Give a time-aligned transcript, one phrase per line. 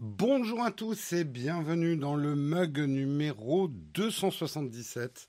[0.00, 5.28] Bonjour à tous et bienvenue dans le mug numéro 277.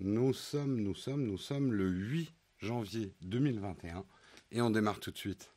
[0.00, 4.06] Nous sommes, nous sommes, nous sommes le 8 janvier 2021
[4.52, 5.52] et on démarre tout de suite.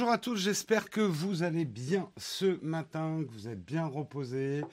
[0.00, 4.64] Bonjour à tous, j'espère que vous allez bien ce matin, que vous êtes bien reposés.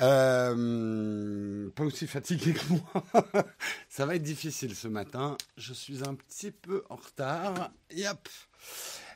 [0.00, 3.14] Euh, pas aussi fatigué que moi.
[3.88, 5.36] Ça va être difficile ce matin.
[5.56, 7.70] Je suis un petit peu en retard.
[7.92, 8.28] Yep.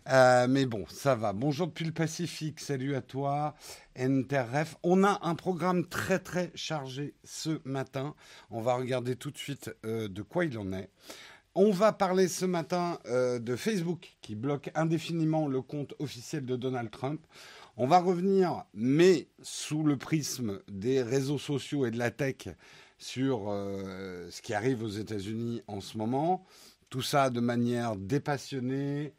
[0.08, 1.32] Euh, mais bon, ça va.
[1.32, 2.60] Bonjour depuis le Pacifique.
[2.60, 3.54] Salut à toi,
[3.96, 4.76] NTRF.
[4.82, 8.14] On a un programme très très chargé ce matin.
[8.50, 10.88] On va regarder tout de suite euh, de quoi il en est.
[11.54, 16.56] On va parler ce matin euh, de Facebook qui bloque indéfiniment le compte officiel de
[16.56, 17.20] Donald Trump.
[17.76, 22.48] On va revenir, mais sous le prisme des réseaux sociaux et de la tech,
[22.96, 26.46] sur euh, ce qui arrive aux États-Unis en ce moment.
[26.88, 29.12] Tout ça de manière dépassionnée,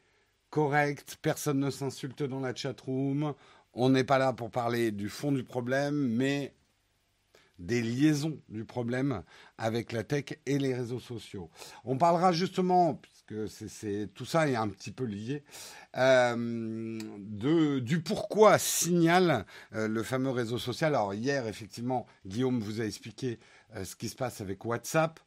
[0.50, 3.36] correcte, personne ne s'insulte dans la chatroom.
[3.76, 6.56] On n'est pas là pour parler du fond du problème, mais
[7.64, 9.24] des liaisons du problème
[9.58, 11.50] avec la tech et les réseaux sociaux.
[11.86, 15.44] On parlera justement, puisque c'est, tout ça est un petit peu lié,
[15.98, 20.94] euh, de, du pourquoi Signal, euh, le fameux réseau social.
[20.94, 23.40] Alors hier, effectivement, Guillaume vous a expliqué
[23.76, 25.20] euh, ce qui se passe avec WhatsApp.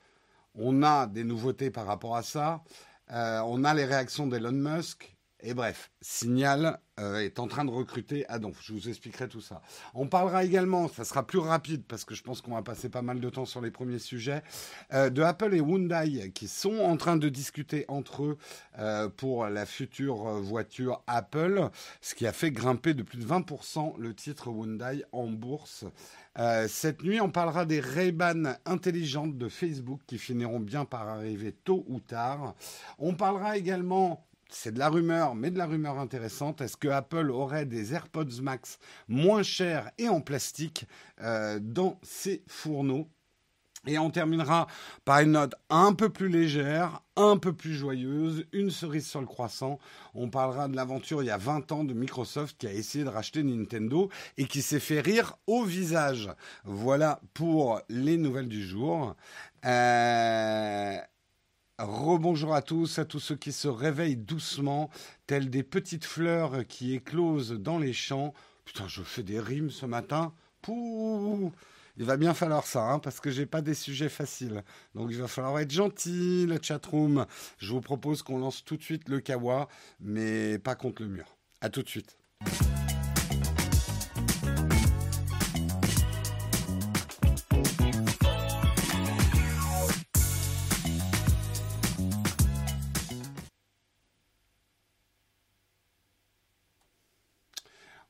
[0.54, 2.62] On a des nouveautés par rapport à ça.
[3.10, 5.15] on a les réactions d'Elon Musk.
[5.48, 8.50] Et bref, Signal euh, est en train de recruter Adam.
[8.60, 9.62] Je vous expliquerai tout ça.
[9.94, 13.00] On parlera également, ça sera plus rapide parce que je pense qu'on va passer pas
[13.00, 14.42] mal de temps sur les premiers sujets,
[14.92, 18.38] euh, de Apple et Hyundai qui sont en train de discuter entre eux
[18.80, 23.96] euh, pour la future voiture Apple, ce qui a fait grimper de plus de 20%
[23.98, 25.84] le titre Hyundai en bourse.
[26.66, 31.84] cette nuit, on parlera des Ray-Ban intelligentes de Facebook qui finiront bien par arriver tôt
[31.86, 32.56] ou tard.
[32.98, 36.60] On parlera également c'est de la rumeur, mais de la rumeur intéressante.
[36.60, 40.86] Est-ce que Apple aurait des AirPods Max moins chers et en plastique
[41.20, 43.08] euh, dans ses fourneaux?
[43.86, 44.66] Et on terminera
[45.04, 49.26] par une note un peu plus légère, un peu plus joyeuse, une cerise sur le
[49.26, 49.78] croissant.
[50.14, 53.08] On parlera de l'aventure il y a 20 ans de Microsoft qui a essayé de
[53.10, 56.30] racheter Nintendo et qui s'est fait rire au visage.
[56.64, 59.14] Voilà pour les nouvelles du jour.
[59.64, 60.96] Euh,
[61.78, 64.88] Rebonjour à tous, à tous ceux qui se réveillent doucement,
[65.26, 68.32] telles des petites fleurs qui éclosent dans les champs.
[68.64, 70.32] Putain, je fais des rimes ce matin.
[70.62, 71.52] Pouh
[71.98, 74.62] il va bien falloir ça, hein, parce que j'ai pas des sujets faciles.
[74.94, 77.24] Donc il va falloir être gentil, la chatroom.
[77.58, 79.68] Je vous propose qu'on lance tout de suite le kawa,
[80.00, 81.36] mais pas contre le mur.
[81.62, 82.18] À tout de suite.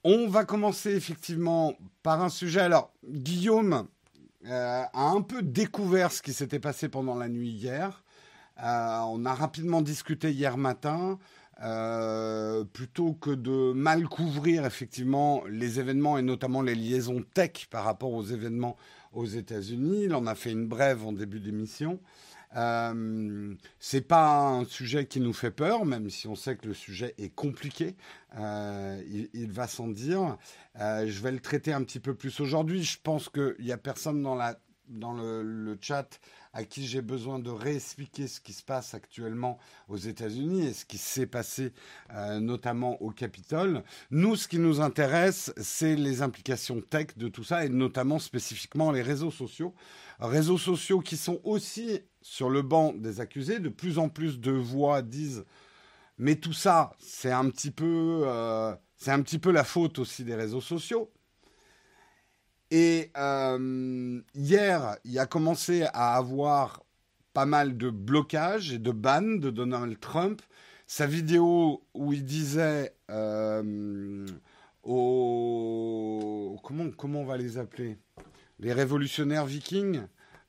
[0.08, 1.74] On va commencer effectivement
[2.04, 2.60] par un sujet.
[2.60, 3.88] Alors, Guillaume
[4.46, 8.04] euh, a un peu découvert ce qui s'était passé pendant la nuit hier.
[8.62, 11.18] Euh, on a rapidement discuté hier matin.
[11.64, 17.82] Euh, plutôt que de mal couvrir effectivement les événements et notamment les liaisons tech par
[17.82, 18.76] rapport aux événements
[19.12, 21.98] aux États-Unis, il en a fait une brève en début d'émission.
[22.56, 26.74] Euh, c'est pas un sujet qui nous fait peur, même si on sait que le
[26.74, 27.96] sujet est compliqué.
[28.38, 29.02] Euh,
[29.32, 30.38] il, va sans dire.
[30.80, 32.82] Euh, je vais le traiter un petit peu plus aujourd'hui.
[32.82, 34.58] Je pense qu'il n'y a personne dans, la,
[34.88, 36.18] dans le, le chat
[36.56, 39.58] à qui j'ai besoin de réexpliquer ce qui se passe actuellement
[39.88, 41.74] aux États-Unis et ce qui s'est passé
[42.14, 43.82] euh, notamment au Capitole.
[44.10, 48.90] Nous, ce qui nous intéresse, c'est les implications tech de tout ça et notamment spécifiquement
[48.90, 49.74] les réseaux sociaux.
[50.18, 53.58] Réseaux sociaux qui sont aussi sur le banc des accusés.
[53.58, 55.44] De plus en plus de voix disent
[56.16, 60.24] mais tout ça, c'est un petit peu, euh, c'est un petit peu la faute aussi
[60.24, 61.10] des réseaux sociaux.
[62.70, 66.82] Et euh, hier, il a commencé à avoir
[67.32, 70.42] pas mal de blocages et de bans de Donald Trump.
[70.86, 74.26] Sa vidéo où il disait euh,
[74.82, 77.98] aux comment comment on va les appeler?
[78.58, 80.02] Les révolutionnaires vikings?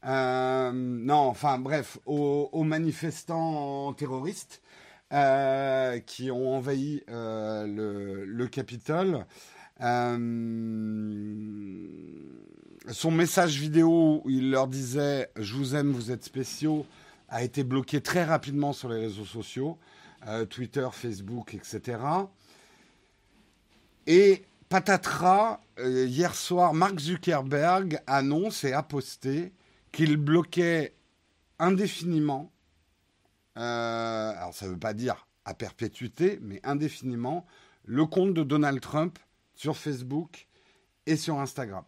[0.05, 4.61] Euh, non enfin bref aux, manifestants terroristes
[5.09, 9.25] qui ont envahi le, le Capitole
[9.79, 10.21] son
[13.11, 16.85] message vidéo où il leur disait Je vous aime, vous êtes spéciaux,
[17.29, 19.77] a été bloqué très rapidement sur les réseaux sociaux,
[20.27, 21.99] euh, Twitter, Facebook, etc.
[24.07, 29.51] Et patatras, euh, hier soir, Mark Zuckerberg annonce et a posté
[29.91, 30.93] qu'il bloquait
[31.59, 32.51] indéfiniment,
[33.57, 37.45] euh, alors ça ne veut pas dire à perpétuité, mais indéfiniment,
[37.85, 39.17] le compte de Donald Trump
[39.57, 40.47] sur Facebook
[41.05, 41.83] et sur Instagram.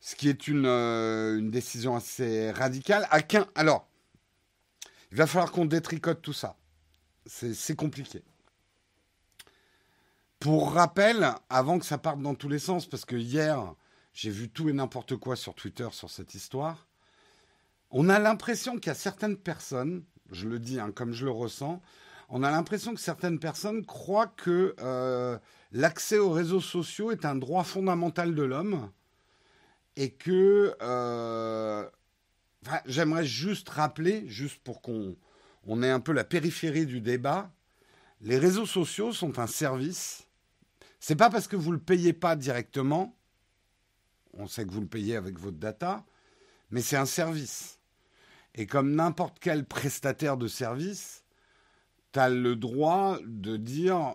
[0.00, 3.06] Ce qui est une, euh, décision assez radicale.
[3.10, 3.20] À
[3.54, 3.88] alors,
[5.10, 6.56] il va falloir qu'on détricote tout ça.
[7.24, 8.22] C'est compliqué.
[10.40, 13.74] Pour rappel, avant que ça parte dans tous les sens, parce que hier,
[14.12, 16.86] j'ai vu tout et n'importe quoi sur Twitter sur cette histoire,
[17.90, 21.30] on a l'impression qu'il y a certaines personnes, je le dis hein, comme je le
[21.30, 21.80] ressens,
[22.28, 25.38] on a l'impression que certaines personnes croient que euh,
[25.72, 28.90] l'accès aux réseaux sociaux est un droit fondamental de l'homme
[29.96, 31.88] et que euh,
[32.86, 35.16] j'aimerais juste rappeler, juste pour qu'on
[35.66, 37.50] on ait un peu la périphérie du débat,
[38.20, 40.26] les réseaux sociaux sont un service.
[41.00, 43.16] C'est pas parce que vous le payez pas directement,
[44.32, 46.04] on sait que vous le payez avec votre data,
[46.70, 47.78] mais c'est un service.
[48.54, 51.23] Et comme n'importe quel prestataire de service,
[52.14, 54.14] tu as le droit de dire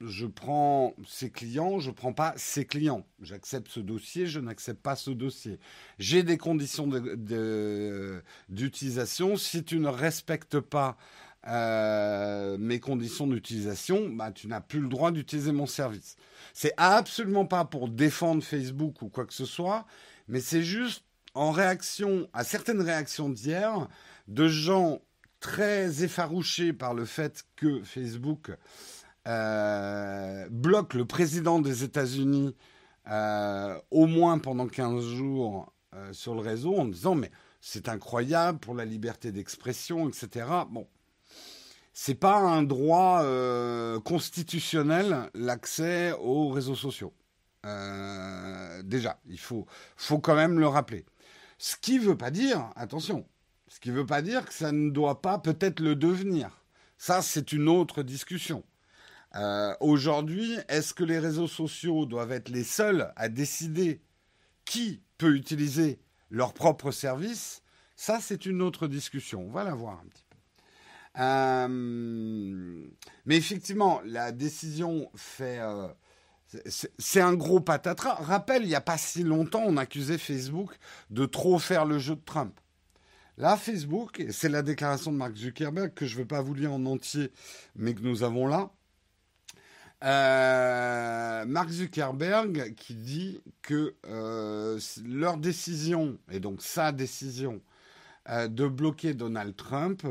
[0.00, 3.06] je prends ces clients, je ne prends pas ces clients.
[3.22, 5.58] J'accepte ce dossier, je n'accepte pas ce dossier.
[5.98, 6.86] J'ai des conditions
[8.48, 9.36] d'utilisation.
[9.36, 10.98] Si tu ne respectes pas
[11.46, 16.16] euh, mes conditions d'utilisation, bah, tu n'as plus le droit d'utiliser mon service.
[16.52, 19.86] C'est absolument pas pour défendre Facebook ou quoi que ce soit,
[20.28, 21.04] mais c'est juste
[21.34, 23.88] en réaction à certaines réactions d'hier
[24.28, 25.00] de gens
[25.46, 28.50] très effarouchés par le fait que Facebook
[29.28, 32.56] euh, bloque le président des États-Unis
[33.08, 38.58] euh, au moins pendant 15 jours euh, sur le réseau en disant mais c'est incroyable
[38.58, 40.46] pour la liberté d'expression, etc.
[40.68, 40.88] Bon,
[41.92, 43.24] c'est pas un droit
[44.04, 47.12] constitutionnel l'accès aux réseaux sociaux.
[48.84, 49.64] déjà, il faut,
[49.96, 51.04] faut quand même le rappeler.
[51.58, 53.26] Ce qui veut pas dire, attention,
[53.68, 56.64] ce qui veut pas dire que ça ne doit pas peut-être le devenir.
[56.98, 58.64] Ça, c'est une autre discussion.
[59.34, 64.00] Euh, aujourd'hui, est-ce que les réseaux sociaux doivent être les seuls à décider
[64.64, 65.98] qui peut utiliser
[66.30, 67.62] leur propre service?
[67.96, 69.42] Ça, c'est une autre discussion.
[69.46, 70.36] On va la voir un petit peu.
[71.18, 72.86] Euh,
[73.26, 75.58] mais effectivement, la décision fait...
[75.58, 75.88] Euh,
[76.98, 78.14] c'est un gros patatras.
[78.14, 80.70] Rappelle, il n'y a pas si longtemps, on accusait Facebook
[81.10, 82.58] de trop faire le jeu de Trump.
[83.38, 86.72] Là, Facebook, c'est la déclaration de Mark Zuckerberg que je ne vais pas vous lire
[86.72, 87.30] en entier,
[87.74, 88.70] mais que nous avons là.
[90.04, 97.60] Euh, Mark Zuckerberg qui dit que euh, leur décision, et donc sa décision,
[98.30, 100.06] euh, de bloquer Donald Trump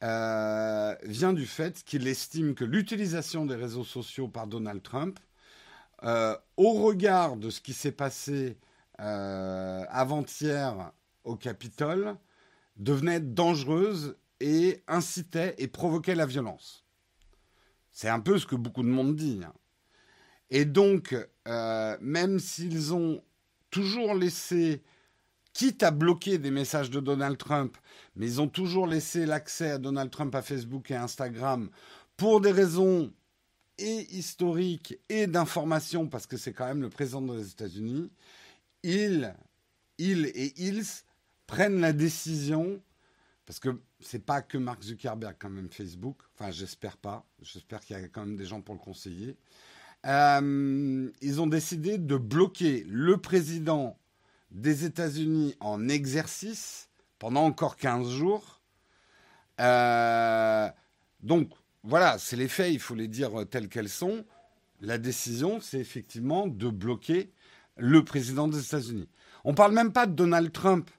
[0.00, 5.18] vient du fait qu'il estime que l'utilisation des réseaux sociaux par Donald Trump,
[6.56, 8.58] au regard de ce qui s'est passé
[8.98, 10.92] avant-hier
[11.22, 12.16] au Capitole,
[12.82, 16.84] devenait dangereuse et incitait et provoquait la violence.
[17.90, 19.40] C'est un peu ce que beaucoup de monde dit.
[19.44, 19.52] Hein.
[20.50, 23.22] Et donc, euh, même s'ils ont
[23.70, 24.82] toujours laissé,
[25.52, 27.76] quitte à bloquer des messages de Donald Trump,
[28.16, 31.70] mais ils ont toujours laissé l'accès à Donald Trump à Facebook et Instagram
[32.16, 33.12] pour des raisons
[33.78, 38.10] et historiques et d'information, parce que c'est quand même le président des États-Unis,
[38.82, 39.34] ils,
[39.98, 40.84] ils et ils
[41.52, 42.80] prennent la décision
[43.44, 46.16] parce que c'est pas que Mark Zuckerberg quand même Facebook.
[46.34, 47.26] Enfin, j'espère pas.
[47.42, 49.36] J'espère qu'il y a quand même des gens pour le conseiller.
[50.06, 53.98] Euh, ils ont décidé de bloquer le président
[54.50, 58.62] des États-Unis en exercice pendant encore 15 jours.
[59.60, 60.70] Euh,
[61.20, 61.50] donc,
[61.84, 64.24] voilà, c'est les faits, il faut les dire tels qu'elles sont.
[64.80, 67.30] La décision, c'est effectivement de bloquer
[67.76, 69.10] le président des États-Unis.
[69.44, 70.90] On ne parle même pas de Donald Trump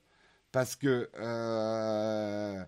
[0.53, 2.63] parce que euh,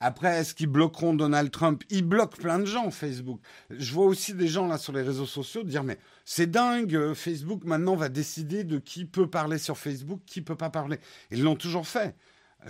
[0.00, 1.84] après, est-ce qu'ils bloqueront Donald Trump?
[1.88, 3.40] Ils bloquent plein de gens, Facebook.
[3.70, 7.64] Je vois aussi des gens là sur les réseaux sociaux dire mais c'est dingue, Facebook
[7.64, 10.98] maintenant va décider de qui peut parler sur Facebook, qui peut pas parler.
[11.30, 12.16] Ils l'ont toujours fait.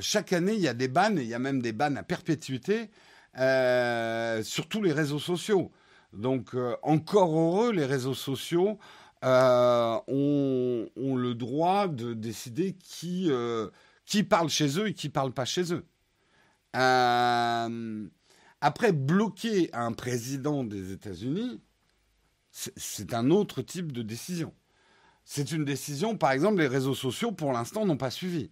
[0.00, 2.02] Chaque année, il y a des bans, et il y a même des bans à
[2.02, 2.90] perpétuité
[3.38, 5.72] euh, sur tous les réseaux sociaux.
[6.12, 8.78] Donc euh, encore heureux, les réseaux sociaux
[9.24, 13.68] euh, ont, le droit de décider qui, euh,
[14.04, 15.86] qui parle chez eux et qui parle pas chez eux.
[16.74, 18.08] Euh,
[18.60, 21.60] après, bloquer un président des États-Unis,
[22.50, 24.52] c'est un autre type de décision.
[25.24, 28.50] C'est une décision, par exemple, les réseaux sociaux, pour l'instant, n'ont pas suivi.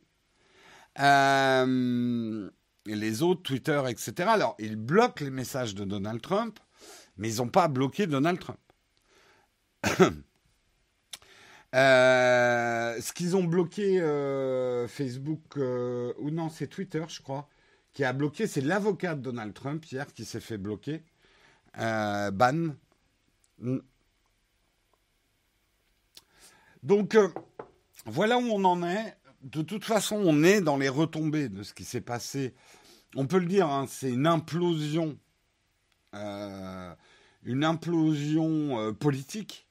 [2.86, 4.28] Les autres, Twitter, etc.
[4.28, 6.60] Alors, ils bloquent les messages de Donald Trump,
[7.16, 8.60] mais ils n'ont pas bloqué Donald Trump.
[11.74, 17.48] Euh, ce qu'ils ont bloqué euh, Facebook, ou non, c'est Twitter, je crois,
[17.92, 21.02] qui a bloqué, c'est l'avocat de Donald Trump hier qui s'est fait bloquer.
[21.76, 22.74] ban.
[23.58, 23.78] Mm.
[26.82, 27.16] Donc,
[28.06, 29.16] voilà où on en est.
[29.42, 32.54] De toute façon, on est dans les retombées de ce qui s'est passé.
[33.16, 35.18] On peut le dire, hein, c'est une implosion,
[36.14, 36.94] euh,
[37.42, 39.66] une implosion euh, politique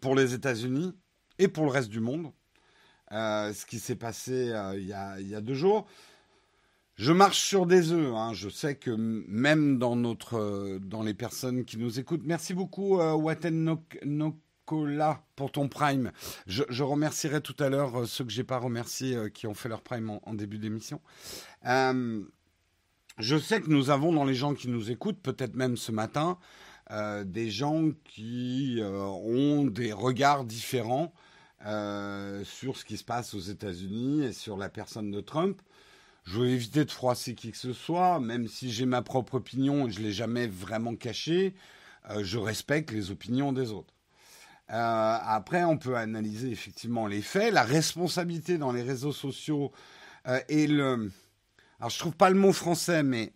[0.00, 0.94] pour les États-Unis
[1.38, 2.32] et pour le reste du monde.
[3.12, 5.86] Euh, ce qui s'est passé il y, a, deux jours.
[6.96, 8.14] Je marche sur des œufs.
[8.14, 8.32] Hein.
[8.32, 12.22] Je sais que même dans notre, dans les personnes qui nous écoutent.
[12.24, 13.78] Merci beaucoup, Waten
[14.64, 16.10] Nicolas, pour ton Prime.
[16.46, 19.68] Je, remercierai tout à l'heure euh, ceux que j'ai pas remerciés euh, qui ont fait
[19.68, 21.00] leur Prime en, début d'émission.
[21.66, 22.22] Euh,
[23.18, 26.38] je sais que nous avons dans les gens qui nous écoutent, peut-être même ce matin,
[26.90, 31.12] des gens qui ont des regards différents
[31.62, 35.60] sur ce qui se passe aux États-Unis et sur la personne de Trump.
[36.24, 39.88] Je veux éviter de froisser qui que ce soit, même si j'ai ma propre opinion,
[39.88, 41.54] je l'ai jamais vraiment cachée.
[42.20, 43.94] je respecte les opinions des autres.
[44.70, 49.72] Euh, après, on peut analyser effectivement les faits, la responsabilité dans les réseaux sociaux
[50.26, 51.10] euh, et le.
[51.78, 53.32] Alors, je trouve pas le mot français, mais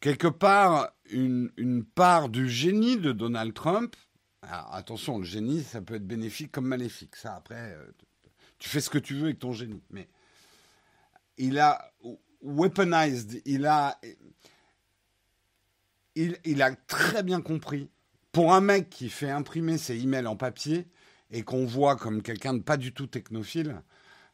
[0.00, 3.94] quelque part, une, part du génie de Donald Trump.
[4.42, 7.14] Attention, le génie, ça peut être bénéfique comme maléfique.
[7.14, 7.84] Ça, après, euh,
[8.58, 9.82] tu fais ce que tu veux avec ton génie.
[9.90, 10.08] Mais
[11.36, 11.92] il a
[12.42, 14.00] weaponized, il a,
[16.14, 17.90] il, il a très bien compris
[18.32, 20.88] pour un mec qui fait imprimer ses emails en papier
[21.30, 23.82] et qu'on voit comme quelqu'un de pas du tout technophile,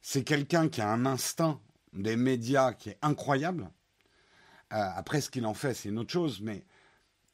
[0.00, 1.60] c'est quelqu'un qui a un instinct
[1.92, 3.70] des médias qui est incroyable.
[4.72, 6.64] Euh, après, ce qu'il en fait, c'est une autre chose, mais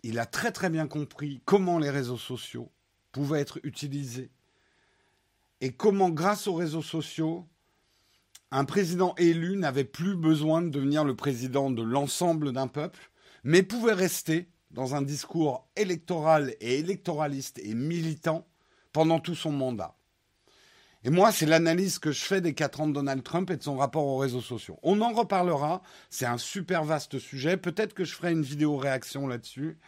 [0.02, 2.70] il a très très bien compris comment les réseaux sociaux
[3.12, 4.30] pouvaient être utilisés
[5.60, 7.46] et comment, grâce aux réseaux sociaux,
[8.50, 13.12] un président élu n'avait plus besoin de devenir le président de l'ensemble d'un peuple,
[13.44, 18.46] mais pouvait rester dans un discours électoral et électoraliste et militant
[18.92, 19.96] pendant tout son mandat.
[21.04, 23.62] Et moi, c'est l'analyse que je fais des quatre ans de Donald Trump et de
[23.62, 24.78] son rapport aux réseaux sociaux.
[24.82, 27.56] On en reparlera, c'est un super vaste sujet.
[27.56, 29.78] Peut-être que je ferai une vidéo réaction là-dessus.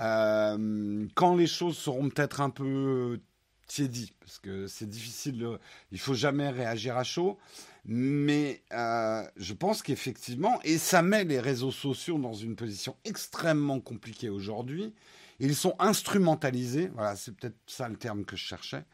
[0.00, 3.20] Euh, quand les choses seront peut-être un peu
[3.68, 5.58] tiédies, parce que c'est difficile, de,
[5.92, 7.38] il faut jamais réagir à chaud.
[7.84, 13.80] Mais euh, je pense qu'effectivement, et ça met les réseaux sociaux dans une position extrêmement
[13.80, 14.92] compliquée aujourd'hui,
[15.40, 18.84] ils sont instrumentalisés, voilà, c'est peut-être ça le terme que je cherchais.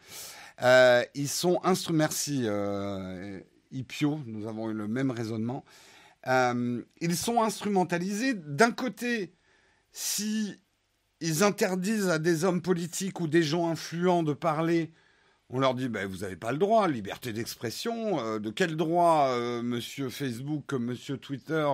[0.62, 3.40] Euh, ils sont instrumentalisés, merci euh,
[4.26, 5.64] nous avons eu le même raisonnement.
[6.26, 9.34] ils sont instrumentalisés d'un côté,
[9.92, 10.60] si
[11.20, 14.92] ils interdisent à des hommes politiques ou des gens influents de parler,
[15.50, 18.18] on leur dit, ben, vous n'avez pas le droit, liberté d'expression.
[18.20, 21.68] Euh, de quel droit, euh, monsieur Facebook, monsieur Twitter,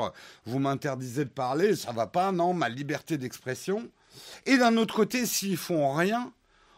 [0.44, 3.88] vous m'interdisez de parler Ça va pas, non, ma liberté d'expression.
[4.44, 6.32] Et d'un autre côté, s'ils font rien,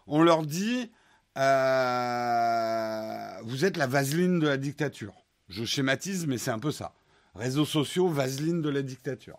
[0.06, 0.92] on leur dit,
[1.38, 5.14] euh, vous êtes la vaseline de la dictature.
[5.48, 6.94] Je schématise, mais c'est un peu ça.
[7.34, 9.38] Réseaux sociaux, vaseline de la dictature.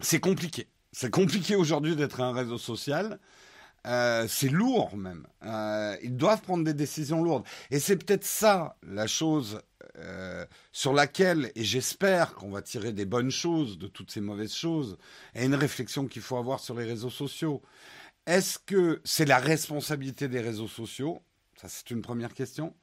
[0.00, 0.68] c'est compliqué.
[0.92, 3.18] C'est compliqué aujourd'hui d'être un réseau social.
[3.86, 5.26] Euh, c'est lourd même.
[5.44, 7.44] Euh, ils doivent prendre des décisions lourdes.
[7.70, 9.60] Et c'est peut-être ça la chose
[9.98, 14.54] euh, sur laquelle, et j'espère qu'on va tirer des bonnes choses de toutes ces mauvaises
[14.54, 14.98] choses,
[15.34, 17.62] et une réflexion qu'il faut avoir sur les réseaux sociaux.
[18.28, 21.22] Est-ce que c'est la responsabilité des réseaux sociaux?
[21.56, 22.74] Ça, c'est une première question.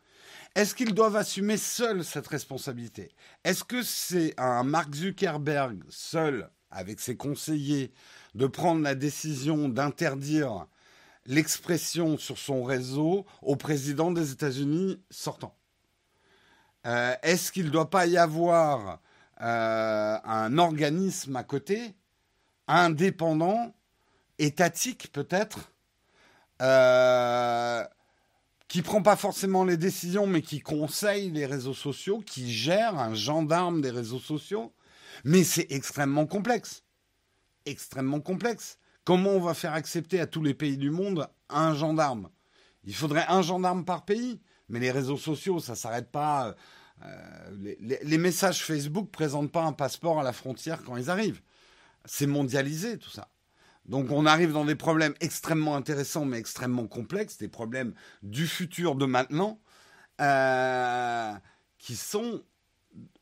[0.56, 3.12] Est-ce qu'ils doivent assumer seuls cette responsabilité?
[3.44, 7.94] Est-ce que c'est un Mark Zuckerberg seul, avec ses conseillers,
[8.34, 10.66] de prendre la décision d'interdire
[11.28, 15.56] l'expression sur son réseau au président des États-Unis sortant?
[16.88, 19.00] Euh, est-ce qu'il ne doit pas y avoir
[19.42, 21.94] euh, un organisme à côté,
[22.68, 23.76] indépendant,
[24.40, 25.72] étatique peut-être,
[26.62, 27.84] euh,
[28.68, 33.14] qui prend pas forcément les décisions, mais qui conseille les réseaux sociaux, qui gère un
[33.14, 34.74] gendarme des réseaux sociaux
[35.24, 36.84] Mais c'est extrêmement complexe.
[37.66, 38.80] Extrêmement complexe.
[39.04, 42.30] Comment on va faire accepter à tous les pays du monde un gendarme?
[42.84, 44.40] Il faudrait un gendarme par pays.
[44.70, 46.56] Mais les réseaux sociaux, ça s'arrête pas.
[47.04, 51.42] Euh, les, messages Facebook présentent pas un passeport à la frontière quand ils arrivent.
[52.06, 53.30] C'est mondialisé tout ça.
[53.88, 58.96] Donc on arrive dans des problèmes extrêmement intéressants mais extrêmement complexes, des problèmes du futur
[58.96, 59.60] de maintenant.
[60.22, 61.34] euh,
[61.78, 62.42] qui sont,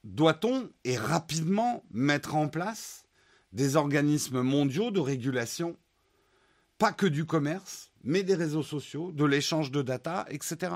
[0.04, 3.04] doit-on et rapidement mettre en place
[3.52, 5.76] des organismes mondiaux de régulation,
[6.78, 10.76] pas que du commerce, mais des réseaux sociaux, de l'échange de data, etc.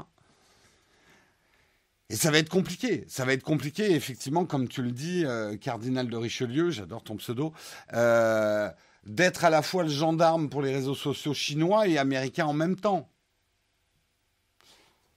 [2.09, 3.05] Et ça va être compliqué.
[3.07, 7.17] Ça va être compliqué, effectivement, comme tu le dis, euh, cardinal de Richelieu, j'adore ton
[7.17, 7.53] pseudo,
[7.93, 8.69] euh,
[9.07, 12.75] d'être à la fois le gendarme pour les réseaux sociaux chinois et américains en même
[12.75, 13.09] temps.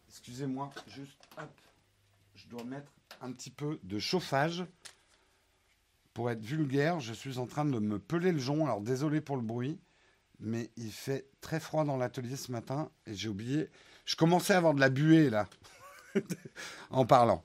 [0.09, 1.51] Excusez-moi, juste, hop,
[2.37, 4.65] je dois mettre un petit peu de chauffage.
[6.15, 9.37] Pour être vulgaire, je suis en train de me peler le jonc, alors désolé pour
[9.37, 9.81] le bruit,
[10.39, 13.71] mais il fait très froid dans l'atelier ce matin et j'ai oublié.
[14.05, 15.49] Je commençais à avoir de la buée là.
[16.91, 17.45] en parlant.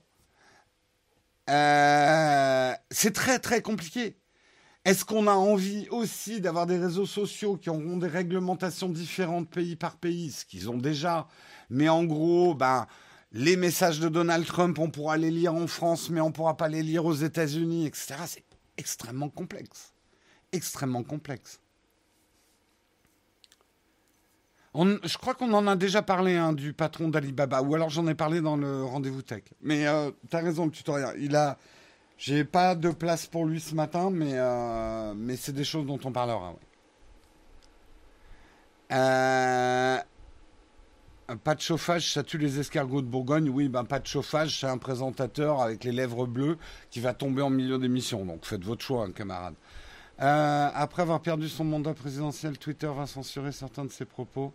[1.48, 4.16] Euh, c'est très très compliqué.
[4.86, 9.74] Est-ce qu'on a envie aussi d'avoir des réseaux sociaux qui auront des réglementations différentes pays
[9.74, 11.26] par pays, ce qu'ils ont déjà,
[11.70, 12.86] mais en gros, ben,
[13.32, 16.56] les messages de Donald Trump, on pourra les lire en France, mais on ne pourra
[16.56, 18.14] pas les lire aux États-Unis, etc.
[18.26, 18.44] C'est
[18.76, 19.92] extrêmement complexe.
[20.52, 21.58] Extrêmement complexe
[24.84, 28.14] je crois qu'on en a déjà parlé hein, du patron d'Alibaba, ou alors j'en ai
[28.14, 29.44] parlé dans le rendez-vous tech.
[29.62, 31.14] Mais euh, tu as raison, le tutoriel.
[31.18, 31.56] Il a,
[32.18, 35.98] j'ai pas de place pour lui ce matin, mais euh, mais c'est des choses dont
[36.04, 36.54] on parlera.
[38.92, 39.98] Euh,
[41.42, 43.48] pas de chauffage, ça tue les escargots de Bourgogne.
[43.50, 46.56] Oui, ben pas de chauffage, c'est un présentateur avec les lèvres bleues
[46.90, 48.24] qui va tomber en milieu d'émission.
[48.24, 49.54] Donc faites votre choix, hein, camarade.
[50.18, 54.52] après avoir perdu son mandat présidentiel, Twitter va censurer certains de ses propos.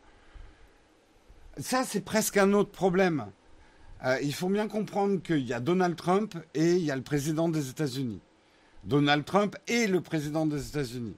[1.58, 3.27] Ça, c'est presque un autre problème.
[4.03, 7.03] Euh, il faut bien comprendre qu'il y a Donald Trump et il y a le
[7.03, 8.20] président des États-Unis.
[8.84, 11.15] Donald Trump est le président des États-Unis.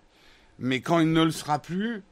[0.60, 2.04] Mais quand il ne le sera plus,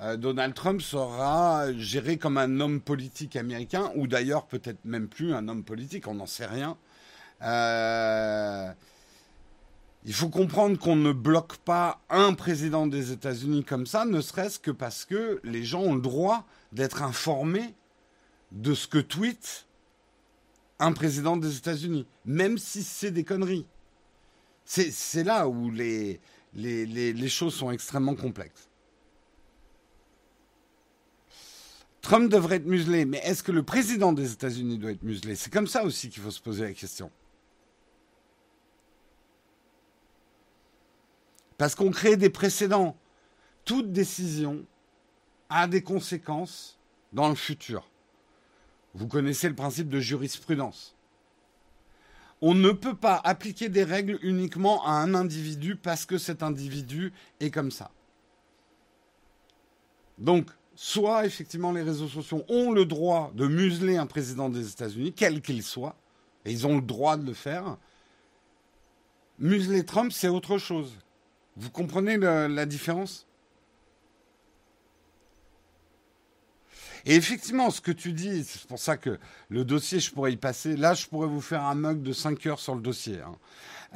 [0.00, 5.34] euh, Donald Trump sera géré comme un homme politique américain, ou d'ailleurs peut-être même plus
[5.34, 6.76] un homme politique, on n'en sait rien.
[7.42, 8.70] Euh,
[10.04, 14.58] il faut comprendre qu'on ne bloque pas un président des États-Unis comme ça, ne serait-ce
[14.58, 17.74] que parce que les gens ont le droit d'être informés
[18.52, 19.66] de ce que tweet
[20.80, 23.66] un président des États-Unis, même si c'est des conneries.
[24.64, 26.20] C'est là où les,
[26.54, 28.68] les, choses sont extrêmement complexes.
[32.00, 35.34] Trump devrait être muselé, mais est-ce que le président des États-Unis doit être muselé?
[35.34, 37.10] C'est comme ça aussi qu'il faut se poser la question.
[41.58, 42.96] Parce qu'on crée des précédents.
[43.66, 44.64] Toute décision
[45.50, 46.78] a des conséquences
[47.12, 47.89] dans le futur.
[48.94, 50.96] Vous connaissez le principe de jurisprudence.
[52.42, 57.12] On ne peut pas appliquer des règles uniquement à un individu parce que cet individu
[57.38, 57.90] est comme ça.
[60.18, 65.12] Donc, soit effectivement les réseaux sociaux ont le droit de museler un président des États-Unis,
[65.14, 65.96] quel qu'il soit,
[66.44, 67.76] et ils ont le droit de le faire.
[69.38, 70.94] Museler Trump, c'est autre chose.
[71.56, 73.26] Vous comprenez la différence?
[77.06, 80.36] Et effectivement, ce que tu dis, c'est pour ça que le dossier, je pourrais y
[80.36, 80.76] passer.
[80.76, 83.18] Là, je pourrais vous faire un mug de 5 heures sur le dossier.
[83.20, 83.36] Hein.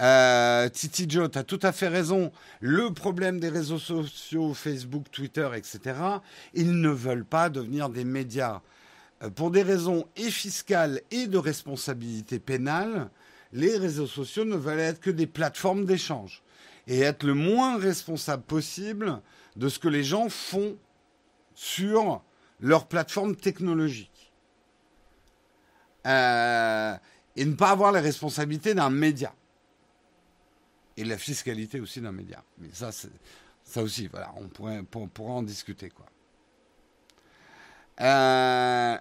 [0.01, 2.33] Euh, Titi Joe, tu as tout à fait raison.
[2.61, 5.81] Le problème des réseaux sociaux, Facebook, Twitter, etc.,
[6.55, 8.61] ils ne veulent pas devenir des médias.
[9.23, 13.11] Euh, pour des raisons et fiscales et de responsabilité pénale,
[13.53, 16.43] les réseaux sociaux ne veulent être que des plateformes d'échange
[16.87, 19.21] et être le moins responsable possible
[19.57, 20.77] de ce que les gens font
[21.55, 22.21] sur
[22.65, 24.33] leur plateforme technologique.
[26.07, 26.97] Euh,
[27.37, 29.35] et ne pas avoir les responsabilités d'un média.
[30.97, 32.43] Et la fiscalité aussi d'un média.
[32.59, 35.91] Mais ça, ça aussi, voilà, on pourrait, pourra en discuter.
[35.91, 36.07] Quoi.
[38.01, 38.97] Euh,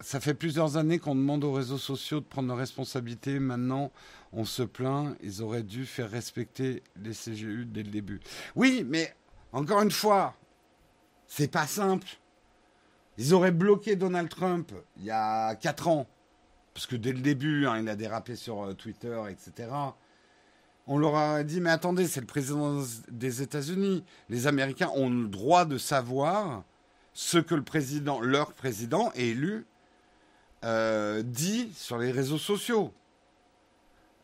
[0.00, 3.38] ça fait plusieurs années qu'on demande aux réseaux sociaux de prendre leurs responsabilités.
[3.40, 3.92] Maintenant,
[4.32, 5.16] on se plaint.
[5.22, 8.20] Ils auraient dû faire respecter les CGU dès le début.
[8.54, 9.14] Oui, mais
[9.54, 10.34] encore une fois,
[11.28, 12.08] c'est pas simple.
[13.16, 16.06] Ils auraient bloqué Donald Trump il y a 4 ans,
[16.74, 19.68] parce que dès le début, hein, il a dérapé sur euh, Twitter, etc.
[20.88, 24.04] On leur a dit, mais attendez, c'est le président des États-Unis.
[24.28, 26.64] Les Américains ont le droit de savoir
[27.12, 29.66] ce que le président, leur président élu,
[30.64, 32.92] euh, dit sur les réseaux sociaux.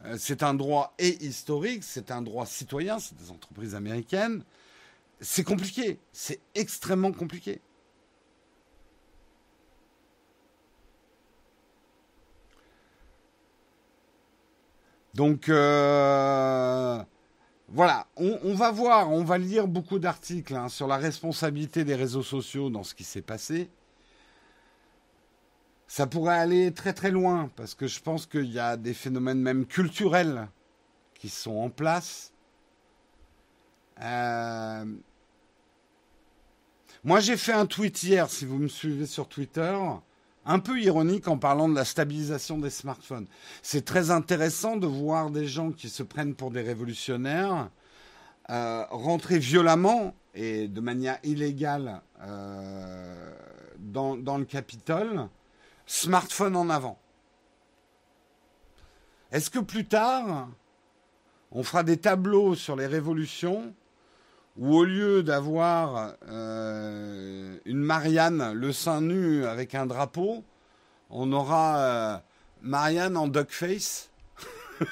[0.05, 4.43] Euh, c'est un droit historique, c'est un droit citoyen, c'est des entreprises américaines
[5.21, 5.99] c'est compliqué.
[6.13, 7.61] C'est extrêmement compliqué.
[15.15, 17.03] Donc euh,
[17.69, 22.23] voilà, on, va voir, on va lire beaucoup d'articles hein, sur la responsabilité des réseaux
[22.23, 23.69] sociaux dans ce qui s'est passé.
[25.89, 29.41] ça pourrait aller très très loin parce que je pense qu'il y a des phénomènes
[29.41, 30.49] même culturels
[31.15, 32.33] qui sont en place.
[34.01, 34.85] Euh,
[37.03, 39.75] moi, j'ai fait un tweet hier, si vous me suivez sur Twitter,
[40.45, 43.27] un peu ironique en parlant de la stabilisation des smartphones.
[43.63, 47.71] C'est très intéressant de voir des gens qui se prennent pour des révolutionnaires
[48.51, 53.33] euh, rentrer violemment et de manière illégale euh,
[53.79, 55.29] dans, dans, le Capitole,
[55.87, 56.99] smartphone en avant.
[59.33, 60.49] Est-ce que plus tard,
[61.51, 63.73] on fera des tableaux sur les révolutions
[64.57, 70.45] où au lieu d'avoir euh, une Marianne le sein nu avec un drapeau,
[71.09, 72.17] on aura euh,
[72.63, 74.11] Marianne en duckface.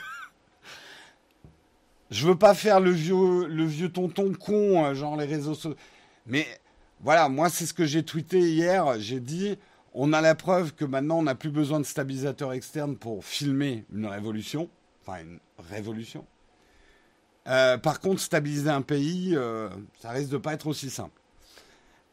[2.11, 5.77] Je veux pas faire le vieux, le vieux tonton con, euh, genre les réseaux sociaux.
[6.27, 6.47] Mais
[7.01, 8.99] voilà, moi c'est ce que j'ai tweeté hier.
[8.99, 9.59] J'ai dit,
[9.93, 13.85] on a la preuve que maintenant on n'a plus besoin de stabilisateur externe pour filmer
[13.93, 14.69] une révolution,
[15.03, 15.39] enfin une
[15.71, 16.25] révolution.
[17.49, 19.69] Euh, par contre, stabiliser un pays, euh,
[20.01, 21.19] ça risque de pas être aussi simple.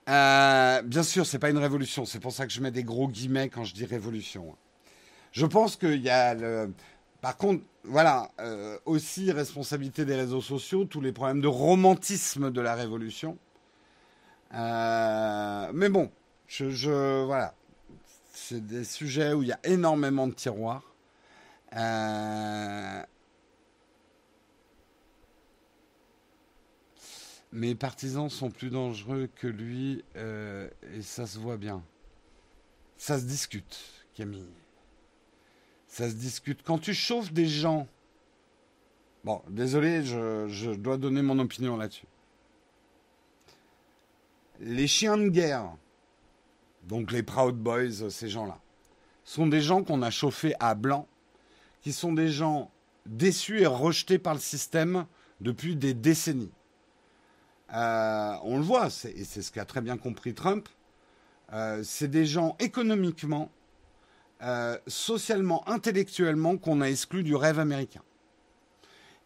[0.07, 2.05] Euh, bien sûr, c'est pas une révolution.
[2.05, 4.55] C'est pour ça que je mets des gros guillemets quand je dis révolution.
[5.31, 6.73] Je pense qu'il y a le...
[7.21, 8.29] Par contre, voilà,
[8.85, 13.37] aussi responsabilité des réseaux sociaux, tous les problèmes de romantisme de la révolution.
[14.53, 16.11] mais bon,
[16.47, 17.55] je, voilà,
[18.31, 20.93] c'est des sujets où il y a énormément de tiroirs.
[27.51, 31.83] Mes partisans sont plus dangereux que lui euh, et ça se voit bien.
[32.97, 33.79] Ça se discute,
[34.13, 34.47] Camille.
[35.87, 36.63] Ça se discute.
[36.63, 37.87] Quand tu chauffes des gens...
[39.23, 42.07] Bon, désolé, je, je dois donner mon opinion là-dessus.
[44.59, 45.75] Les chiens de guerre,
[46.83, 48.59] donc les Proud Boys, ces gens-là,
[49.23, 51.07] sont des gens qu'on a chauffés à blanc,
[51.81, 52.71] qui sont des gens
[53.05, 55.05] déçus et rejetés par le système
[55.41, 56.51] depuis des décennies.
[57.73, 60.69] Euh, on le voit, et c'est ce qu'a très bien compris Trump,
[61.53, 63.49] euh, c'est des gens économiquement,
[64.43, 68.01] euh, socialement, intellectuellement qu'on a exclus du rêve américain.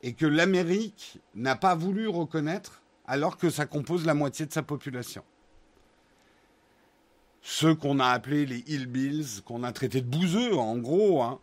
[0.01, 4.63] Et que l'Amérique n'a pas voulu reconnaître alors que ça compose la moitié de sa
[4.63, 5.23] population.
[7.41, 11.39] Ceux qu'on a appelés les hillbills, qu'on a traités de bouseux, en gros, hein,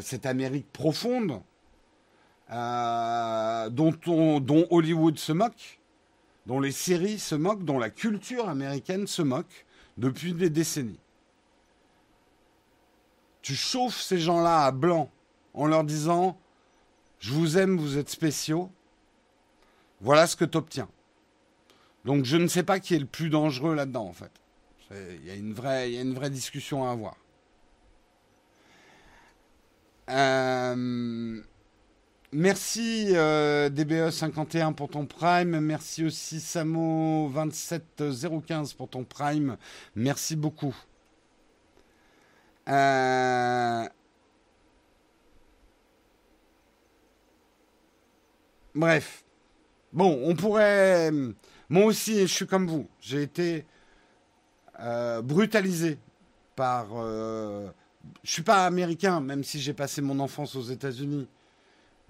[0.00, 1.42] cette Amérique profonde,
[2.50, 5.80] dont, dont Hollywood se moque,
[6.46, 9.66] dont les séries se moquent, dont la culture américaine se moque
[9.98, 11.00] depuis des décennies.
[13.42, 15.10] Tu chauffes ces gens-là à blanc
[15.54, 16.38] en leur disant
[17.18, 18.70] Je vous aime, vous êtes spéciaux.
[20.00, 20.88] Voilà ce que tu obtiens.
[22.04, 24.30] Donc je ne sais pas qui est le plus dangereux là-dedans, en fait.
[24.90, 27.16] Il y, a une vraie, discussion à avoir.
[30.10, 31.42] Euh,
[32.38, 35.58] Merci euh, DBE51 pour ton Prime.
[35.58, 39.56] Merci aussi Samo27015 pour ton Prime.
[39.94, 40.76] Merci beaucoup.
[42.68, 43.88] Euh,
[48.74, 49.24] bref.
[49.94, 51.10] Bon, on pourrait...
[51.70, 52.86] Moi aussi, je suis comme vous.
[53.00, 53.64] J'ai été
[54.80, 55.96] euh, brutalisé
[56.54, 56.88] par...
[56.92, 57.70] Je
[58.24, 61.30] suis pas américain, même si j'ai passé mon enfance aux États-Unis.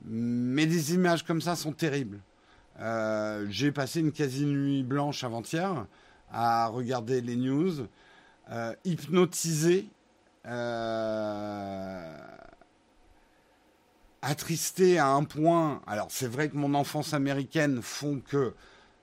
[0.04, 2.20] Mais des images comme ça sont terribles.
[2.80, 5.87] Euh, j'ai passé une quasi-nuit blanche avant-hier
[6.30, 7.87] à regarder les news,
[8.50, 9.88] euh, hypnotisé,
[10.46, 12.18] euh,
[14.20, 15.80] attristé à un point.
[15.87, 18.52] Alors c'est vrai que mon enfance américaine font que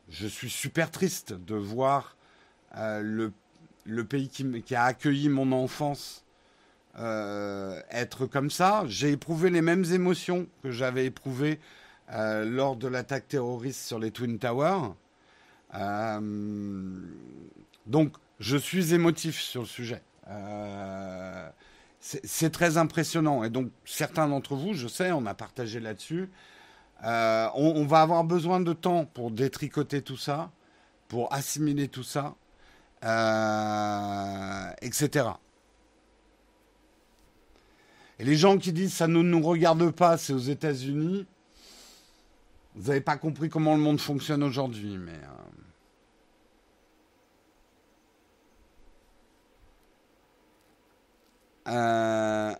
[0.10, 2.16] je suis super triste de voir
[2.76, 3.32] le,
[4.08, 6.23] pays qui, a accueilli mon enfance
[7.00, 8.84] euh, être comme ça.
[8.88, 11.60] J'ai éprouvé les mêmes émotions que j'avais éprouvées
[12.12, 14.94] euh, lors de l'attaque terroriste sur les Twin Towers.
[15.74, 17.00] Euh,
[17.88, 20.04] donc, je suis émotif sur le sujet.
[22.00, 23.44] c'est très impressionnant.
[23.44, 26.30] Et donc, certains d'entre vous, je sais, on a partagé là-dessus.
[27.04, 30.52] On, on, va avoir besoin de temps pour détricoter tout ça,
[31.08, 32.36] pour assimiler tout ça,
[34.82, 35.32] etc.
[38.24, 41.26] Les gens qui disent ça ne nous regarde pas, c'est aux États-Unis.
[42.74, 44.98] Vous n'avez pas compris comment le monde fonctionne aujourd'hui.
[51.68, 51.72] Euh,
[52.52, 52.56] euh,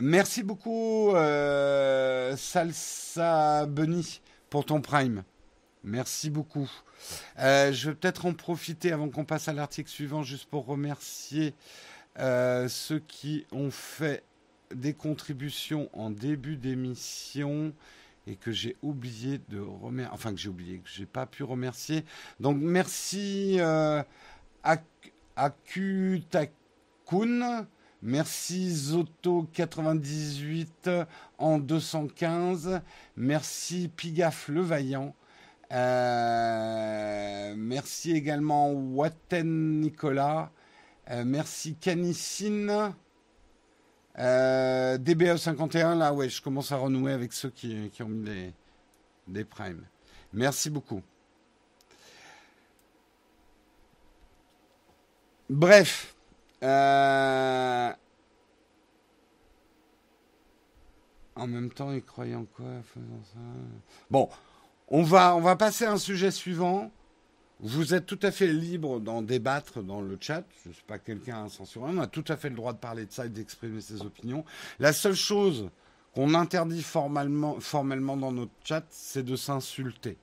[0.00, 5.22] merci beaucoup, euh, Salsa Bunny, pour ton prime.
[5.84, 6.68] Merci beaucoup.
[7.38, 11.54] Je vais peut-être en profiter avant qu'on passe à l'article suivant, juste pour remercier
[12.18, 14.24] euh, ceux qui ont fait
[14.74, 17.72] des contributions en début d'émission
[18.26, 22.04] et que j'ai oublié de remercier, enfin que j'ai oublié, que j'ai pas pu remercier.
[22.40, 24.02] Donc merci euh,
[25.36, 26.56] Akutakun,
[28.02, 31.06] merci Zoto98
[31.38, 32.80] en 215,
[33.16, 35.14] merci Pigaf le Vaillant.
[35.72, 40.52] Euh, merci également Watten Nicolas.
[41.10, 42.94] Euh, merci Canicine.
[44.18, 48.52] Euh, DBE 51, là, ouais, je commence à renouer avec ceux qui, ont mis des,
[49.26, 49.84] des primes.
[50.32, 51.02] Merci beaucoup.
[55.48, 56.14] Bref.
[56.62, 57.92] Euh,
[61.34, 63.40] en même temps, ils croyaient en quoi faisant ça?
[64.10, 64.28] Bon,
[64.88, 66.90] on va, on va passer à un sujet suivant.
[67.64, 70.44] Vous êtes tout à fait libre d'en débattre dans le chat.
[70.64, 71.92] Je ne suis pas quelqu'un à censurer.
[71.94, 74.44] On a tout à fait le droit de parler de ça et d'exprimer ses opinions.
[74.80, 75.70] La seule chose
[76.12, 77.56] qu'on interdit formellement,
[78.16, 80.18] dans notre chat, c'est de s'insulter.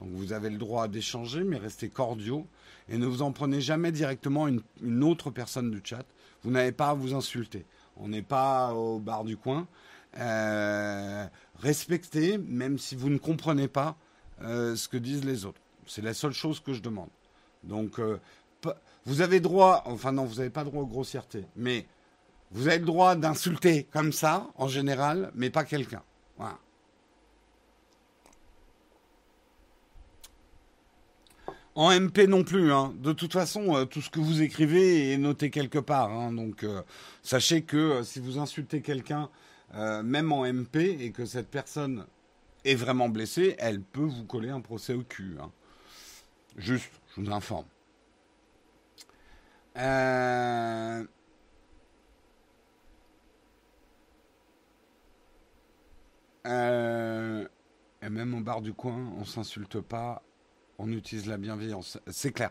[0.00, 2.46] Donc vous avez le droit d'échanger, mais restez cordiaux
[2.90, 6.04] et ne vous en prenez jamais directement une, une autre personne du chat.
[6.42, 7.64] Vous n'avez pas à vous insulter.
[7.96, 9.66] On n'est pas au bar du coin.
[10.18, 11.26] Euh,
[11.58, 13.96] respectez, même si vous ne comprenez pas
[14.42, 15.60] euh, ce que disent les autres.
[15.86, 17.08] C'est la seule chose que je demande.
[17.64, 18.18] Donc, euh,
[19.04, 21.86] vous avez droit, enfin non, vous n'avez pas droit aux grossièretés, mais
[22.50, 26.02] vous avez le droit d'insulter comme ça, en général, mais pas quelqu'un.
[31.78, 32.72] En MP non plus.
[32.72, 32.94] Hein.
[33.02, 36.10] De toute façon, euh, tout ce que vous écrivez est noté quelque part.
[36.10, 36.32] Hein.
[36.32, 36.80] Donc, euh,
[37.22, 39.28] sachez que si vous insultez quelqu'un,
[39.74, 42.06] même en MP, et que cette personne
[42.64, 45.36] est vraiment blessée, elle peut vous coller un procès au cul.
[45.38, 45.50] Hein.
[46.56, 47.66] Juste, je vous informe.
[49.76, 51.04] Euh,
[56.46, 57.46] euh,
[58.00, 60.22] et même au bar du coin, on s'insulte pas,
[60.78, 61.98] on utilise la bienveillance.
[62.08, 62.50] C'est clair.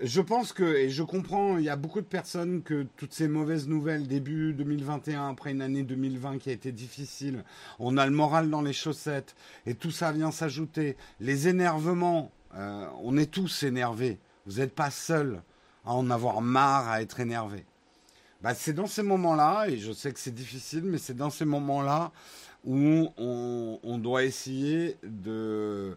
[0.00, 3.28] Je pense que, et je comprends, il y a beaucoup de personnes que toutes ces
[3.28, 7.44] mauvaises nouvelles, début 2021, après une année 2020 qui a été difficile,
[7.78, 10.96] on a le moral dans les chaussettes, et tout ça vient s'ajouter.
[11.20, 14.18] Les énervements, euh, on est tous énervés.
[14.46, 15.42] Vous n'êtes pas seul
[15.84, 17.64] à en avoir marre, à être énervé.
[18.42, 21.44] Bah, c'est dans ces moments-là, et je sais que c'est difficile, mais c'est dans ces
[21.44, 22.12] moments-là
[22.64, 25.96] où on, doit essayer de,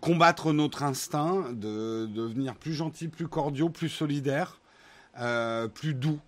[0.00, 4.60] combattre notre instinct, de, devenir plus gentil, plus cordiaux, plus solidaire,
[5.18, 6.18] euh, plus doux,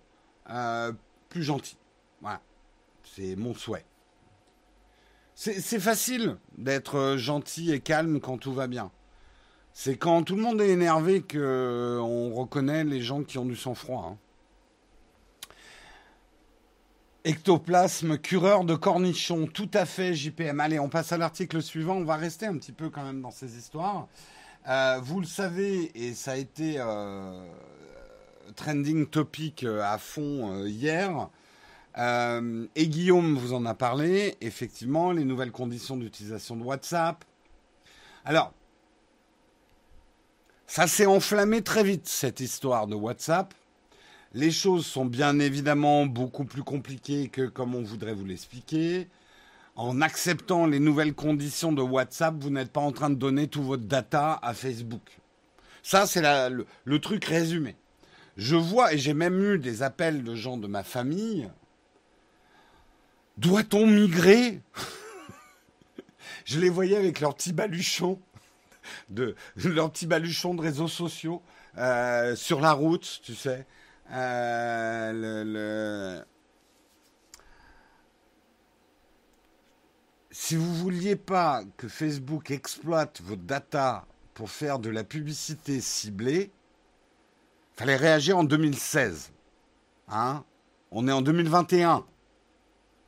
[0.49, 0.93] euh,
[1.29, 1.77] plus gentil.
[2.21, 2.41] Voilà,
[3.03, 3.85] c'est mon souhait.
[5.35, 8.91] C'est facile d'être gentil et calme quand tout va bien.
[9.73, 13.55] C'est quand tout le monde est énervé qu'on euh, reconnaît les gens qui ont du
[13.55, 14.11] sang-froid.
[14.11, 14.17] Hein.
[17.25, 20.59] Ectoplasme, cureur de cornichons, tout à fait JPM.
[20.59, 21.95] Allez, on passe à l'article suivant.
[21.95, 24.07] On va rester un petit peu quand même dans ces histoires.
[24.67, 27.43] Euh, vous le savez, et ça a été euh,
[28.55, 31.29] trending topic à fond hier.
[31.97, 34.35] et Guillaume vous en a parlé.
[34.39, 37.25] Effectivement, les nouvelles conditions d'utilisation de WhatsApp.
[38.25, 38.53] Alors,
[40.67, 43.53] ça s'est enflammé très vite, cette histoire de WhatsApp.
[44.33, 49.07] Les choses sont bien évidemment beaucoup plus compliquées que comme on voudrait vous l'expliquer.
[49.75, 53.63] En acceptant les nouvelles conditions de WhatsApp, vous n'êtes pas en train de donner tout
[53.63, 55.19] votre data à Facebook.
[55.83, 57.75] Ça, c'est le, truc résumé.
[58.37, 61.49] Je vois, et j'ai même eu des appels de gens de ma famille.
[63.37, 64.61] Doit-on migrer?
[66.45, 68.19] Je les voyais avec leurs petits baluchons
[69.09, 71.41] de leurs petits baluchons de réseaux sociaux
[71.77, 73.65] euh, sur la route, tu sais.
[74.11, 75.43] Euh,
[80.31, 86.51] si vous vouliez pas que Facebook exploite vos data pour faire de la publicité ciblée,
[87.75, 89.31] fallait réagir en 2016.
[90.09, 90.43] Hein
[90.91, 92.05] on est en 2021.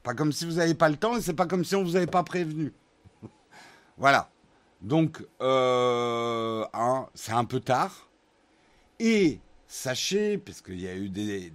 [0.02, 1.96] Pas comme si vous n'avez pas le temps et c'est pas comme si on vous
[1.96, 2.74] avait pas prévenu.
[3.98, 4.30] voilà.
[4.86, 8.08] Donc, euh, hein, c'est un peu tard.
[9.00, 11.52] Et sachez, parce qu'il y a eu des,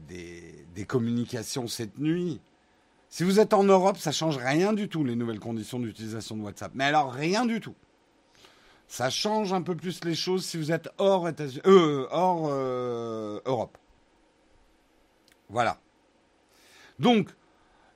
[0.89, 2.41] communications cette nuit,
[3.09, 6.43] si vous êtes en Europe, ça change rien du tout, les nouvelles conditions d'utilisation de
[6.43, 6.73] WhatsApp.
[6.75, 7.77] Mais alors, rien du tout.
[8.89, 13.79] Ça change un peu plus les choses si vous êtes hors, euh, hors euh, Europe.
[15.49, 15.79] Voilà.
[16.99, 17.29] Donc,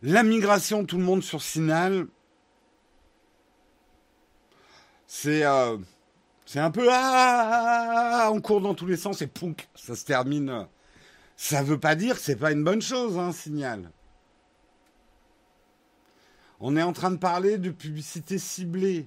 [0.01, 2.07] la migration, tout le monde sur Signal,
[5.14, 5.79] c'est euh,
[6.44, 10.66] C'est un peu ah, on court dans tous les sens et pounk, ça se termine.
[11.37, 13.92] Ça veut pas dire que c'est pas une bonne chose, un hein, signal.
[16.59, 19.07] On est en train de parler de publicité ciblée.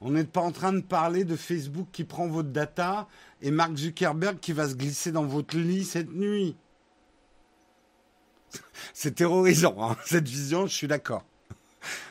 [0.00, 3.06] On n'est pas en train de parler de Facebook qui prend votre data
[3.42, 6.56] et Mark Zuckerberg qui va se glisser dans votre lit cette nuit.
[8.94, 11.24] C'est terrorisant, hein, cette vision, je suis d'accord.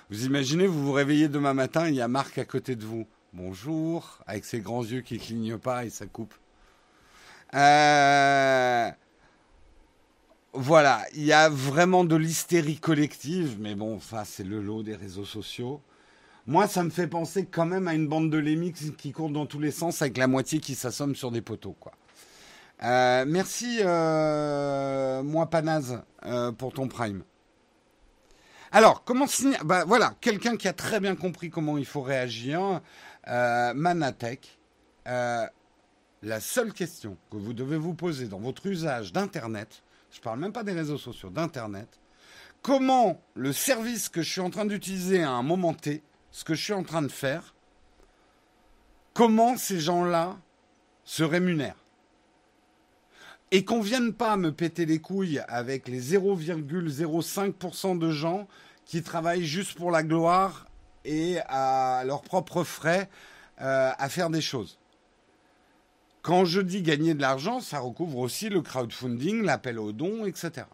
[0.10, 3.06] Vous imaginez, vous vous réveillez demain matin, il y a Marc à côté de vous.
[3.34, 6.34] Bonjour, avec ses grands yeux qui clignent pas et ça coupe.
[7.54, 8.90] Euh,
[10.54, 14.96] voilà, il y a vraiment de l'hystérie collective, mais bon, ça c'est le lot des
[14.96, 15.82] réseaux sociaux.
[16.46, 19.46] Moi, ça me fait penser quand même à une bande de lémix qui court dans
[19.46, 21.92] tous les sens avec la moitié qui s'assomme sur des poteaux, quoi.
[22.82, 26.02] Euh, merci, euh, moi Panaz,
[26.58, 27.24] pour ton prime.
[28.72, 32.82] Alors, comment signer bah, Voilà, quelqu'un qui a très bien compris comment il faut réagir.
[33.26, 34.58] Manatech.
[35.06, 40.40] la seule question que vous devez vous poser dans votre usage d'Internet, je ne parle
[40.40, 42.00] même pas des réseaux sociaux, d'Internet,
[42.62, 46.02] comment le service que je suis en train d'utiliser à un moment T
[46.32, 47.54] ce que je suis en train de faire,
[49.14, 50.38] comment ces gens-là
[51.04, 51.87] se rémunèrent?
[53.52, 58.48] Et qu'on vienne pas me péter les couilles avec les 0,05% de gens
[58.86, 60.68] qui travaillent juste pour la gloire
[61.06, 63.10] et à leurs propres frais
[63.62, 64.78] euh, à faire des choses.
[66.22, 70.68] Quand je dis gagner de l'argent, ça recouvre aussi le crowdfunding, l'appel aux dons, etc.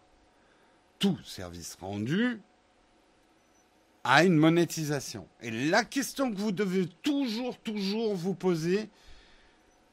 [0.98, 2.40] Tout service rendu
[4.02, 5.26] à une monétisation.
[5.40, 8.90] Et la question que vous devez toujours, toujours vous poser,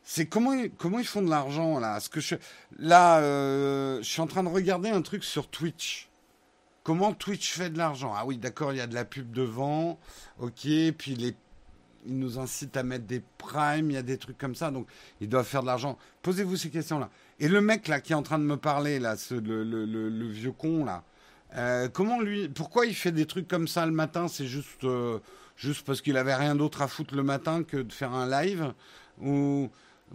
[0.03, 1.99] c'est comment, ils font de l'argent là?
[2.11, 2.35] Que je,
[2.79, 6.09] Là, euh, je suis en train de regarder un truc sur Twitch.
[6.83, 8.13] Comment Twitch fait de l'argent?
[8.15, 9.99] Ah oui, d'accord, il y a de la pub devant.
[10.39, 11.35] Ok, puis les,
[12.05, 14.87] ils nous incitent à mettre des primes, il y a des trucs comme ça, donc
[15.19, 15.97] ils doivent faire de l'argent.
[16.23, 17.09] Posez-vous ces questions-là.
[17.39, 20.51] Et le mec là qui est en train de me parler, là, ce, le vieux
[20.51, 21.03] con là,
[21.55, 24.27] euh, comment lui, pourquoi il fait des trucs comme ça le matin?
[24.27, 25.19] C'est juste, euh,
[25.57, 28.73] juste parce qu'il avait rien d'autre à foutre le matin que de faire un live?
[29.21, 29.69] Ou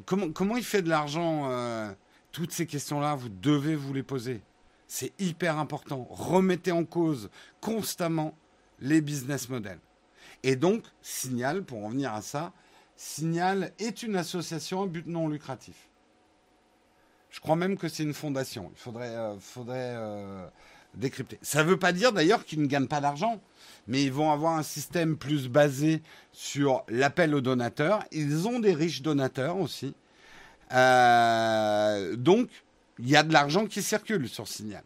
[0.04, 1.92] comment, comment il fait de l'argent euh,
[2.32, 4.42] Toutes ces questions-là, vous devez vous les poser.
[4.88, 6.06] C'est hyper important.
[6.10, 7.30] Remettez en cause
[7.60, 8.36] constamment
[8.78, 9.80] les business models.
[10.42, 12.52] Et donc, Signal, pour en venir à ça,
[12.96, 15.88] Signal est une association à but non lucratif.
[17.30, 18.70] Je crois même que c'est une fondation.
[18.72, 19.96] Il faudrait, faudrait
[20.96, 21.38] décrypter.
[21.42, 23.40] Ça ne veut pas dire d'ailleurs qu'ils ne gagnent pas d'argent,
[23.86, 28.04] mais ils vont avoir un système plus basé sur l'appel aux donateurs.
[28.12, 29.94] Ils ont des riches donateurs aussi.
[30.72, 32.48] Euh, donc,
[32.98, 34.82] il y a de l'argent qui circule sur Signal.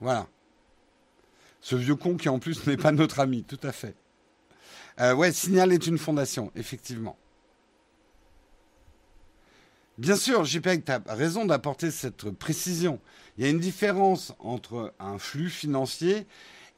[0.00, 0.26] Voilà.
[1.60, 3.94] Ce vieux con qui en plus n'est pas notre ami, tout à fait.
[5.00, 7.18] Euh, ouais, Signal est une fondation, effectivement.
[9.98, 13.00] Bien sûr, JPEG, tu as raison d'apporter cette précision.
[13.36, 16.26] Il y a une différence entre un flux financier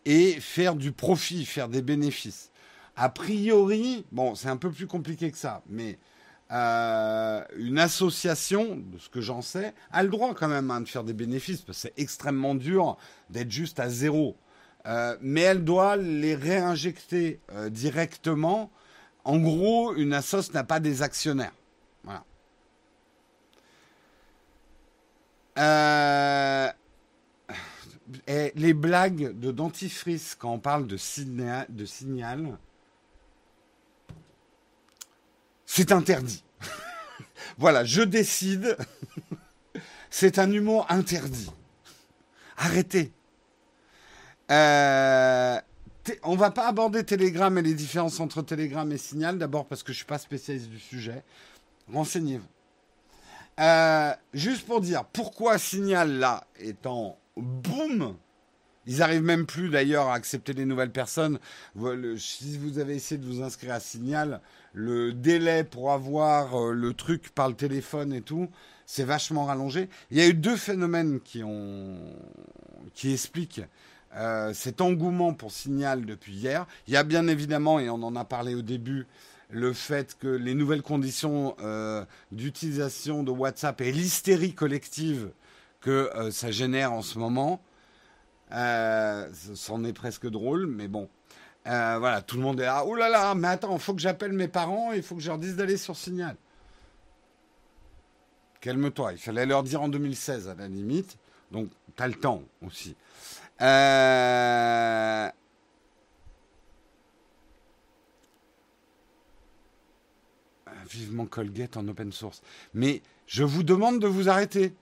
[0.05, 2.51] et faire du profit, faire des bénéfices.
[2.97, 5.99] A priori, bon, c'est un peu plus compliqué que ça, mais
[6.51, 10.89] euh, une association, de ce que j'en sais, a le droit quand même hein, de
[10.89, 12.97] faire des bénéfices, parce que c'est extrêmement dur
[13.31, 14.37] d'être juste à zéro.
[14.87, 18.71] Euh, mais elle doit les réinjecter euh, directement.
[19.25, 21.53] En gros, une assoce n'a pas des actionnaires.
[22.05, 22.25] Voilà.
[28.27, 32.59] Les blagues de dentifrice quand on parle de, de signal,
[35.67, 36.43] c'est interdit.
[37.59, 38.77] voilà, je décide.
[40.11, 41.51] c'est un humour interdit.
[42.57, 43.13] Arrêtez.
[44.51, 45.61] Euh,
[46.23, 49.93] on va pas aborder Telegram et les différences entre Telegram et Signal, d'abord parce que
[49.93, 51.23] je suis pas spécialiste du sujet.
[51.93, 52.49] Renseignez-vous.
[53.61, 58.17] Euh, juste pour dire pourquoi Signal là étant boum,
[58.87, 61.39] ils arrivent même plus d'ailleurs à accepter les nouvelles personnes.
[62.17, 64.41] Si vous avez essayé de vous inscrire à Signal,
[64.73, 68.49] le délai pour avoir euh, le truc par le téléphone et tout,
[68.87, 69.91] c'est vachement rallongé.
[70.11, 71.43] Il y a eu deux phénomènes qui
[73.13, 73.63] expliquent
[74.17, 76.67] euh, cet engouement pour Signal depuis hier.
[76.87, 79.07] Il y a bien évidemment, et on en a parlé au début,
[79.51, 85.31] le fait que les nouvelles conditions euh, d'utilisation de WhatsApp et l'hystérie collective
[85.81, 87.63] que euh, ça génère en ce moment,
[88.53, 91.09] euh, c'en est presque drôle, mais bon.
[91.65, 92.85] voilà, tout le monde est là.
[92.85, 95.39] Oh là là, mais attends, faut que j'appelle mes parents, il faut que je leur
[95.39, 96.37] dise d'aller sur Signal.
[98.61, 101.17] Calme-toi, il fallait leur dire en 2016 à la limite,
[101.53, 102.97] donc tu as le temps aussi.
[110.89, 112.43] vivement Colgate en open source.
[112.75, 114.75] Mais je vous demande de vous arrêter.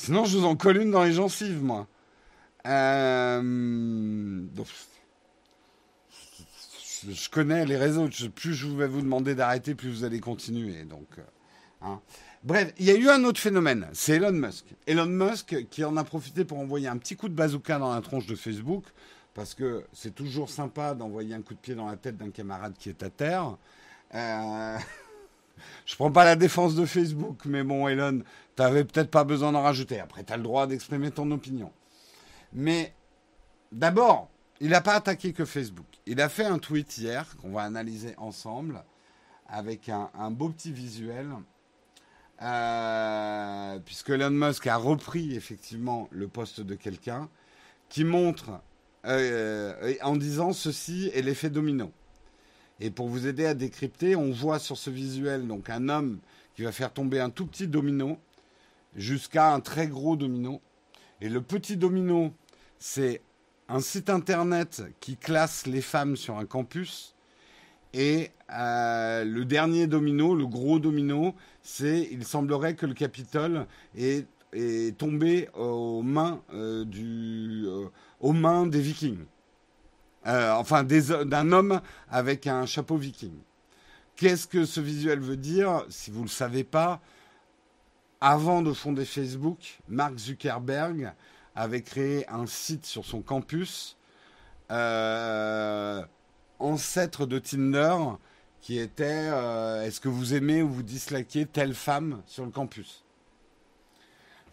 [0.00, 1.86] Sinon, je vous en colle une dans les gencives, moi.
[2.66, 3.42] Euh,
[7.06, 8.08] je connais les réseaux.
[8.34, 10.84] Plus je vais vous demander d'arrêter, plus vous allez continuer.
[10.84, 11.22] Donc, euh,
[11.82, 12.00] hein.
[12.44, 14.64] Bref, il y a eu un autre phénomène, c'est Elon Musk.
[14.86, 18.00] Elon Musk qui en a profité pour envoyer un petit coup de bazooka dans la
[18.00, 18.84] tronche de Facebook,
[19.34, 22.72] parce que c'est toujours sympa d'envoyer un coup de pied dans la tête d'un camarade
[22.78, 23.58] qui est à terre.
[24.14, 24.78] Euh...
[25.84, 28.22] Je prends pas la défense de Facebook, mais bon, Elon,
[28.60, 30.00] t'avais peut-être pas besoin d'en rajouter.
[30.00, 31.72] Après, tu le droit d'exprimer ton opinion.
[32.52, 32.92] Mais
[33.72, 34.28] d'abord,
[34.60, 35.86] il n'a pas attaqué que Facebook.
[36.04, 38.84] Il a fait un tweet hier qu'on va analyser ensemble
[39.48, 41.30] avec un, un beau petit visuel
[42.42, 47.30] euh, puisque Elon Musk a repris effectivement le poste de quelqu'un
[47.88, 48.50] qui montre
[49.06, 51.92] euh, en disant ceci est l'effet domino.
[52.78, 56.18] Et pour vous aider à décrypter, on voit sur ce visuel donc un homme
[56.54, 58.18] qui va faire tomber un tout petit domino
[58.96, 60.60] jusqu'à un très gros domino.
[61.20, 62.32] Et le petit domino,
[62.78, 63.22] c'est
[63.68, 67.14] un site internet qui classe les femmes sur un campus
[67.92, 73.66] et euh, le dernier domino, le gros domino, c'est il semblerait que le Capitole
[73.96, 74.26] est,
[74.98, 77.86] tombé aux mains, euh, du, euh,
[78.20, 79.24] aux mains des Vikings.
[80.24, 83.32] enfin, d'un homme avec un chapeau viking.
[84.16, 85.84] Qu'est-ce que ce visuel veut dire?
[85.88, 87.00] Si vous ne le savez pas,
[88.20, 91.12] avant de fonder Facebook, Mark Zuckerberg
[91.54, 93.96] avait créé un site sur son campus
[96.60, 97.96] ancêtre de Tinder
[98.60, 103.04] qui était euh, est-ce que vous aimez ou vous dislikez telle femme sur le campus?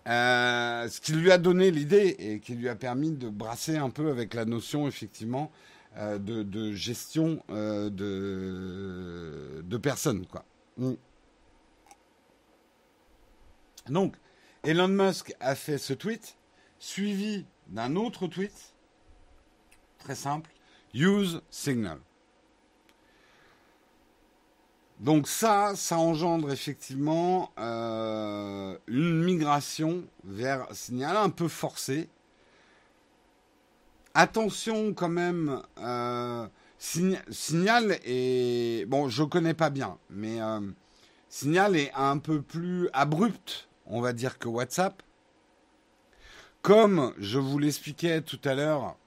[0.08, 3.90] Euh, ce qui lui a donné l'idée et qui lui a permis de brasser un
[3.90, 5.52] peu avec la notion effectivement
[5.98, 7.92] euh, de, gestion de,
[9.62, 10.46] de personnes quoi.
[10.78, 10.94] Mm.
[13.90, 14.16] Donc
[14.64, 16.38] Elon Musk a fait ce tweet
[16.80, 18.74] suivi d'un autre tweet
[20.00, 20.50] très simple
[20.94, 22.00] Use Signal.
[25.00, 32.10] Donc ça, ça engendre effectivement euh, une migration vers Signal un peu forcée.
[34.16, 36.48] Attention quand même, euh,
[36.80, 38.88] Signal est...
[38.88, 40.62] Bon, je ne connais pas bien, mais euh,
[41.30, 45.02] Signal est un peu plus abrupt, on va dire, que WhatsApp.
[46.62, 48.98] Comme je vous l'expliquais tout à l'heure,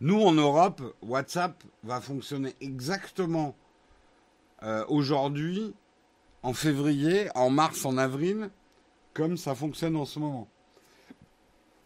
[0.00, 3.56] nous, en Europe, WhatsApp va fonctionner exactement
[4.62, 5.74] euh, aujourd'hui,
[6.42, 8.50] en février, en mars, en avril,
[9.12, 10.48] comme ça fonctionne en ce moment.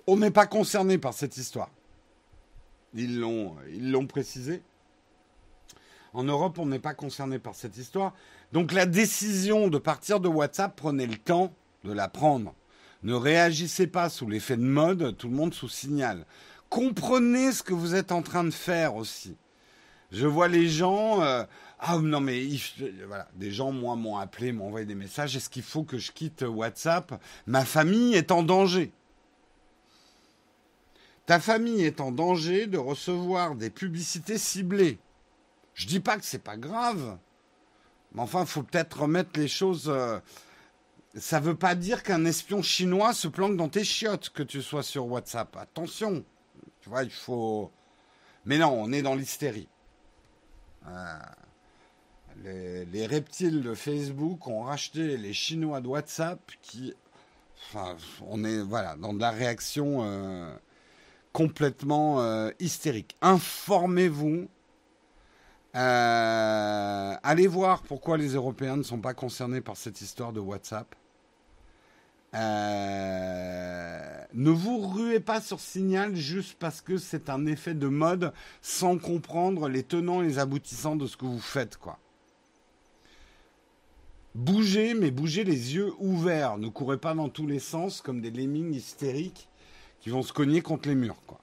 [0.06, 1.70] On n'est pas concerné par cette histoire.
[2.94, 4.62] Ils l'ont, ils l'ont précisé.
[6.12, 8.14] En Europe, on n'est pas concerné par cette histoire.
[8.52, 11.52] Donc la décision de partir de WhatsApp, prenez le temps
[11.84, 12.54] de la prendre.
[13.02, 16.24] Ne réagissez pas sous l'effet de mode, tout le monde sous signal
[16.72, 19.36] comprenez ce que vous êtes en train de faire aussi.
[20.10, 21.22] Je vois les gens.
[21.22, 21.44] Euh,
[21.78, 22.46] ah non mais
[23.34, 25.36] des gens moi m'ont appelé, m'ont envoyé des messages.
[25.36, 27.20] Est-ce qu'il faut que je quitte WhatsApp?
[27.46, 28.90] Ma famille est en danger.
[31.26, 34.98] Ta famille est en danger de recevoir des publicités ciblées.
[35.74, 37.18] Je dis pas que c'est pas grave,
[38.14, 39.88] mais enfin, faut peut-être remettre les choses.
[39.88, 40.18] Euh,
[41.14, 44.82] ça veut pas dire qu'un espion chinois se planque dans tes chiottes que tu sois
[44.82, 45.56] sur WhatsApp.
[45.56, 46.24] Attention.
[46.80, 47.70] Tu vois, il faut.
[48.44, 49.68] Mais non, on est dans l'hystérie.
[50.86, 51.34] Ah.
[52.44, 56.94] Les, reptiles de Facebook ont racheté les Chinois de WhatsApp qui.
[57.68, 57.96] Enfin,
[58.26, 60.52] on est voilà, dans de la réaction euh,
[61.32, 63.16] complètement euh, hystérique.
[63.20, 64.48] Informez-vous.
[65.74, 70.94] Euh, allez voir pourquoi les Européens ne sont pas concernés par cette histoire de WhatsApp.
[72.34, 78.32] Euh, ne vous ruez pas sur Signal juste parce que c'est un effet de mode
[78.62, 81.98] sans comprendre les tenants et les aboutissants de ce que vous faites, quoi.
[84.34, 86.56] Bougez, mais bougez les yeux ouverts.
[86.56, 89.48] Ne courez pas dans tous les sens comme des lemmings hystériques
[90.00, 91.41] qui vont se cogner contre les murs, quoi.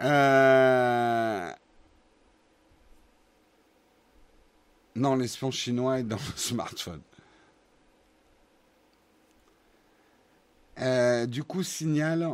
[0.00, 1.50] Euh,
[4.94, 7.02] non, l'espion chinois est dans le smartphone.
[10.80, 12.28] Euh, du coup, Signal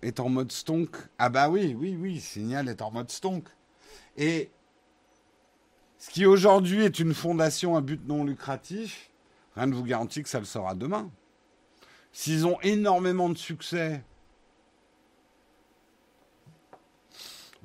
[0.00, 0.96] est en mode stonk.
[1.18, 3.46] Ah bah oui, oui, oui, Signal est en mode stonk.
[4.16, 4.50] Et
[5.98, 9.10] ce qui aujourd'hui est une fondation à but non lucratif,
[9.54, 11.10] rien ne vous garantit que ça le sera demain.
[12.12, 14.02] S'ils ont énormément de succès,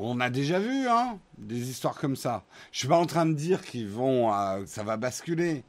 [0.02, 2.46] On a déjà vu, hein, des histoires comme ça.
[2.72, 5.66] Je suis pas en train de dire qu'ils vont, euh, ça va basculer,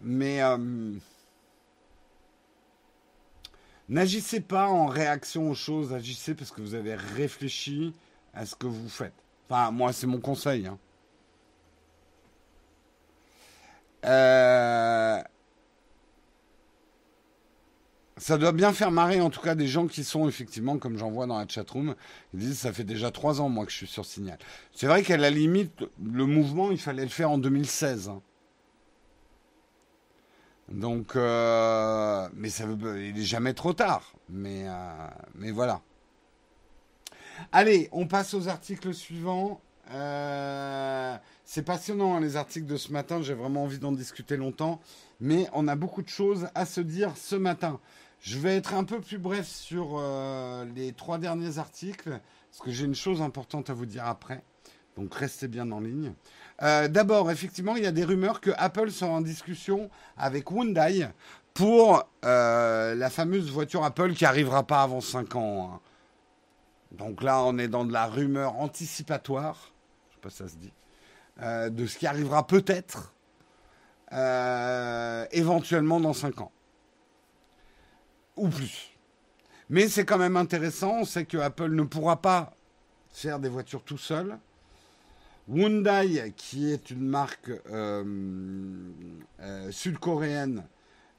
[0.00, 0.94] mais euh,
[3.90, 5.92] n'agissez pas en réaction aux choses.
[5.92, 7.94] Agissez parce que vous avez réfléchi
[8.32, 9.12] à ce que vous faites.
[9.50, 10.66] Enfin, moi, c'est mon conseil.
[10.66, 10.78] Hein.
[14.06, 15.22] Euh,
[18.18, 21.10] ça doit bien faire marrer en tout cas des gens qui sont effectivement, comme j'en
[21.10, 21.94] vois dans la chatroom,
[22.34, 24.38] ils disent ça fait déjà trois ans moi que je suis sur Signal.
[24.72, 28.08] C'est vrai qu'à la limite, le mouvement, il fallait le faire en 2016.
[28.08, 28.22] Hein.
[30.70, 34.12] Donc, euh, mais ça veut, il est jamais trop tard.
[34.28, 35.80] Mais, euh, mais voilà.
[37.52, 39.60] Allez, on passe aux articles suivants.
[39.90, 43.22] Euh, c'est passionnant hein, les articles de ce matin.
[43.22, 44.80] J'ai vraiment envie d'en discuter longtemps,
[45.20, 47.80] mais on a beaucoup de choses à se dire ce matin.
[48.20, 52.70] Je vais être un peu plus bref sur euh, les trois derniers articles, parce que
[52.70, 54.42] j'ai une chose importante à vous dire après.
[54.96, 56.12] Donc restez bien en ligne.
[56.62, 61.06] Euh, d'abord, effectivement, il y a des rumeurs que Apple sera en discussion avec Hyundai
[61.54, 65.72] pour euh, la fameuse voiture Apple qui arrivera pas avant 5 ans.
[65.74, 65.80] Hein.
[66.90, 69.72] Donc là, on est dans de la rumeur anticipatoire,
[70.10, 70.72] je sais pas si ça se dit,
[71.70, 73.12] de ce qui arrivera peut-être
[75.30, 76.50] éventuellement dans 5 ans
[78.38, 78.90] ou plus.
[79.70, 82.54] Mais c'est quand même intéressant, sait que Apple ne pourra pas
[83.10, 84.38] faire des voitures tout seul.
[85.48, 88.04] Hyundai, qui est une marque euh,
[89.40, 90.64] euh, sud-coréenne,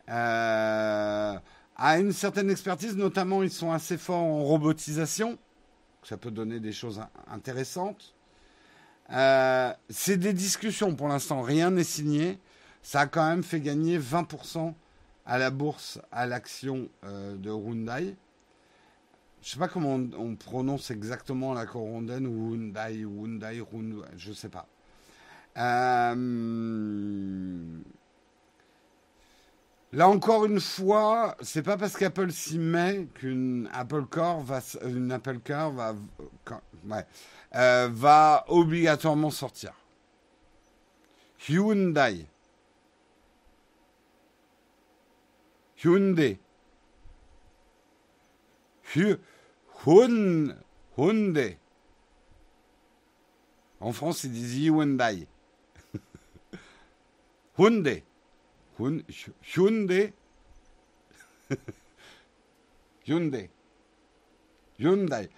[0.10, 1.36] euh,
[1.76, 5.38] a une certaine expertise, notamment ils sont assez forts en robotisation.
[6.04, 8.16] Ça peut donner des choses intéressantes.
[9.10, 12.40] c'est des discussions pour l'instant, rien n'est signé.
[12.82, 14.74] Ça a quand même fait gagner 20%
[15.30, 18.16] à la bourse à l'action euh, de Hyundai.
[19.42, 24.34] Je ne sais pas comment on, prononce exactement la corondaine ou Hyundai, Hyundai, Hyundai, je
[24.34, 24.68] sais pas.
[25.58, 26.16] Euh,
[29.94, 35.12] là encore une fois, c'est pas parce qu'Apple s'y met qu'une Apple Car va, une
[35.12, 35.74] Apple Car
[37.56, 39.74] euh, va obligatoirement sortir.
[41.48, 42.26] Hyundai
[45.84, 46.40] Hyundai.
[50.98, 51.58] Hyundai.
[53.80, 55.28] En France, ils disent Hyundai.
[57.58, 58.04] Hyundai.
[58.78, 60.14] Hyundai.
[63.08, 63.50] Hyundai.
[64.80, 65.30] Hyundai.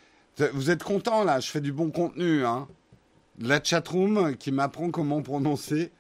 [0.54, 2.46] Vous êtes content là, je fais du bon contenu.
[2.46, 2.68] Hein.
[3.40, 5.92] La chatroom qui m'apprend comment prononcer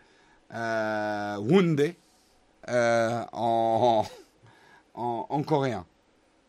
[0.53, 1.95] euh, Hyundai
[2.69, 4.03] euh, en,
[5.01, 5.85] en, coréen.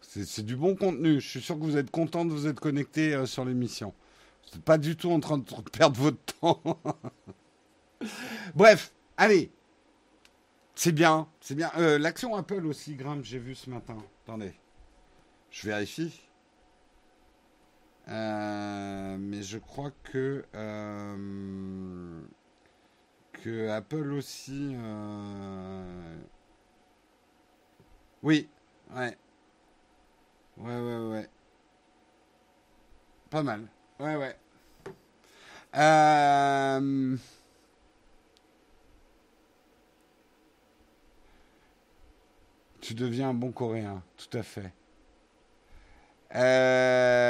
[0.00, 1.20] C'est du bon contenu.
[1.20, 3.94] Je suis sûr que vous êtes content de vous être connecté euh, sur l'émission.
[4.44, 6.62] Vous n'êtes pas du tout en train de perdre votre temps.
[8.54, 9.50] Bref, allez.
[10.74, 11.70] C'est bien, c'est bien.
[11.78, 13.96] Euh, l'action Apple aussi grimpe, j'ai vu ce matin.
[14.24, 14.52] Attendez,
[15.50, 16.20] je vérifie.
[18.08, 20.44] Euh, mais je crois que
[23.32, 24.74] que Apple aussi
[28.22, 28.48] oui,
[28.94, 29.16] ouais.
[30.58, 31.28] Ouais, ouais, ouais.
[33.30, 33.66] Pas mal.
[33.98, 34.36] Ouais, ouais.
[35.74, 37.16] Euh...
[42.80, 44.72] Tu deviens un bon Coréen, tout à fait.
[46.34, 47.22] Euh...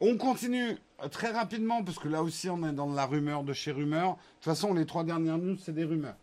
[0.00, 0.76] On continue
[1.10, 4.12] très rapidement, parce que là aussi on est dans la rumeur de chez Rumeur.
[4.12, 6.16] De toute façon, les trois dernières news, c'est des rumeurs.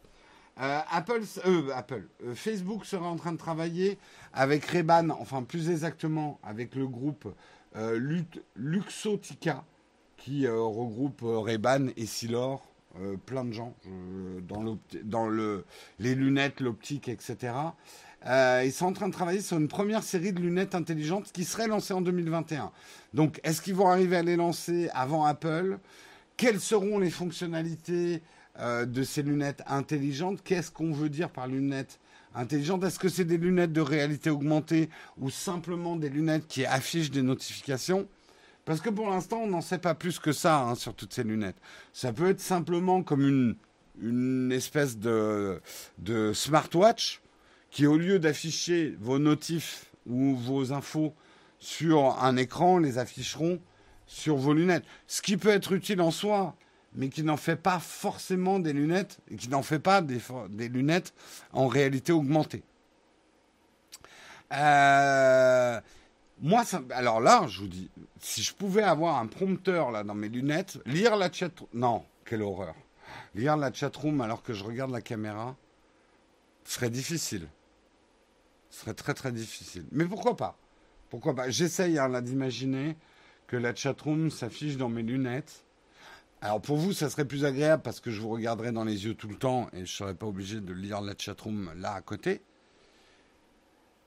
[0.59, 3.97] Euh, Apple, euh, euh, Facebook sera en train de travailler
[4.33, 7.27] avec Reban, enfin plus exactement avec le groupe
[8.55, 9.63] Luxotica,
[10.15, 12.63] qui regroupe Reban et Silor,
[13.25, 13.73] plein de gens
[14.47, 15.65] dans, dans le,
[15.97, 17.53] les lunettes, l'optique, etc.
[18.27, 21.67] ils sont en train de travailler sur une première série de lunettes intelligentes qui serait
[21.67, 22.71] lancée en 2021.
[23.15, 25.79] Donc, est-ce qu'ils vont arriver à les lancer avant Apple?
[26.37, 28.21] Quelles seront les fonctionnalités?
[28.59, 30.43] Euh, de ces lunettes intelligentes.
[30.43, 31.99] Qu'est-ce qu'on veut dire par lunettes
[32.35, 32.83] intelligentes?
[32.83, 37.23] Est-ce que c'est des lunettes de réalité augmentée ou simplement des lunettes qui affichent des
[37.23, 38.07] notifications?
[38.65, 41.23] Parce que pour l'instant, on n'en sait pas plus que ça hein, sur toutes ces
[41.23, 41.57] lunettes.
[41.91, 43.55] Ça peut être simplement comme une,
[44.01, 45.59] une espèce de,
[45.97, 47.21] de smartwatch
[47.71, 51.13] qui, au lieu d'afficher vos notifs ou vos infos
[51.59, 53.59] sur un écran, les afficheront
[54.05, 54.85] sur vos lunettes.
[55.07, 56.55] Ce qui peut être utile en soi,
[56.95, 60.19] mais qui n'en fait pas forcément des lunettes, et qui n'en fait pas des,
[60.69, 61.13] lunettes
[61.51, 62.63] en réalité augmentée.
[64.53, 65.79] Euh,
[66.41, 67.89] Moi, alors là, je vous dis,
[68.19, 72.41] si je pouvais avoir un prompteur là dans mes lunettes, lire la chat, non, quelle
[72.41, 72.75] horreur,
[73.35, 75.55] lire la chatroom alors que je regarde la caméra,
[76.65, 77.47] serait difficile.
[78.69, 79.85] Ce serait très très difficile.
[79.91, 80.57] Mais pourquoi pas?
[81.09, 81.49] Pourquoi pas?
[81.49, 82.97] J'essaye hein, d'imaginer
[83.47, 85.63] que la chatroom s'affiche dans mes lunettes.
[86.43, 89.13] Alors pour vous, ça serait plus agréable parce que je vous regarderais dans les yeux
[89.13, 92.01] tout le temps et je ne serais pas obligé de lire la chatroom là à
[92.01, 92.41] côté.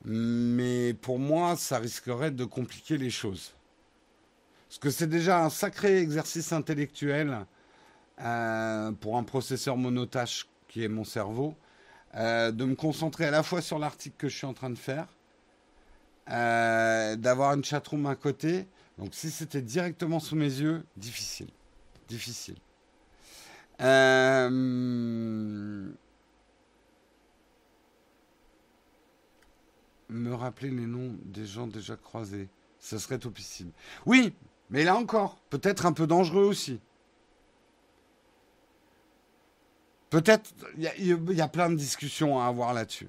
[0.05, 3.55] Mais pour moi, ça risquerait de compliquer les choses.
[4.69, 7.47] Parce que c'est déjà un sacré exercice intellectuel
[8.21, 11.55] euh, pour un processeur monotâche qui est mon cerveau,
[12.17, 14.77] euh, de me concentrer à la fois sur l'article que je suis en train de
[14.77, 15.09] faire,
[16.29, 18.69] euh, d'avoir une chatroom à côté.
[18.99, 21.49] Donc si c'était directement sous mes yeux, difficile.
[22.09, 22.57] Difficile.
[23.81, 24.49] Euh,
[30.09, 32.49] me rappeler les noms des gens déjà croisés.
[32.79, 33.73] Ce serait topissime.
[34.07, 34.33] Oui,
[34.71, 36.81] mais là encore, peut-être un peu dangereux aussi.
[40.11, 43.09] Peut-être, il y, a plein de discussions à avoir là-dessus.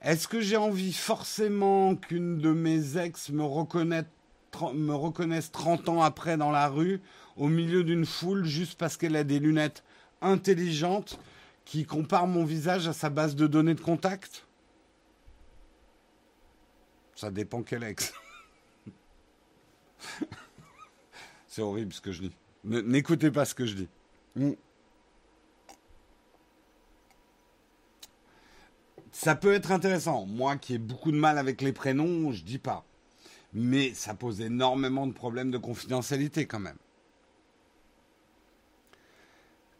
[0.00, 3.44] Est-ce que j'ai envie forcément qu'une de mes ex me,
[4.74, 7.00] me reconnaisse 30 ans après dans la rue,
[7.36, 9.82] au milieu d'une foule, juste parce qu'elle a des lunettes
[10.20, 11.18] intelligentes
[11.64, 14.46] qui comparent mon visage à sa base de données de contact
[17.22, 18.12] ça dépend quel ex.
[21.46, 22.32] C'est horrible ce que je dis.
[22.64, 23.88] N'écoutez pas ce que je dis.
[24.34, 24.54] Hmm.
[29.12, 30.26] Ça peut être intéressant.
[30.26, 32.84] Moi qui ai beaucoup de mal avec les prénoms, je dis pas.
[33.54, 36.78] Mais ça pose énormément de problèmes de confidentialité quand même.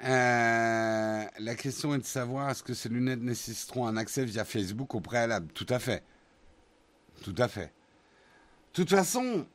[0.04, 4.94] Euh, la question est de savoir est-ce que ces lunettes nécessiteront un accès via Facebook
[4.94, 5.52] au préalable?
[5.52, 6.02] Tout à fait.
[7.22, 7.72] Tout à fait.
[8.72, 9.46] De toute façon,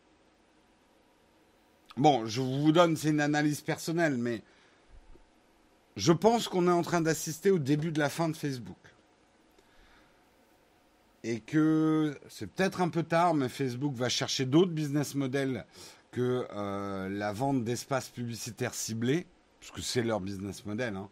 [1.98, 4.42] bon, je vous donne, c'est une analyse personnelle, mais
[5.98, 8.78] je pense qu'on est en train d'assister au début de la fin de Facebook.
[11.24, 15.66] Et que c'est peut-être un peu tard, mais Facebook va chercher d'autres business models
[16.12, 19.26] que euh, la vente d'espaces publicitaires ciblés,
[19.60, 20.96] puisque c'est leur business model.
[20.96, 21.10] Hein.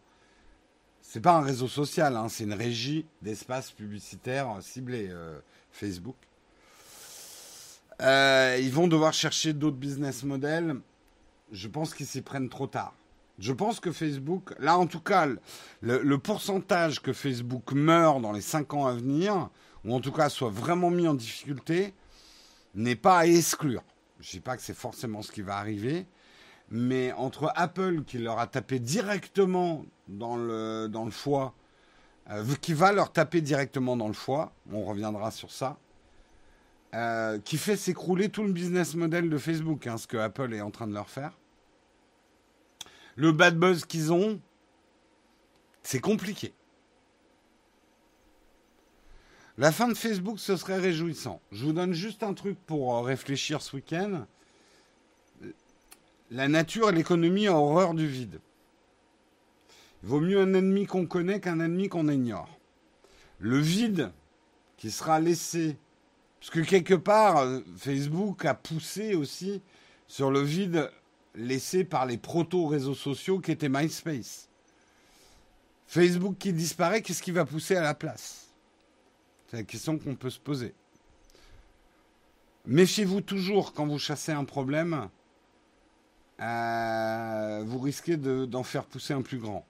[1.01, 5.39] C'est pas un réseau social, hein, c'est une régie d'espaces publicitaires ciblés, euh,
[5.71, 6.15] Facebook.
[8.01, 10.75] Euh, ils vont devoir chercher d'autres business models.
[11.51, 12.93] Je pense qu'ils s'y prennent trop tard.
[13.39, 15.27] Je pense que Facebook, là en tout cas,
[15.81, 19.49] le, pourcentage que Facebook meurt dans les 5 ans à venir,
[19.85, 21.93] ou en tout cas soit vraiment mis en difficulté,
[22.73, 23.83] n'est pas à exclure.
[24.19, 26.07] Je ne dis pas que c'est forcément ce qui va arriver,
[26.69, 31.53] mais entre Apple qui leur a tapé directement dans le, dans le foie,
[32.31, 35.77] euh, qui va leur taper directement dans le foie, on reviendra sur ça,
[36.95, 40.61] euh, qui fait s'écrouler tout le business model de Facebook, hein, ce que Apple est
[40.61, 41.37] en train de leur faire.
[43.15, 44.41] Le bad buzz qu'ils ont,
[45.83, 46.54] c'est compliqué.
[49.57, 51.41] La fin de Facebook, ce serait réjouissant.
[51.51, 54.25] Je vous donne juste un truc pour euh, réfléchir ce week-end.
[56.29, 58.39] La nature et l'économie ont horreur du vide.
[60.03, 62.49] Il vaut mieux un ennemi qu'on connaît qu'un ennemi qu'on ignore.
[63.39, 64.11] Le vide
[64.77, 65.77] qui sera laissé
[66.45, 69.63] parce que quelque part, euh, Facebook a poussé aussi
[70.07, 70.91] sur le vide
[71.33, 74.47] laissé par les proto-réseaux sociaux qui étaient MySpace.
[75.87, 78.44] Facebook qui disparaît, qu'est-ce qui va pousser à la place?
[79.47, 80.73] C'est la question qu'on peut se poser.
[82.65, 85.09] Méfiez-vous toujours quand vous chassez un problème,
[86.41, 89.65] euh, vous risquez d'en faire pousser un plus grand.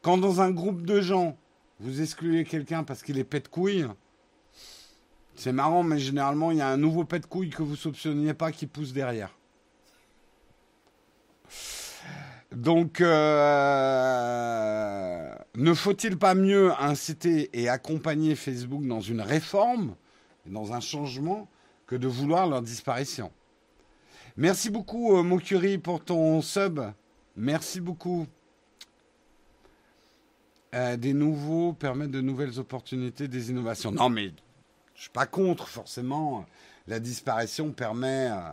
[0.00, 1.36] Quand dans un groupe de gens,
[1.80, 3.86] vous excluez quelqu'un parce qu'il est pète couille,
[5.34, 7.76] c'est marrant, mais généralement, il y a un nouveau pet de couille que vous ne
[7.76, 9.36] soupçonniez pas qui pousse derrière.
[12.52, 13.16] Donc, euh,
[15.56, 19.94] ne faut-il pas mieux inciter et accompagner Facebook dans une réforme,
[20.44, 21.48] dans un changement,
[21.86, 23.32] que de vouloir leur disparition?
[24.36, 26.80] Merci beaucoup, euh, pour ton sub.
[27.36, 28.26] Merci beaucoup.
[30.74, 33.90] Euh, des nouveaux permettent de nouvelles opportunités, des innovations.
[33.92, 34.32] Non, mais
[34.94, 36.44] je suis pas contre forcément.
[36.86, 38.28] La disparition permet.
[38.30, 38.52] Euh,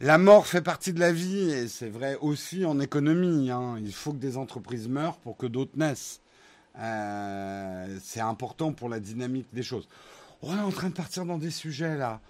[0.00, 3.50] la mort fait partie de la vie et c'est vrai aussi en économie.
[3.50, 3.76] Hein.
[3.78, 6.20] Il faut que des entreprises meurent pour que d'autres naissent.
[6.78, 9.88] Euh, c'est important pour la dynamique des choses.
[10.42, 12.20] On est en train de partir dans des sujets là.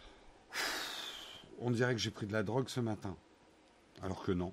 [1.60, 3.14] On dirait que j'ai pris de la drogue ce matin.
[4.02, 4.52] Alors que non.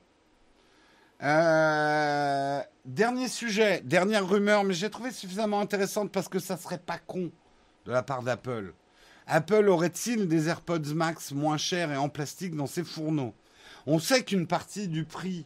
[1.23, 6.99] Euh, dernier sujet, dernière rumeur, mais j'ai trouvé suffisamment intéressante parce que ça serait pas
[6.99, 7.31] con
[7.85, 8.73] de la part d'Apple.
[9.27, 13.33] Apple aurait-il des AirPods Max moins chers et en plastique dans ses fourneaux?
[13.85, 15.45] On sait qu'une partie du prix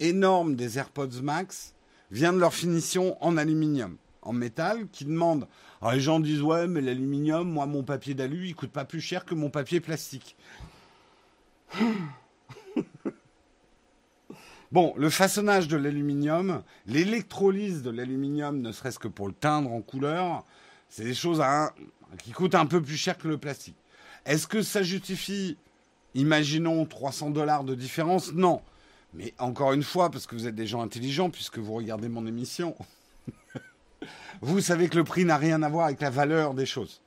[0.00, 1.74] énorme des AirPods Max
[2.10, 5.46] vient de leur finition en aluminium, en métal, qui demande.
[5.80, 9.00] Alors les gens disent ouais, mais l'aluminium, moi mon papier d'alu, il coûte pas plus
[9.00, 10.36] cher que mon papier plastique.
[14.72, 19.82] Bon, le façonnage de l'aluminium, l'électrolyse de l'aluminium, ne serait-ce que pour le teindre en
[19.82, 20.46] couleur,
[20.88, 21.42] c'est des choses
[22.18, 23.76] qui coûtent un peu plus cher que le plastique.
[24.24, 25.56] Est-ce que ça justifie,
[26.14, 28.32] imaginons, 300 dollars de différence?
[28.32, 28.62] Non.
[29.14, 32.26] Mais encore une fois, parce que vous êtes des gens intelligents, puisque vous regardez mon
[32.26, 32.74] émission,
[34.40, 37.02] vous savez que le prix n'a rien à voir avec la valeur des choses.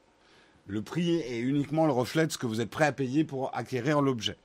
[0.68, 3.56] Le prix est uniquement le reflet de ce que vous êtes prêt à payer pour
[3.56, 4.38] acquérir l'objet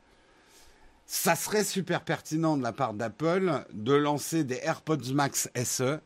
[1.13, 5.99] ça serait super pertinent de la part d'Apple de lancer des AirPods Max SE,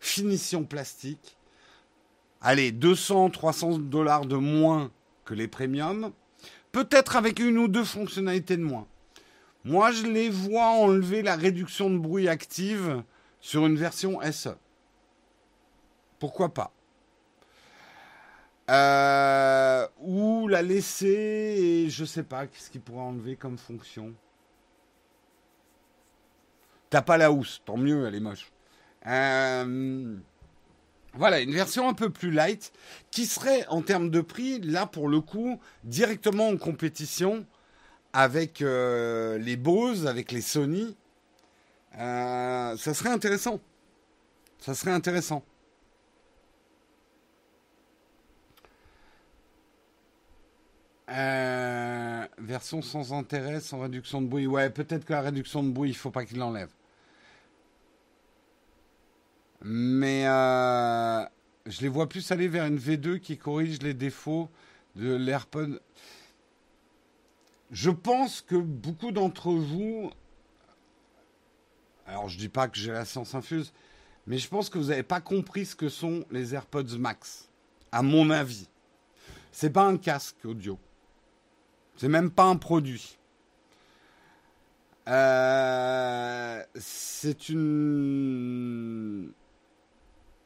[0.00, 1.38] finition plastique.
[2.40, 4.90] Allez, 200, 300 dollars de moins
[5.24, 6.12] que les premiums.
[6.72, 8.86] Peut-être avec une ou deux fonctionnalités de moins.
[9.64, 13.02] Moi, je les vois enlever la réduction de bruit active
[13.40, 14.56] sur une version SE.
[16.18, 16.72] Pourquoi pas?
[18.70, 24.14] Euh, Ou la laisser et je sais pas, qu'est-ce qu'il pourrait enlever comme fonction
[26.88, 28.50] T'as pas la housse, tant mieux, elle est moche.
[29.06, 30.16] Euh,
[31.14, 32.72] voilà, une version un peu plus light
[33.10, 37.46] qui serait en termes de prix, là pour le coup, directement en compétition
[38.12, 40.96] avec euh, les Bose, avec les Sony.
[41.98, 43.60] Euh, ça serait intéressant.
[44.58, 45.44] Ça serait intéressant.
[52.38, 54.46] version sans intérêt, sans réduction de bruit.
[54.46, 56.70] Ouais, peut-être que la réduction de bruit, il faut pas qu'il l'enlève.
[59.62, 61.24] Mais euh,
[61.66, 64.48] je les vois plus aller vers une V2 qui corrige les défauts
[64.96, 65.80] de l'AirPod.
[67.70, 70.10] Je pense que beaucoup d'entre vous,
[72.06, 73.72] alors je dis pas que j'ai la science infuse,
[74.26, 77.48] mais je pense que vous n'avez pas compris ce que sont les AirPods Max,
[77.92, 78.68] à mon avis.
[79.52, 80.78] C'est pas un casque audio.
[81.96, 83.18] C'est même pas un produit.
[85.08, 89.32] Euh, c'est une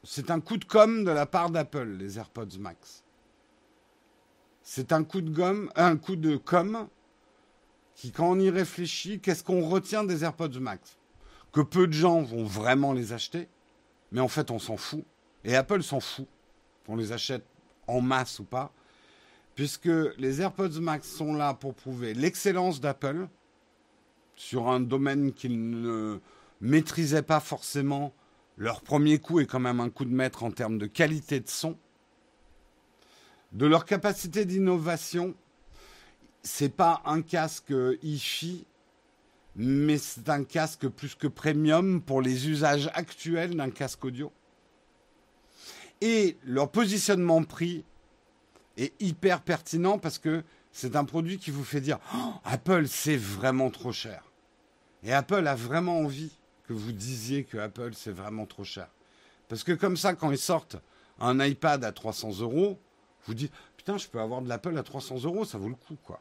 [0.05, 3.03] c'est un coup de com de la part d'Apple, les AirPods Max.
[4.63, 6.89] C'est un coup de gomme, un coup de com
[7.95, 10.99] qui, quand on y réfléchit, qu'est-ce qu'on retient des AirPods Max?
[11.53, 13.49] Que peu de gens vont vraiment les acheter,
[14.13, 15.05] mais en fait, on s'en fout.
[15.45, 16.27] Et Apple s'en fout
[16.87, 17.45] qu'on les achète
[17.87, 18.73] en masse ou pas,
[19.55, 23.29] puisque les AirPods Max sont là pour prouver l'excellence d'Apple
[24.37, 26.19] sur un domaine qu'ils ne
[26.61, 28.13] maîtrisaient pas forcément
[28.57, 31.49] leur premier coup est quand même un coup de maître en termes de qualité de
[31.49, 31.77] son.
[33.53, 35.35] De leur capacité d'innovation,
[36.43, 38.67] c'est pas un casque hi
[39.57, 44.33] mais c'est un casque plus que premium pour les usages actuels d'un casque audio.
[46.01, 47.85] Et leur positionnement prix
[48.77, 50.43] est hyper pertinent parce que
[50.73, 54.33] c'est un produit qui vous fait dire oh, Apple, c'est vraiment trop cher.
[55.05, 56.37] Et Apple a vraiment envie
[56.67, 58.89] que vous disiez que Apple c'est vraiment trop cher.
[59.49, 60.77] Parce que comme ça, quand ils sortent
[61.21, 62.79] un iPad à 300 euros,
[63.27, 65.97] vous dites putain, je peux avoir de l'Apple à 300 euros, ça vaut le coup
[66.03, 66.21] quoi.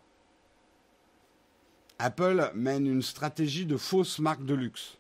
[1.99, 4.97] Apple mène une stratégie de fausse marque de luxe.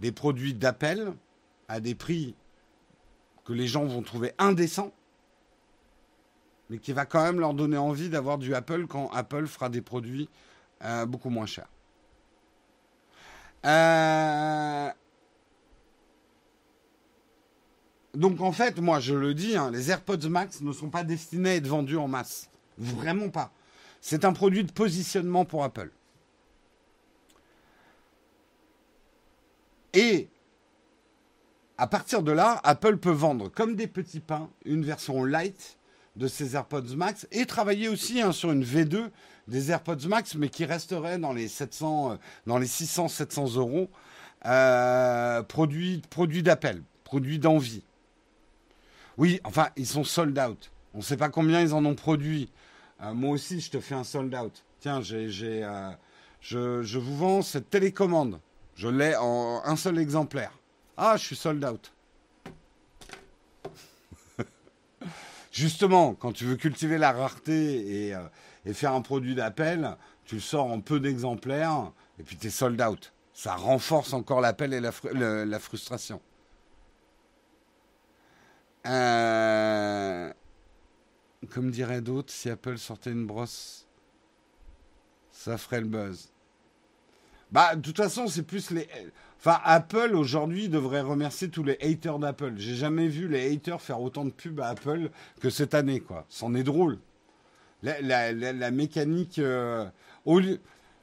[0.00, 1.12] Des produits d'Apple
[1.68, 2.34] à des prix
[3.44, 4.92] que les gens vont trouver indécents,
[6.70, 9.82] mais qui va quand même leur donner envie d'avoir du Apple quand Apple fera des
[9.82, 10.28] produits
[10.82, 11.68] euh, beaucoup moins chers.
[13.64, 14.90] Euh,
[18.14, 21.50] donc en fait, moi je le dis, hein, les AirPods Max ne sont pas destinés
[21.50, 22.50] à être vendus en masse.
[22.78, 23.52] Vraiment pas.
[24.00, 25.90] C'est un produit de positionnement pour Apple.
[29.94, 30.28] Et
[31.78, 35.78] à partir de là, Apple peut vendre comme des petits pains une version light
[36.16, 39.10] de ces AirPods Max et travailler aussi hein, sur une V2
[39.48, 43.90] des AirPods Max, mais qui resterait dans les 700, euh, dans les 600, 700 euros,
[44.46, 46.02] euh, produits
[46.42, 47.82] d'appel, produits d'envie.
[49.18, 50.70] Oui, enfin, ils sont sold out.
[50.94, 52.50] On ne sait pas combien ils en ont produit.
[53.02, 54.64] Euh, moi aussi, je te fais un sold out.
[54.80, 58.40] Tiens, j'ai, je, je vous vends cette télécommande.
[58.74, 60.52] Je l'ai en un seul exemplaire.
[60.96, 61.92] Ah, je suis sold out.
[65.52, 68.16] Justement, quand tu veux cultiver la rareté et,
[68.64, 72.50] et faire un produit d'appel, tu le sors en peu d'exemplaires et puis tu es
[72.50, 73.12] sold out.
[73.34, 76.20] Ça renforce encore l'appel et la, frustration.
[78.86, 80.32] Euh,
[81.50, 83.86] comme diraient d'autres, si Apple sortait une brosse,
[85.30, 86.32] ça ferait le buzz.
[87.50, 88.88] Bah, de toute façon, c'est plus les.
[89.44, 92.52] Enfin, Apple aujourd'hui devrait remercier tous les haters d'Apple.
[92.58, 96.26] J'ai jamais vu les haters faire autant de pubs à Apple que cette année, quoi.
[96.28, 97.00] C'en est drôle.
[97.82, 99.40] La, mécanique.
[99.40, 99.84] Euh,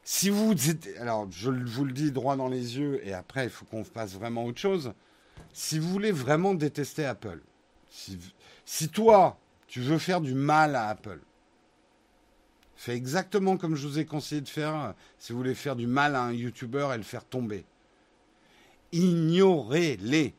[0.05, 0.53] si vous.
[1.01, 4.13] Alors, je vous le dis droit dans les yeux, et après, il faut qu'on fasse
[4.13, 4.93] vraiment autre chose.
[5.51, 7.41] Si vous voulez vraiment détester Apple,
[7.89, 8.17] si,
[8.63, 9.37] si toi,
[9.67, 11.19] tu veux faire du mal à Apple,
[12.77, 15.87] fais exactement comme je vous ai conseillé de faire euh, si vous voulez faire du
[15.87, 17.65] mal à un YouTuber et le faire tomber
[18.91, 20.35] ignorez-les.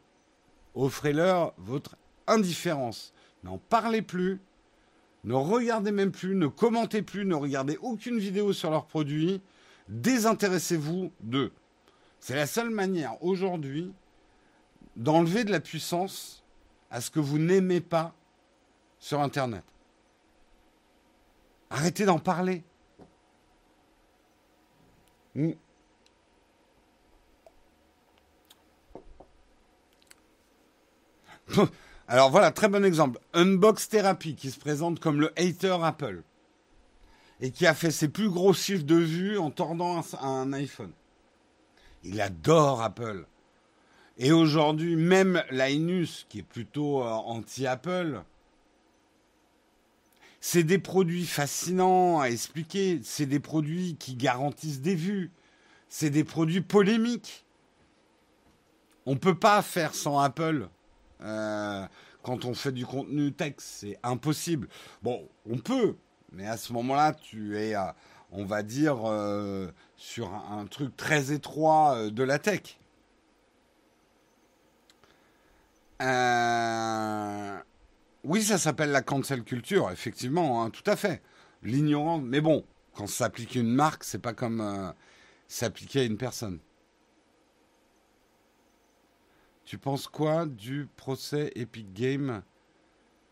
[0.74, 1.96] Offrez-leur votre
[2.26, 3.12] indifférence.
[3.44, 4.40] N'en parlez plus.
[5.24, 9.42] Ne regardez même plus, ne commentez plus, ne regardez aucune vidéo sur leurs produits.
[9.88, 11.52] Désintéressez-vous d'eux.
[12.20, 13.92] C'est la seule manière aujourd'hui
[14.96, 16.44] d'enlever de la puissance
[16.90, 18.14] à ce que vous n'aimez pas
[18.98, 19.64] sur Internet.
[21.70, 22.64] Arrêtez d'en parler.
[32.08, 33.20] Alors voilà, très bon exemple.
[33.34, 36.22] Unbox Therapy qui se présente comme le hater Apple
[37.40, 40.92] et qui a fait ses plus gros chiffres de vues en tordant un, iPhone.
[42.02, 43.26] Il adore Apple.
[44.18, 48.22] Et aujourd'hui, même Linus, qui est plutôt euh, anti-Apple,
[50.40, 53.00] c'est des produits fascinants à expliquer.
[53.02, 55.30] C'est des produits qui garantissent des vues.
[55.88, 57.44] C'est des produits polémiques.
[59.06, 60.68] On ne peut pas faire sans Apple.
[61.22, 61.86] Euh,
[62.22, 64.68] quand on fait du contenu texte, c'est impossible.
[65.02, 65.96] Bon, on peut,
[66.32, 67.82] mais à ce moment-là, tu es, euh,
[68.32, 72.78] on va dire, euh, sur un, truc très étroit de la tech.
[78.24, 81.22] Oui, ça s'appelle la cancel culture, effectivement, hein, tout à fait.
[81.62, 82.64] L'ignorance, mais bon,
[82.94, 84.94] quand ça s'applique une marque, c'est pas comme
[85.48, 86.58] s'appliquer à une personne.
[89.70, 92.42] Tu penses quoi du procès Epic Game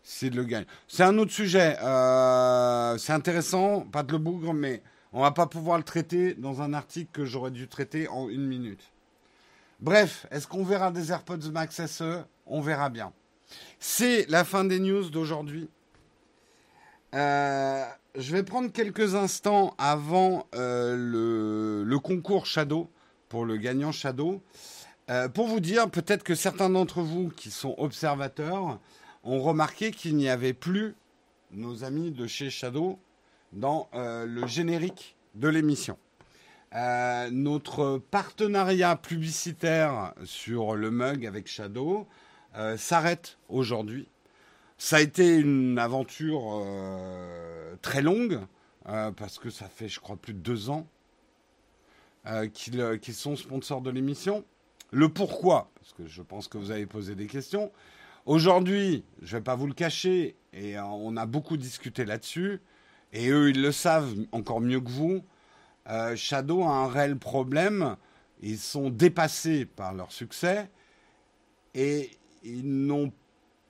[0.05, 0.67] s'il le gagne?
[0.87, 1.77] C'est un autre sujet.
[1.83, 4.81] Euh, c'est intéressant, pas de le bougre, mais
[5.13, 8.47] on va pas pouvoir le traiter dans un article que j'aurais dû traiter en une
[8.47, 8.93] minute.
[9.81, 13.13] Bref, est-ce qu'on verra des AirPods Max SE On verra bien.
[13.81, 15.69] C'est la fin des news d'aujourd'hui.
[17.17, 17.85] Euh,
[18.15, 22.89] je vais prendre quelques instants avant euh, le, concours Shadow
[23.29, 24.41] pour le gagnant Shadow.
[25.11, 28.79] Euh, pour vous dire, peut-être que certains d'entre vous qui sont observateurs
[29.25, 30.95] ont remarqué qu'il n'y avait plus
[31.51, 32.99] nos amis de chez Shadow
[33.53, 35.99] dans euh, le générique de l'émission.
[36.75, 42.07] Euh, notre partenariat publicitaire sur le mug avec Shadow
[42.77, 44.09] s'arrête aujourd'hui.
[44.79, 46.67] Ça a été une aventure
[47.83, 48.41] très longue,
[48.85, 50.89] parce que ça fait, je crois, plus de deux ans
[52.53, 54.45] qu'ils sont sponsors de l'émission.
[54.91, 57.71] Le pourquoi, parce que je pense que vous avez posé des questions.
[58.25, 62.61] Aujourd'hui, je ne vais pas vous le cacher, et euh, on a beaucoup discuté là-dessus,
[63.13, 65.23] et eux, ils le savent encore mieux que vous.
[65.89, 67.97] Euh, Shadow a un réel problème.
[68.41, 70.71] Ils sont dépassés par leur succès
[71.75, 72.11] et
[72.45, 73.13] ils n'ont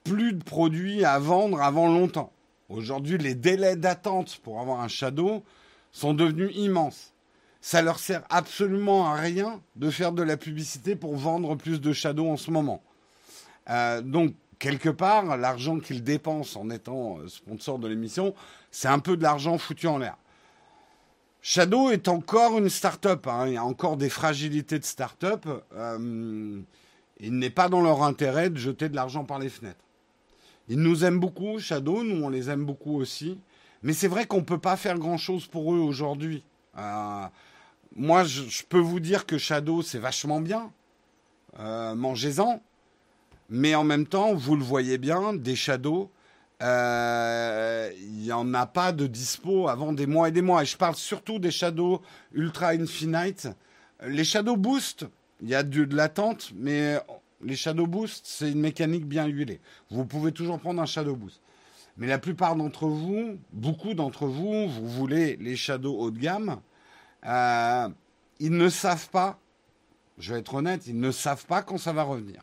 [0.03, 2.31] plus de produits à vendre avant longtemps.
[2.67, 5.43] Aujourd'hui, les délais d'attente pour avoir un Shadow
[5.91, 7.13] sont devenus immenses
[7.61, 11.91] ça leur sert absolument à rien de faire de la publicité pour vendre plus de
[11.91, 12.81] Shadow en ce moment.
[13.69, 18.33] Euh, donc, quelque part, l'argent qu'ils dépensent en étant euh, sponsor de l'émission,
[18.71, 20.15] c'est un peu de l'argent foutu en l'air.
[21.41, 23.27] Shadow est encore une start-up.
[23.27, 23.47] Hein.
[23.47, 25.45] Il y a encore des fragilités de start-up.
[25.75, 26.61] Euh,
[27.19, 29.83] il n'est pas dans leur intérêt de jeter de l'argent par les fenêtres.
[30.67, 32.03] Ils nous aiment beaucoup, Shadow.
[32.03, 33.39] Nous, on les aime beaucoup aussi.
[33.83, 36.43] Mais c'est vrai qu'on ne peut pas faire grand-chose pour eux aujourd'hui.
[37.95, 40.71] Moi, je, peux vous dire que Shadow, c'est vachement bien.
[41.59, 42.61] Euh, mangez-en.
[43.49, 46.11] Mais en même temps, vous le voyez bien, des Shadows,
[46.61, 50.61] euh, il n'y en a pas de dispo avant des mois et des mois.
[50.61, 52.01] Et je parle surtout des Shadows
[52.33, 53.47] Ultra Infinite.
[54.05, 55.07] Les Shadow Boost,
[55.41, 56.99] il y a de, de l'attente, mais
[57.41, 59.59] les Shadow Boost, c'est une mécanique bien huilée.
[59.89, 61.41] Vous pouvez toujours prendre un Shadow Boost.
[61.97, 66.61] Mais la plupart d'entre vous, beaucoup d'entre vous, vous voulez les Shadows haut de gamme.
[67.25, 67.89] Euh,
[68.39, 69.39] ils ne savent pas,
[70.17, 72.41] je vais être honnête, ils ne savent pas quand ça va revenir.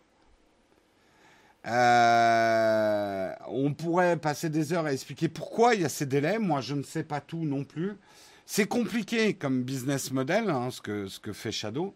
[1.66, 6.38] Euh, on pourrait passer des heures à expliquer pourquoi il y a ces délais.
[6.38, 7.96] Moi, je ne sais pas tout non plus.
[8.44, 11.94] C'est compliqué comme business model, hein, ce, que, fait Shadow.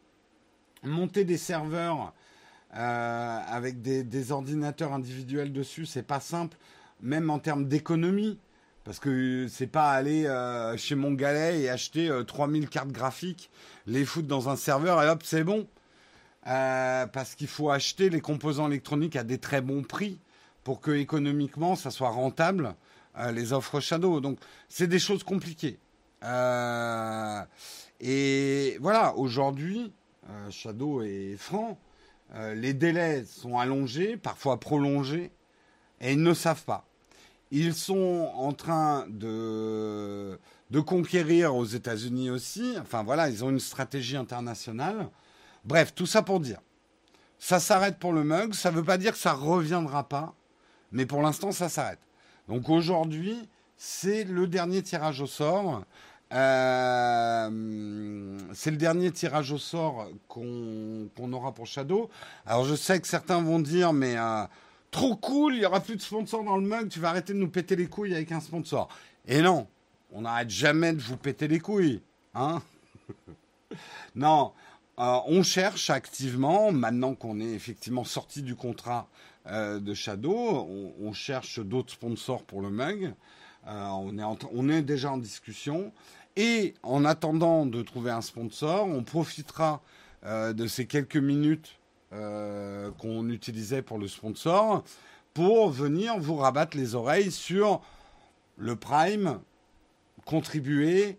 [0.83, 2.13] Monter des serveurs
[2.75, 6.57] euh, avec des, des, ordinateurs individuels dessus, c'est pas simple,
[7.01, 8.41] même en termes d'économie.
[8.85, 13.51] Parce que c'est pas aller euh, chez mon galet et acheter 3000 cartes graphiques,
[13.87, 15.67] les foutre dans un serveur et hop, c'est bon.
[16.45, 20.19] parce qu'il faut acheter les composants électroniques à des très bons prix
[20.65, 22.75] pour que économiquement ça soit rentable,
[23.33, 24.21] les offres Shadow.
[24.21, 25.79] Donc c'est des choses compliquées.
[28.01, 29.93] et voilà, aujourd'hui,
[30.51, 31.79] Shadow est franc.
[32.35, 35.33] Euh, les délais sont allongés, parfois prolongés,
[36.01, 36.87] et ils ne savent pas.
[37.51, 40.39] Ils sont en train de,
[40.87, 42.77] conquérir aux États-Unis aussi.
[42.81, 45.09] Enfin voilà, ils ont une stratégie internationale.
[45.65, 46.61] Bref, tout ça pour dire.
[47.39, 48.55] Ça s'arrête pour le mug.
[48.55, 50.35] Ça ne veut pas dire que ça ne reviendra pas.
[50.93, 52.01] Mais pour l'instant, ça s'arrête.
[52.49, 55.83] Donc aujourd'hui, c'est le dernier tirage au sort.
[56.33, 62.09] Euh, c'est le dernier tirage au sort qu'on aura pour Shadow.
[62.47, 64.45] Alors je sais que certains vont dire, mais euh,
[64.91, 67.39] trop cool, il y aura plus de sponsors dans le mug, tu vas arrêter de
[67.39, 68.89] nous péter les couilles avec un sponsor.
[69.27, 69.67] Et non,
[70.11, 72.01] on n'arrête jamais de vous péter les couilles.
[72.35, 72.63] Hein
[74.15, 74.53] non,
[74.99, 79.09] euh, on cherche activement, maintenant qu'on est effectivement sorti du contrat
[79.47, 80.69] de Shadow,
[81.01, 83.15] on, cherche d'autres sponsors pour le mug.
[83.67, 85.93] on, est on est déjà en discussion.
[86.37, 89.83] Et en attendant de trouver un sponsor, on profitera
[90.25, 91.80] euh, de ces quelques minutes
[92.13, 94.83] euh, qu'on utilisait pour le sponsor
[95.35, 97.81] pour venir vous rabattre les oreilles sur
[98.57, 99.41] le Prime,
[100.25, 101.19] contribuer,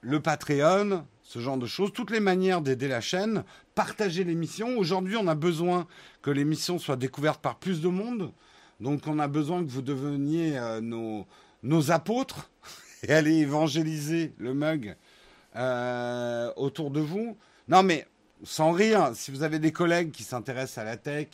[0.00, 3.44] le Patreon, ce genre de choses, toutes les manières d'aider la chaîne,
[3.74, 4.76] partager l'émission.
[4.78, 5.86] Aujourd'hui, on a besoin
[6.22, 8.32] que l'émission soit découverte par plus de monde.
[8.80, 10.80] Donc, on a besoin que vous deveniez euh,
[11.62, 12.50] nos, apôtres
[13.02, 14.96] et aller évangéliser le mug
[15.56, 17.36] euh, autour de vous.
[17.68, 18.06] Non, mais
[18.44, 21.28] sans rire, si vous avez des collègues qui s'intéressent à la tech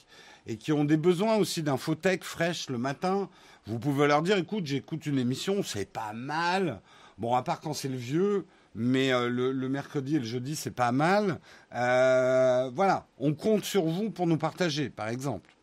[0.46, 3.28] et qui ont des besoins aussi d'infotech fraîche le matin,
[3.66, 6.80] vous pouvez leur dire écoute, j'écoute une émission, c'est pas mal.
[7.18, 10.70] Bon, à part quand c'est le vieux, mais euh, le, mercredi et le jeudi, c'est
[10.70, 11.40] pas mal.
[11.74, 15.54] Euh, voilà, on compte sur vous pour nous partager, par exemple.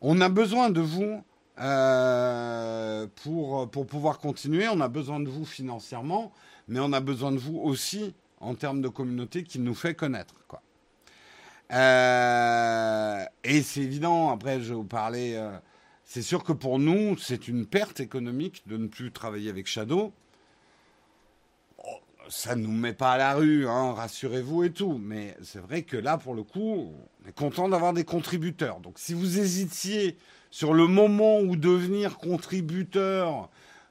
[0.00, 1.22] On a besoin de vous
[1.60, 4.68] euh, pour, pour pouvoir continuer.
[4.68, 6.32] On a besoin de vous financièrement,
[6.66, 10.34] mais on a besoin de vous aussi en termes de communauté qui nous fait connaître.
[10.46, 10.62] Quoi.
[11.72, 15.50] Euh, et c'est évident, après je vais vous parler, euh,
[16.04, 20.12] c'est sûr que pour nous, c'est une perte économique de ne plus travailler avec Shadow.
[22.30, 25.82] ça ne nous met pas à la rue, hein, rassurez-vous et tout, mais c'est vrai
[25.82, 26.92] que là, pour le coup,
[27.24, 28.80] on est content d'avoir des contributeurs.
[28.80, 30.16] Donc si vous hésitiez
[30.50, 33.50] sur le moment où devenir contributeur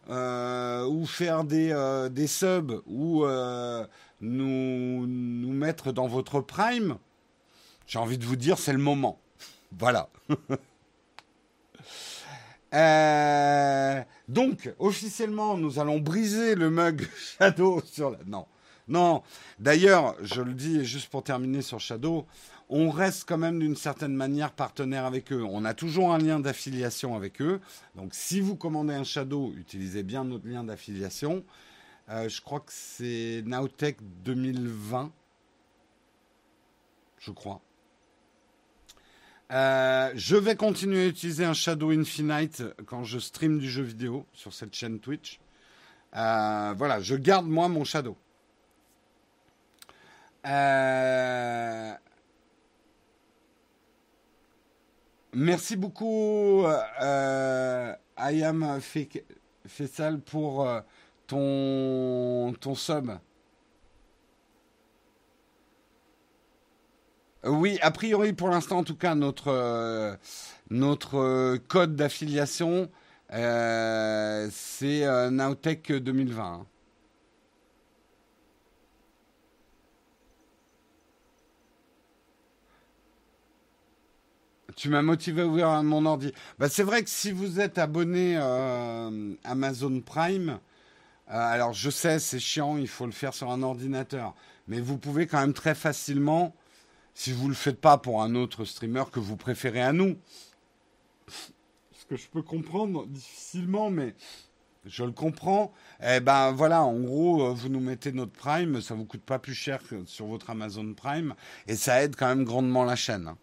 [0.09, 3.25] euh, ou faire des, des subs ou
[4.21, 6.97] nous, nous mettre dans votre prime,
[7.85, 9.19] j'ai envie de vous dire, c'est le moment.
[9.77, 10.09] Voilà.
[14.27, 17.07] donc, officiellement, nous allons briser le mug
[17.39, 18.19] Shadow sur la...
[18.25, 18.45] Non.
[18.87, 19.21] Non.
[19.59, 22.25] D'ailleurs, je le dis juste pour terminer sur Shadow,
[22.69, 25.43] on reste quand même d'une certaine manière partenaire avec eux.
[25.49, 27.61] On a toujours un lien d'affiliation avec eux.
[27.95, 31.43] Donc si vous commandez un Shadow, utilisez bien notre lien d'affiliation.
[32.09, 35.11] Euh, je crois que c'est Nowtech 2020.
[37.19, 37.61] Je crois.
[39.51, 44.25] Euh, je vais continuer à utiliser un Shadow Infinite quand je stream du jeu vidéo
[44.33, 45.39] sur cette chaîne Twitch.
[46.15, 48.17] Euh, voilà, je garde moi mon Shadow.
[55.33, 56.65] Merci beaucoup,
[57.01, 58.79] euh, Ayam
[59.65, 60.67] Fessal, pour
[61.27, 63.11] ton, ton sub.
[67.45, 70.15] Oui, a priori, pour l'instant, en tout cas, notre, euh,
[70.69, 72.89] notre code d'affiliation,
[73.29, 76.65] c'est Nowtech 2020.
[84.77, 86.31] Tu m'as motivé à ouvrir mon ordi.
[86.59, 90.55] Bah, c'est vrai que si vous êtes abonné euh, Amazon Prime, euh,
[91.27, 94.33] alors je sais, c'est chiant, il faut le faire sur un ordinateur,
[94.67, 96.55] mais vous pouvez quand même très facilement,
[97.13, 100.17] si vous ne le faites pas pour un autre streamer que vous préférez à nous,
[101.27, 104.15] ce que je peux comprendre difficilement, mais
[104.85, 105.73] je le comprends.
[106.01, 109.39] Eh ben voilà, en gros, euh, vous nous mettez notre Prime, ça vous coûte pas
[109.39, 111.35] plus cher que sur votre Amazon Prime,
[111.67, 113.33] et ça aide quand même grandement la chaîne.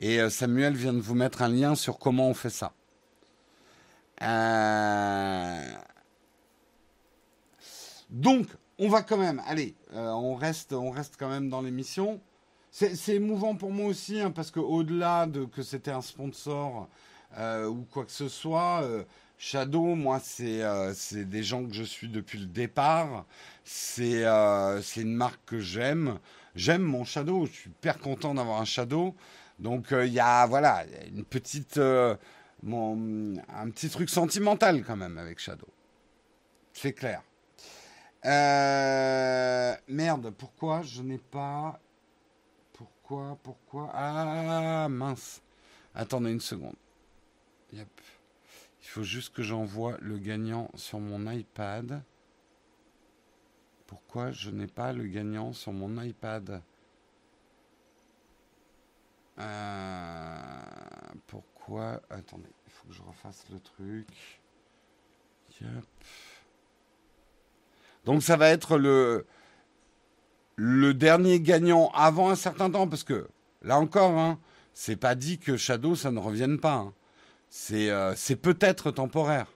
[0.00, 2.72] Et euh, Samuel vient de vous mettre un lien sur comment on fait ça.
[4.22, 5.72] Euh,
[8.10, 8.46] donc,
[8.78, 12.20] on va quand même, allez, euh, on, reste, on reste quand même dans l'émission.
[12.70, 16.88] C'est émouvant pour moi aussi, hein, parce qu'au-delà de que c'était un sponsor,
[17.38, 18.86] ou quoi que ce soit.
[19.38, 23.24] Shadow, moi, c'est des gens que je suis depuis le départ.
[23.64, 26.18] C'est une marque que j'aime.
[26.54, 27.46] J'aime mon Shadow.
[27.46, 29.14] Je suis hyper content d'avoir un Shadow.
[29.58, 35.68] Donc il y a voilà une petite un petit truc sentimental quand même avec Shadow.
[36.72, 37.22] C'est clair.
[38.26, 41.78] Euh, merde, pourquoi je n'ai pas.
[42.72, 45.42] Pourquoi Pourquoi Ah, mince.
[45.94, 46.74] Attendez une seconde.
[47.72, 47.88] Yep.
[48.82, 52.02] Il faut juste que j'envoie le gagnant sur mon iPad.
[53.86, 56.62] Pourquoi je n'ai pas le gagnant sur mon iPad?
[59.38, 60.60] Euh,
[61.28, 64.40] Pourquoi Attendez, il faut que je refasse le truc.
[65.60, 65.84] Yep.
[68.06, 69.26] Donc ça va être le,
[70.94, 73.26] dernier gagnant avant un certain temps, parce que
[73.62, 74.38] là encore, hein,
[74.74, 76.74] c'est pas dit que Shadow ça ne revienne pas.
[76.74, 76.94] Hein.
[77.72, 79.48] Euh, c'est peut-être temporaire.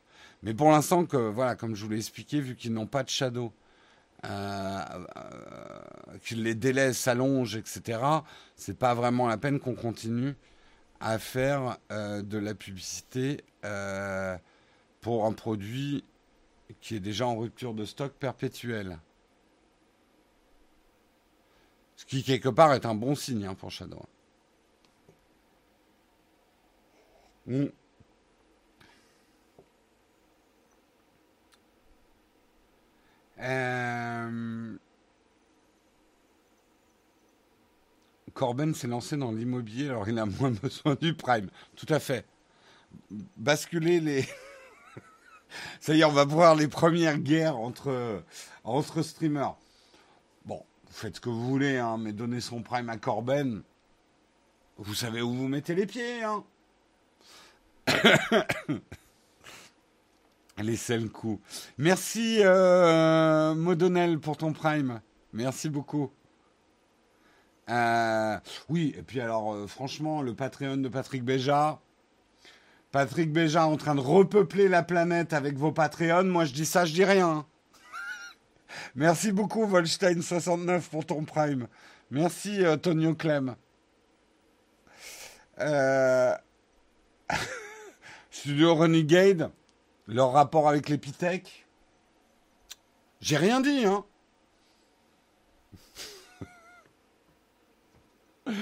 [0.43, 3.53] Mais pour l'instant, voilà, comme je vous l'ai expliqué, vu qu'ils n'ont pas de Shadow,
[4.25, 8.01] euh, euh, que les délais s'allongent, etc.,
[8.57, 10.35] c'est pas vraiment la peine qu'on continue
[10.99, 13.43] à faire de la publicité
[15.01, 16.05] pour un produit
[16.81, 18.99] qui est déjà en rupture de stock perpétuelle.
[21.97, 24.03] Ce qui, quelque part, est un bon signe hein, pour Shadow.
[27.47, 27.67] Mm.
[33.41, 34.77] Euh,
[38.35, 41.51] Corben s'est lancé dans l'immobilier, alors il a moins besoin du prime.
[41.77, 42.25] Tout à fait.
[43.37, 44.25] Basculer les.
[45.81, 48.23] Ça y est, on va voir les premières guerres entre,
[48.65, 49.57] entre streamers.
[50.45, 53.63] Bon, vous faites ce que vous voulez, hein, mais donner son prime à Corben,
[54.79, 56.23] vous savez où vous mettez les pieds.
[56.23, 56.43] Hein
[60.59, 61.43] les seuls coups.
[61.79, 65.01] Merci, euh, Modonel, pour ton prime.
[65.33, 66.11] Merci beaucoup.
[67.69, 68.39] Euh,
[68.69, 71.81] oui, et puis alors, euh, franchement, le Patreon de Patrick Béja,
[72.93, 76.25] Patrick Béja en train de repeupler la planète avec vos Patreons.
[76.25, 77.47] Moi, je dis ça, je dis rien.
[78.97, 81.69] Merci beaucoup, Volstein69, pour ton prime.
[82.11, 83.55] Merci, euh, Tonio Clem.
[85.61, 86.35] Euh...
[88.33, 89.51] Studio Renegade,
[90.09, 91.67] leur rapport avec l'Epitech.
[93.21, 94.05] J'ai rien dit, hein.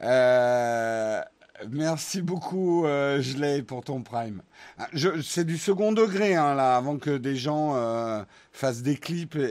[0.00, 1.22] euh...
[1.70, 3.22] Merci beaucoup, euh,
[3.66, 4.42] pour ton prime.
[4.78, 4.88] Ah,
[5.22, 9.38] c'est du second degré, hein, là, avant que des gens euh, fassent des clips.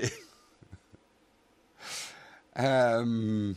[2.58, 3.54] Euh,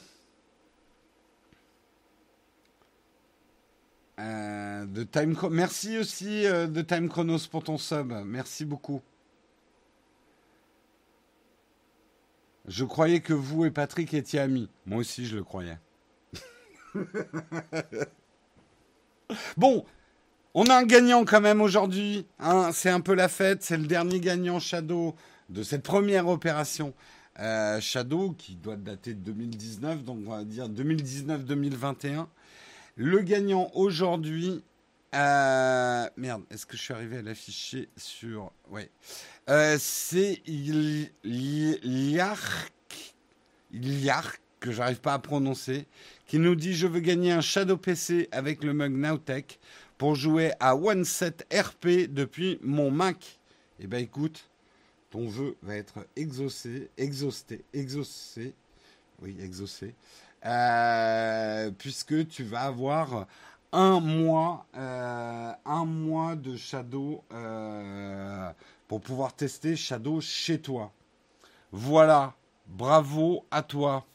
[4.18, 8.12] euh, de Time Merci aussi de Time Chronos pour ton sub.
[8.26, 9.00] Merci beaucoup.
[12.66, 14.68] Je croyais que vous et Patrick étiez amis.
[14.84, 15.78] Moi aussi, je le croyais.
[19.56, 19.84] Bon,
[20.54, 22.26] on a un gagnant quand même aujourd'hui.
[22.38, 22.70] Hein.
[22.72, 23.62] c'est un peu la fête.
[23.62, 25.14] C'est le dernier gagnant Shadow
[25.48, 26.94] de cette première opération.
[27.40, 32.26] Euh, Shadow qui doit dater de 2019, donc on va dire 2019-2021.
[32.96, 34.64] Le gagnant aujourd'hui.
[35.14, 38.52] Euh, merde, est-ce que je suis arrivé à l'afficher sur.
[38.70, 38.90] Ouais.
[39.48, 41.12] Euh, c'est Iliark.
[44.60, 45.86] Que j'arrive pas à prononcer
[46.26, 49.58] qui nous dit Je veux gagner un Shadow PC avec le mug Nowtech
[49.96, 53.38] pour jouer à One Set RP depuis mon Mac.
[53.80, 54.48] Eh bien, écoute,
[55.10, 58.54] ton vœu va être exaucé, exhausté, exaucé,
[59.22, 59.94] oui, exaucé,
[60.44, 63.26] euh, puisque tu vas avoir
[63.72, 68.50] un mois, euh, un mois de Shadow euh,
[68.86, 70.92] pour pouvoir tester Shadow chez toi.
[71.72, 72.34] Voilà,
[72.66, 74.06] bravo à toi.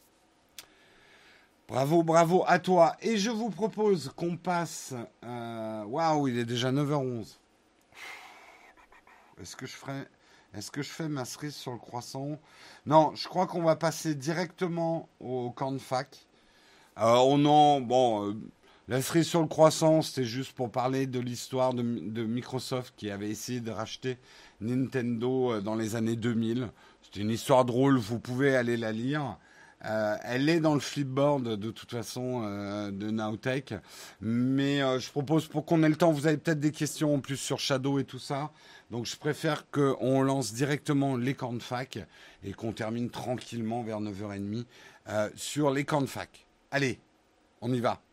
[1.66, 2.94] Bravo, bravo à toi.
[3.00, 4.94] Et je vous propose qu'on passe.
[5.24, 7.38] Euh, waouh, il est déjà 9h11.
[9.40, 10.04] Est-ce que je ferai.
[10.52, 12.38] Est-ce que je fais ma cerise sur le croissant?
[12.84, 16.26] Non, je crois qu'on va passer directement au de fac.
[16.98, 17.80] Euh, on.
[17.80, 18.28] Bon.
[18.28, 18.34] Euh,
[18.86, 23.30] la cerise sur le croissant, c'était juste pour parler de l'histoire de, Microsoft qui avait
[23.30, 24.18] essayé de racheter
[24.60, 26.68] Nintendo dans les années 2000.
[27.00, 29.38] C'était une histoire drôle, vous pouvez aller la lire.
[29.84, 33.74] Euh, elle est dans le flipboard de toute façon euh, de Nowtech.
[34.20, 37.20] Mais euh, je propose pour qu'on ait le temps, vous avez peut-être des questions en
[37.20, 38.50] plus sur Shadow et tout ça.
[38.90, 41.98] Donc je préfère qu'on lance directement les camps fac
[42.42, 44.64] et qu'on termine tranquillement vers 9h30
[45.34, 46.46] sur les camps fac.
[46.70, 46.98] Allez,
[47.60, 48.03] on y va.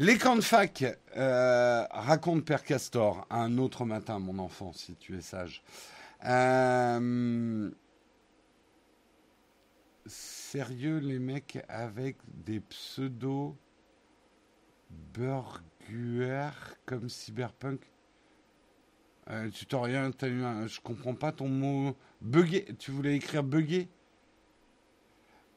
[0.00, 0.84] Les camps de fac,
[1.16, 5.64] euh, raconte Père Castor, un autre matin, mon enfant, si tu es sage.
[6.24, 7.68] Euh,
[10.06, 13.56] sérieux, les mecs avec des pseudo
[14.88, 17.80] burgers comme Cyberpunk?
[19.30, 20.44] Euh, Tu t'en rien, as eu
[20.84, 21.96] comprends pas ton mot.
[22.20, 23.88] Bugué, tu voulais écrire bugué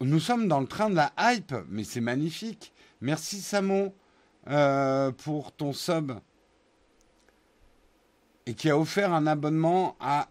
[0.02, 2.74] Nous sommes dans le train de la hype, mais c'est magnifique.
[3.02, 3.94] Merci Samo.
[4.48, 6.14] Euh, pour ton sub
[8.48, 10.30] et qui a offert un abonnement à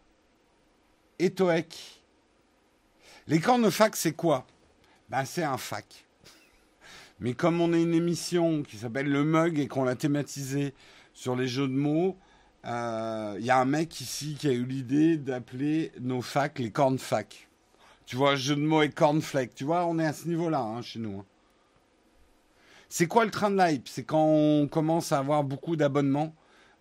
[1.20, 2.02] Etoek.
[3.28, 4.46] Les de fac, c'est quoi?
[5.08, 6.04] Ben, C'est un fac.
[7.20, 10.74] Mais comme on est une émission qui s'appelle Le Mug et qu'on l'a thématisé
[11.12, 12.16] sur les jeux de mots,
[12.64, 16.72] il euh, y a un mec ici qui a eu l'idée d'appeler nos facs les
[16.72, 17.48] cornes fac.
[18.10, 19.54] Tu vois, jeu de mots et cornflake.
[19.54, 21.20] Tu vois, on est à ce niveau-là hein, chez nous.
[21.20, 21.24] Hein.
[22.92, 23.88] C'est quoi le train de l'hype?
[23.88, 26.34] C'est quand on commence à avoir beaucoup d'abonnements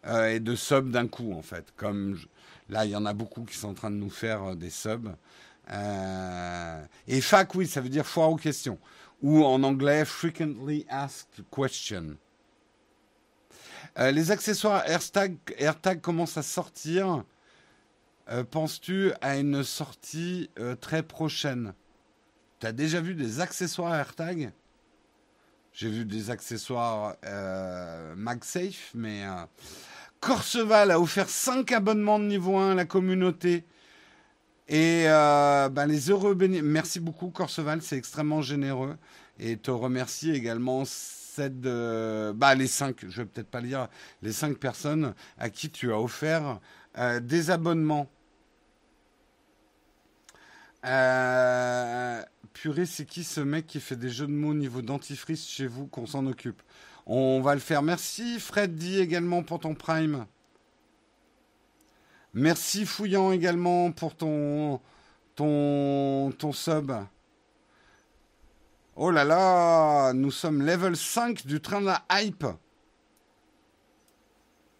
[0.07, 1.71] euh, et de subs d'un coup, en fait.
[1.75, 2.17] Comme
[2.67, 4.71] là, il y en a beaucoup qui sont en train de nous faire euh, des
[4.71, 5.15] subs.
[5.71, 8.79] Euh, et FAQ, oui, ça veut dire foire aux questions.
[9.21, 12.17] Ou en anglais, frequently asked question.
[13.95, 17.23] les accessoires AirTag, AirTag commencent à sortir.
[18.49, 20.49] Penses-tu à une sortie
[20.79, 21.73] très prochaine?
[22.59, 24.53] Tu as déjà vu des accessoires AirTag?
[25.73, 29.45] J'ai vu des accessoires euh, MagSafe, mais euh,
[30.19, 33.65] Corseval a offert 5 abonnements de niveau 1 à la communauté.
[34.67, 36.71] Et euh, ben, les heureux bénéficiaires.
[36.71, 38.97] Merci beaucoup, Corseval, c'est extrêmement généreux.
[39.39, 43.87] Et te remercie également cette, bah, les 5, je vais peut-être pas lire,
[44.21, 46.59] les 5 personnes à qui tu as offert
[47.21, 48.11] des abonnements.
[50.85, 52.21] Euh,
[52.53, 55.87] purée, c'est qui ce mec qui fait des jeux de mots niveau dentifrice chez vous
[55.87, 56.61] qu'on s'en occupe
[57.05, 57.81] On va le faire.
[57.81, 60.25] Merci Fred dit également pour ton prime.
[62.33, 64.79] Merci Fouillant également pour ton
[65.35, 66.91] ton ton sub.
[68.95, 72.45] Oh là là, nous sommes level 5 du train de la hype.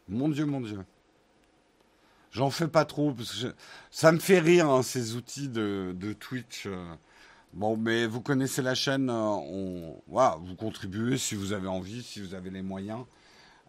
[0.10, 0.84] Mon dieu, mon dieu.
[2.32, 3.56] J'en fais pas trop parce que
[3.90, 6.66] ça me fait rire hein, ces outils de, Twitch.
[6.68, 6.94] Euh.
[7.54, 12.36] Bon, mais vous connaissez la chaîne, euh, vous contribuez si vous avez envie, si vous
[12.36, 13.06] avez les moyens.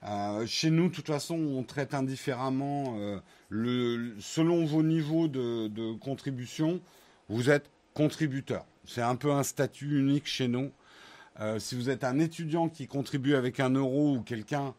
[0.03, 2.97] Euh, chez nous, de toute façon, on traite indifféremment
[3.51, 6.81] selon vos niveaux de, contribution.
[7.31, 8.67] Vous êtes contributeur.
[8.87, 10.71] C'est un peu un statut unique chez nous.
[11.59, 14.75] si vous êtes un étudiant qui contribue avec un euro ou quelqu'un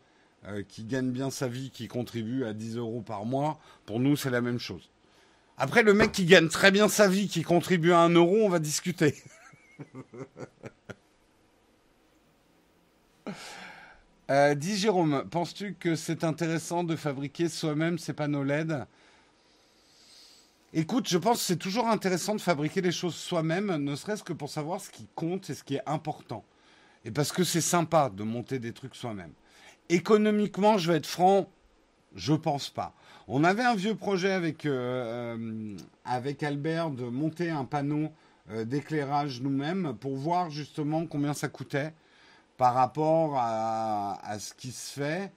[0.47, 4.15] euh, qui gagne bien sa vie, qui contribue à 10 euros par mois, pour nous,
[4.15, 4.89] c'est la même chose.
[5.57, 8.49] Après, le mec qui gagne très bien sa vie, qui contribue à 1 euro, on
[8.49, 9.13] va discuter.
[14.31, 18.87] euh, dis Jérôme, penses-tu que c'est intéressant de fabriquer soi-même ces panneaux LED
[20.73, 24.33] Écoute, je pense que c'est toujours intéressant de fabriquer les choses soi-même, ne serait-ce que
[24.33, 26.43] pour savoir ce qui compte et ce qui est important.
[27.03, 29.33] Et parce que c'est sympa de monter des trucs soi-même.
[29.91, 31.49] Économiquement, je vais être franc,
[32.15, 32.95] je pense pas.
[33.27, 38.09] On avait un vieux projet avec, euh, euh, avec Albert de monter un panneau
[38.51, 41.93] euh, d'éclairage nous-mêmes pour voir justement combien ça coûtait
[42.55, 45.33] par rapport à, à, ce qui se fait.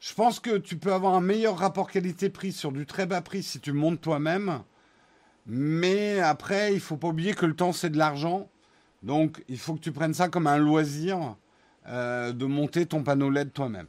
[0.00, 3.42] Je pense que tu peux avoir un meilleur rapport qualité-prix sur du très bas prix
[3.42, 4.62] si tu montes toi-même.
[5.44, 8.48] Mais après, il faut pas oublier que le temps, c'est de l'argent.
[9.02, 11.36] Donc, il faut que tu prennes ça comme un loisir
[11.86, 13.88] euh, de monter ton panneau LED toi-même.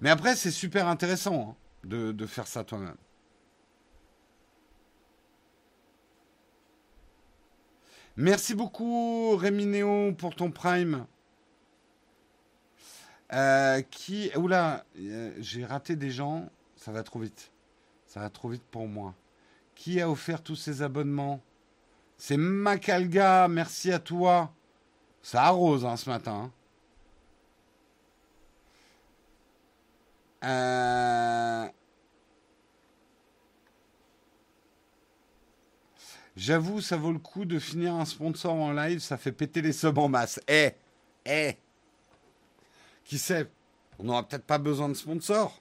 [0.00, 2.96] Mais après, c'est super intéressant hein, de, faire ça toi-même.
[8.16, 11.06] Merci beaucoup, Réminéo, pour ton prime.
[13.32, 14.30] Euh, qui.
[14.36, 16.48] Oula, euh, j'ai raté des gens.
[16.76, 17.52] Ça va trop vite.
[18.06, 19.14] Ça va trop vite pour moi.
[19.74, 21.40] Qui a offert tous ces abonnements?
[22.16, 23.48] C'est Macalga.
[23.48, 24.52] Merci à toi.
[25.22, 26.32] Ça arrose hein, ce matin.
[26.32, 26.52] Hein.
[30.44, 31.68] Euh,
[36.36, 39.72] j'avoue, ça vaut le coup de finir un sponsor en live, ça fait péter les
[39.72, 40.40] subs en masse.
[40.48, 40.70] Eh,
[41.26, 41.56] eh,
[43.04, 43.50] qui sait,
[43.98, 45.60] on n'aura peut-être pas besoin de sponsor.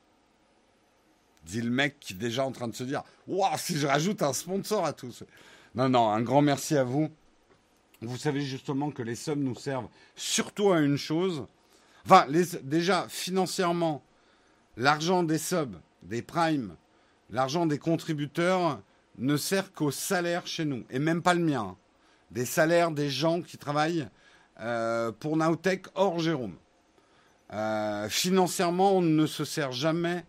[1.44, 4.22] Dit le mec qui est déjà en train de se dire, waouh, si je rajoute
[4.22, 5.24] un sponsor à tous.
[5.76, 7.10] Non, non, un grand merci à vous.
[8.02, 11.46] Vous savez justement que les subs nous servent surtout à une chose.
[12.06, 12.28] Enfin,
[12.64, 14.04] déjà, financièrement,
[14.78, 16.76] L'argent des subs, des primes,
[17.30, 18.82] l'argent des contributeurs
[19.18, 21.76] ne sert qu'au salaire chez nous, et même pas le mien.
[22.32, 24.08] Des salaires des gens qui travaillent
[25.20, 26.56] pour Nowtech hors Jérôme.
[28.10, 30.26] financièrement, on ne se sert jamais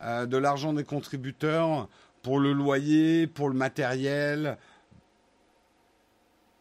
[0.00, 1.88] de l'argent des contributeurs
[2.22, 4.56] pour le loyer, pour le matériel,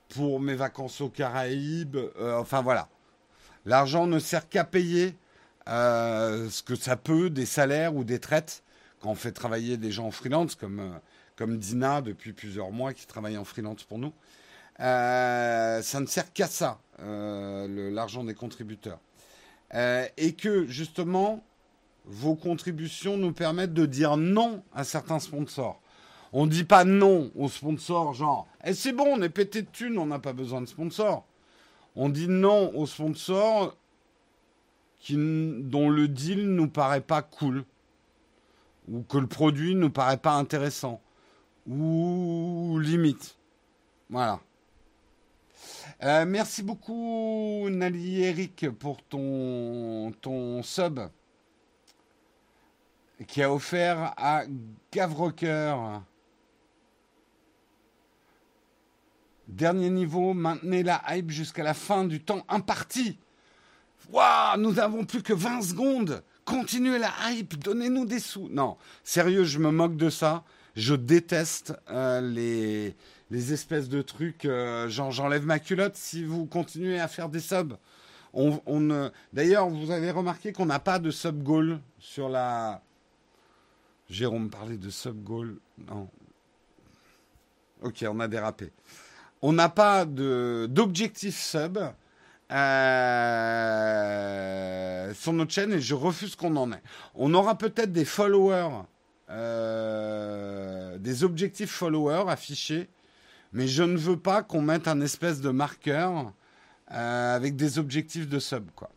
[0.10, 1.98] pour mes vacances aux Caraïbes.
[2.20, 2.90] enfin voilà.
[3.66, 5.16] L'argent ne sert qu'à payer
[5.68, 8.64] ce que ça peut, des salaires ou des traites,
[9.00, 11.00] quand on fait travailler des gens en freelance, comme
[11.42, 14.14] comme Dina depuis plusieurs mois qui travaille en freelance pour nous.
[14.80, 19.00] Euh, ça ne sert qu'à ça, euh, l'argent des contributeurs.
[19.74, 21.44] Euh, et que justement,
[22.06, 25.82] vos contributions nous permettent de dire non à certains sponsors.
[26.32, 29.68] On ne dit pas non aux sponsors, genre, eh, c'est bon, on est pété de
[29.68, 31.26] thunes, on n'a pas besoin de sponsors.
[31.96, 33.76] On dit non aux sponsors
[35.10, 37.66] dont le deal nous paraît pas cool
[38.88, 41.02] ou que le produit nous paraît pas intéressant
[41.68, 43.38] ou limite.
[44.10, 44.40] Voilà.
[46.04, 51.00] Euh, merci beaucoup Nali Eric pour ton, ton sub
[53.28, 54.44] qui a offert à
[54.92, 55.76] Gavrocker.
[59.48, 63.20] Dernier niveau, maintenez la hype jusqu'à la fin du temps imparti.
[64.12, 66.24] Waouh, nous n'avons plus que 20 secondes.
[66.46, 68.50] Continuez la hype, donnez-nous des sous.
[68.50, 70.44] Non, sérieux, je me moque de ça
[70.76, 72.96] je déteste euh, les,
[73.30, 74.46] les espèces de trucs.
[74.46, 77.78] Euh, genre, j'enlève ma culotte si vous continuez à faire des subs.
[78.34, 82.82] On, D'ailleurs, vous avez remarqué qu'on n'a pas de sub goal sur la.
[84.10, 85.58] Jérôme parlait de sub goal.
[85.90, 86.08] Non.
[87.82, 88.72] Ok, on a dérapé.
[89.42, 91.80] On n'a pas d'objectif sub
[92.52, 93.94] euh,
[95.14, 96.82] sur notre chaîne et je refuse qu'on en ait.
[97.16, 98.84] On aura peut-être des followers
[99.30, 102.90] euh, des objectifs followers affichés,
[103.54, 106.34] mais je ne veux pas qu'on mette un espèce de marqueur
[106.92, 108.90] euh, avec des objectifs de sub, quoi.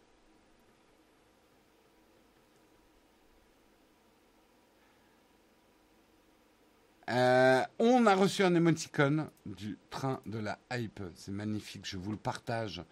[7.87, 11.01] On a reçu un émoticône du train de la hype.
[11.15, 11.87] C'est magnifique.
[11.87, 12.83] Je vous le partage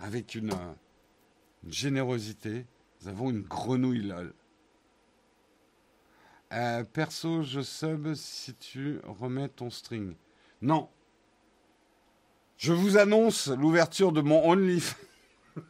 [0.00, 0.52] avec une,
[1.64, 2.66] une générosité.
[3.00, 4.34] Nous avons une grenouille lol.
[6.52, 10.16] Euh, perso, je sub si tu remets ton string.
[10.60, 10.88] Non.
[12.56, 14.96] Je vous annonce l'ouverture de mon OnlyFans.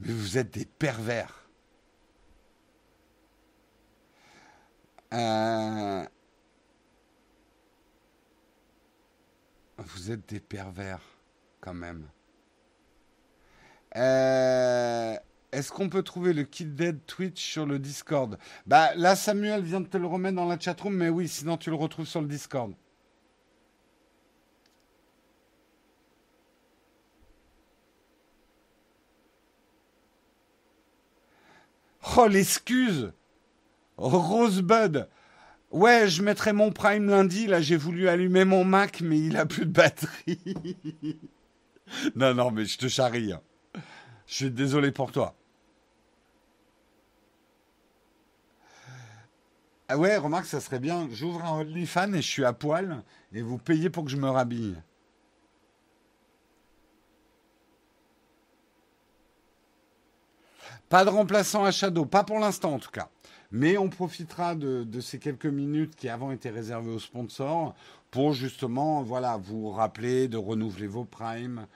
[0.00, 1.46] Mais vous êtes des pervers.
[5.12, 6.04] Euh,
[9.78, 11.00] vous êtes des pervers,
[11.60, 12.08] quand même.
[13.96, 15.16] Euh...
[15.52, 18.36] Est-ce qu'on peut trouver le kit dead Twitch sur le Discord?
[18.66, 21.70] Bah là, Samuel vient de te le remettre dans la chatroom, mais oui, sinon tu
[21.70, 22.74] le retrouves sur le Discord.
[32.16, 33.12] Oh, l'excuse
[33.96, 35.08] Rosebud
[35.76, 37.46] Ouais, je mettrai mon Prime lundi.
[37.46, 40.40] Là, j'ai voulu allumer mon Mac, mais il a plus de batterie.
[42.16, 43.34] non, non, mais je te charrie.
[43.34, 43.42] Hein.
[44.26, 45.34] Je suis désolé pour toi.
[49.88, 51.10] Ah ouais, remarque, ça serait bien.
[51.12, 53.02] J'ouvre un OnlyFans et je suis à poil
[53.34, 54.80] et vous payez pour que je me rhabille.
[60.88, 63.10] Pas de remplaçant à Shadow, pas pour l'instant en tout cas.
[63.52, 67.74] Mais on profitera de, ces quelques minutes qui avant étaient réservées aux sponsors
[68.10, 71.66] pour justement voilà, vous rappeler de renouveler vos primes,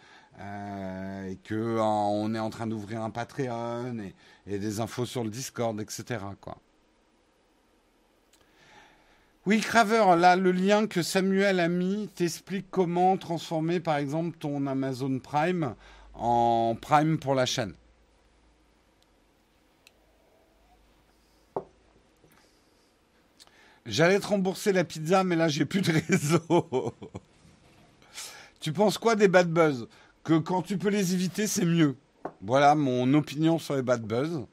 [0.41, 4.15] euh, et que on est en train d'ouvrir un Patreon et,
[4.47, 6.19] et, des infos sur le Discord, etc.
[6.41, 6.57] Quoi.
[9.47, 14.67] Oui, Craver, là, le lien que Samuel a mis t'explique comment transformer, par exemple, ton
[14.67, 15.75] Amazon Prime
[16.15, 17.75] en Prime pour la chaîne.
[23.91, 26.95] J'allais te rembourser la pizza, mais là, j'ai plus de réseau.
[28.61, 29.89] tu penses quoi des bad buzz?
[30.23, 31.97] Que quand tu peux les éviter, c'est mieux.
[32.41, 34.47] Voilà mon opinion sur les bad buzz.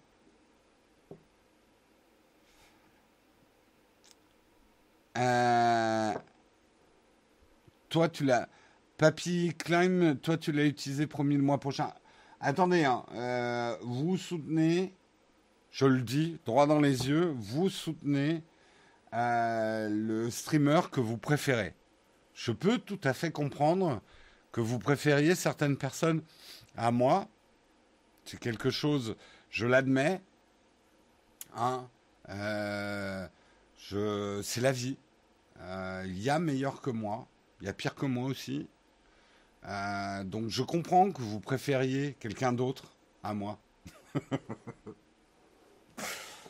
[5.20, 6.14] Euh,
[7.90, 8.50] toi, tu l'as.
[8.98, 11.94] Papy Klein, toi, tu l'as utilisé, promis, le mois prochain.
[12.40, 14.96] Attendez, hein, euh, vous soutenez,
[15.70, 18.42] je le dis, droit dans les yeux, vous soutenez
[19.18, 21.74] euh, le streamer que vous préférez.
[22.34, 24.02] Je peux tout à fait comprendre
[24.52, 26.22] que vous préfériez certaines personnes
[26.78, 27.28] à moi.
[28.24, 29.18] C'est quelque chose,
[29.50, 30.22] je l'admets.
[31.56, 31.90] Hein,
[33.78, 34.98] je, c'est la vie.
[35.62, 37.28] Euh, il y a meilleur que moi,
[37.62, 38.68] il y a pire que moi aussi.
[39.66, 43.60] Euh, donc je comprends que vous préfériez quelqu'un d'autre à moi.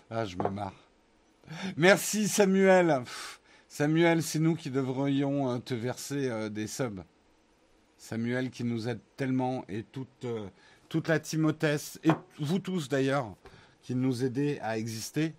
[0.09, 0.86] ah, je me marre.
[1.77, 3.03] Merci Samuel.
[3.67, 7.03] Samuel, c'est nous qui devrions euh, te verser euh, des subs.
[7.97, 10.25] Samuel qui nous aide tellement et toute,
[10.87, 13.35] toute la Timothée, et vous tous d'ailleurs,
[13.81, 15.33] qui nous aidez à exister.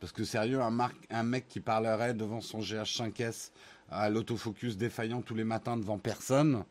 [0.00, 0.76] Parce que sérieux, un,
[1.10, 3.50] un mec qui parlerait devant son GH5S
[3.90, 6.64] à l'autofocus défaillant tous les matins devant personne,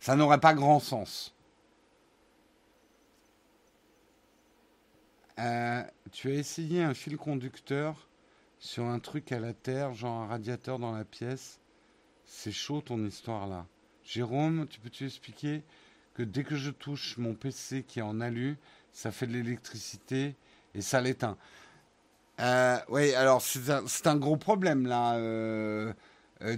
[0.00, 1.34] ça n'aurait pas grand sens.
[5.38, 8.07] Euh, tu as essayé un fil conducteur
[8.58, 11.60] sur un truc à la terre, genre un radiateur dans la pièce.
[12.24, 13.66] C'est chaud ton histoire là.
[14.02, 15.62] Jérôme, tu peux-tu expliquer
[16.14, 18.56] que dès que je touche mon PC qui est en alu,
[18.92, 20.34] ça fait de l'électricité
[20.74, 21.36] et ça l'éteint?
[22.40, 25.14] Euh, oui, alors c'est un, gros problème là.
[25.16, 25.92] Euh,
[26.42, 26.56] euh,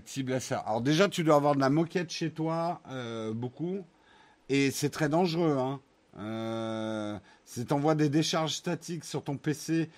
[0.66, 3.84] Alors déjà, tu dois avoir de la moquette chez toi, euh, beaucoup,
[4.48, 5.56] et c'est très dangereux.
[5.58, 5.80] Hein.
[7.50, 9.90] Euh, si tu envoies des décharges statiques sur ton PC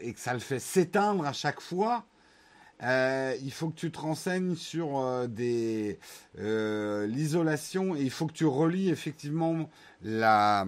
[0.00, 2.04] et que ça le fait s'éteindre à chaque fois,
[2.82, 5.98] euh, il faut que tu te renseignes sur des
[6.36, 9.70] l'isolation et il faut que tu relis effectivement
[10.02, 10.66] la,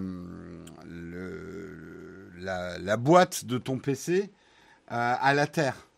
[2.38, 4.30] la, boîte de ton PC
[4.88, 5.88] à la terre.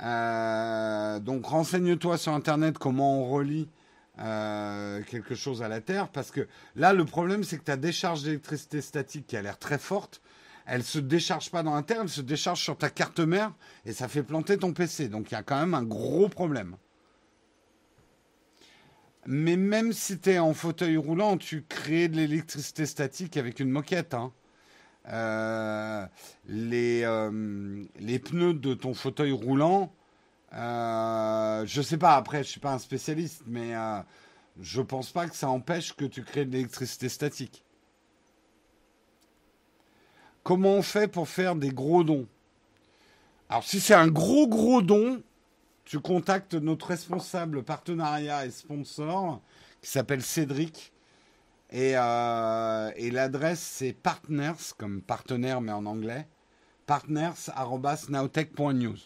[0.00, 3.68] Euh, donc renseigne-toi sur Internet comment on relie
[4.18, 6.46] euh, quelque chose à la Terre, parce que
[6.76, 10.20] là, le problème, c'est que ta décharge d'électricité statique qui a l'air très forte,
[10.66, 13.52] elle se décharge pas dans la Terre, elle se décharge sur ta carte mère,
[13.84, 15.08] et ça fait planter ton PC.
[15.08, 16.76] Donc il y a quand même un gros problème.
[19.26, 23.70] Mais même si tu es en fauteuil roulant, tu crées de l'électricité statique avec une
[23.70, 24.14] moquette.
[24.14, 24.32] Hein.
[25.08, 26.06] Euh,
[26.46, 29.94] les, euh, les pneus de ton fauteuil roulant,
[30.54, 34.00] euh, je sais pas, après, je suis pas un spécialiste, mais euh,
[34.60, 37.64] je pense pas que ça empêche que tu crées de l'électricité statique.
[40.42, 42.26] Comment on fait pour faire des gros dons?
[43.48, 45.22] Alors, si c'est un gros, gros don,
[45.84, 49.40] tu contactes notre responsable partenariat et sponsor
[49.82, 50.94] qui s'appelle Cédric
[51.74, 56.28] euh, et, l'adresse, c'est partners, comme partenaire, mais en anglais,
[56.86, 58.98] partners.nowtech.news.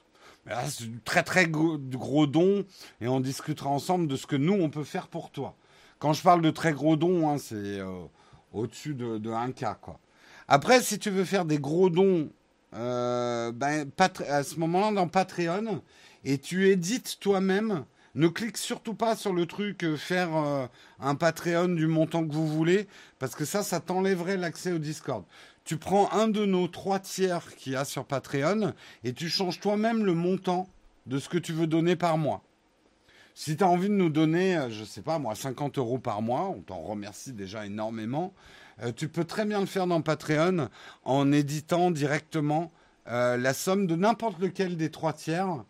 [0.68, 2.64] C'est très très gros, don
[3.00, 5.56] et on discutera ensemble de ce que nous, on peut faire pour toi.
[5.98, 8.04] Quand je parle de très gros dons, hein, c'est euh,
[8.52, 9.76] au-dessus de, de 1K.
[9.80, 9.98] Quoi.
[10.46, 12.30] Après, si tu veux faire des gros dons,
[12.74, 13.90] euh, ben,
[14.28, 15.82] à ce moment-là, dans Patreon,
[16.24, 17.84] et tu édites toi-même
[18.14, 20.30] ne clique surtout pas sur le truc euh, faire
[21.00, 22.88] un Patreon du montant que vous voulez,
[23.18, 25.24] parce que ça, ça t'enlèverait l'accès au Discord.
[25.68, 28.72] Tu prends un de nos trois tiers qu'il y a sur Patreon
[29.04, 30.66] et tu changes toi-même le montant
[31.04, 32.42] de ce que tu veux donner par mois.
[33.34, 36.22] Si tu as envie de nous donner, euh, je sais pas moi, 50 euros par
[36.22, 38.32] mois, on t'en remercie déjà énormément,
[38.94, 40.68] tu peux très bien le faire dans Patreon
[41.04, 42.70] en éditant directement
[43.06, 45.64] la somme de n'importe lequel des trois tiers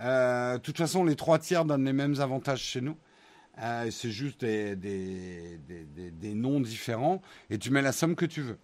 [0.00, 2.96] euh, de toute façon, les trois tiers donnent les mêmes avantages chez nous.
[3.62, 5.58] Euh, c'est juste des,
[6.34, 7.20] noms différents
[7.50, 8.58] et tu mets la somme que tu veux.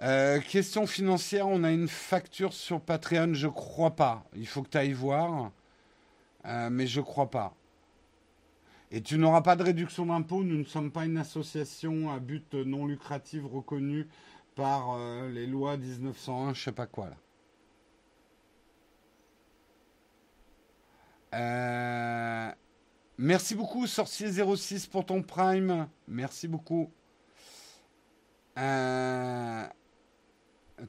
[0.00, 4.24] Euh, question financière, on a une facture sur Patreon, je crois pas.
[4.36, 5.50] Il faut que tu ailles voir,
[6.44, 7.54] mais je crois pas.
[8.90, 10.42] Et tu n'auras pas de réduction d'impôt.
[10.44, 14.08] Nous ne sommes pas une association à but non lucratif reconnue
[14.58, 17.16] par euh, les lois 1901, je sais pas quoi là.
[21.34, 22.52] Euh,
[23.18, 25.86] merci beaucoup, Sorcier06, pour ton prime.
[26.08, 26.90] Merci beaucoup.
[28.58, 29.64] Euh,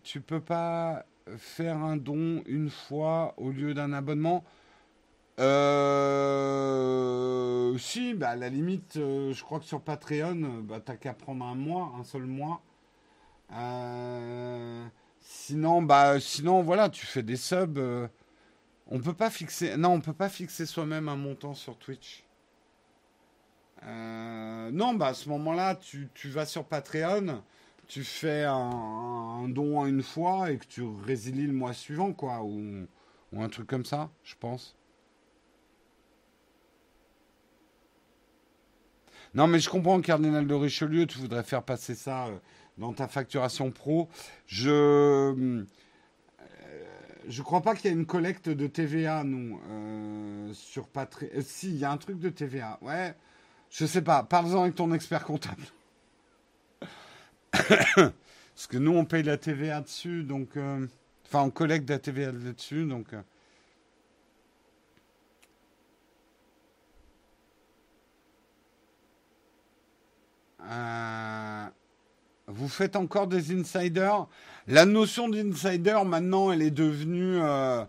[0.04, 1.06] tu peux pas
[1.38, 4.44] faire un don une fois au lieu d'un abonnement
[5.40, 6.60] euh,
[7.78, 11.46] si, bah, à la limite, euh, je crois que sur Patreon, bah, t'as qu'à prendre
[11.46, 12.62] un mois, un seul mois.
[13.54, 14.86] Euh,
[15.22, 17.78] sinon, bah, sinon, voilà, tu fais des subs.
[17.78, 18.08] Euh,
[18.88, 22.26] on peut pas fixer, non, on peut pas fixer soi-même un montant sur Twitch.
[23.84, 27.42] non, bah, à ce moment-là, tu, tu, vas sur Patreon,
[27.90, 32.88] tu fais un, don une fois et que tu résilies le mois suivant, quoi, ou,
[33.36, 34.78] un truc comme ça, je pense.
[39.34, 42.38] Non, mais je comprends, Cardinal de Richelieu, tu voudrais faire passer ça euh,
[42.78, 44.08] dans ta facturation pro.
[44.48, 45.66] Je euh,
[47.28, 51.30] je crois pas qu'il y ait une collecte de TVA, nous, euh, sur Patreon.
[51.42, 52.80] si, il y a un truc de TVA.
[52.82, 53.16] Ouais,
[53.70, 54.24] je sais pas.
[54.24, 55.64] Parle-en avec ton expert comptable.
[57.96, 60.58] Parce que nous, on paye la TVA dessus, donc.
[61.26, 63.14] Enfin, on collecte la TVA là-dessus, donc.
[70.70, 71.68] Euh,
[72.48, 74.28] vous faites encore des insiders?
[74.68, 77.38] La notion d'insider, maintenant, elle est devenue.
[77.42, 77.84] Euh,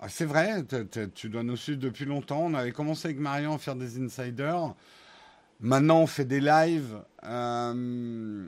[0.00, 0.64] ah, c'est vrai,
[1.14, 2.40] tu dois nous suivre depuis longtemps.
[2.44, 4.74] On avait commencé avec Marion à faire des insiders.
[5.60, 6.96] Maintenant, on fait des lives.
[7.24, 8.46] Euh,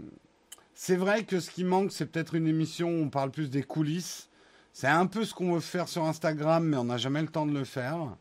[0.82, 3.62] c'est vrai que ce qui manque, c'est peut-être une émission où on parle plus des
[3.62, 4.30] coulisses.
[4.72, 7.44] C'est un peu ce qu'on veut faire sur Instagram, mais on n'a jamais le temps
[7.44, 8.16] de le faire.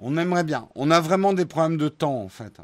[0.00, 0.68] On aimerait bien.
[0.74, 2.60] On a vraiment des problèmes de temps, en fait.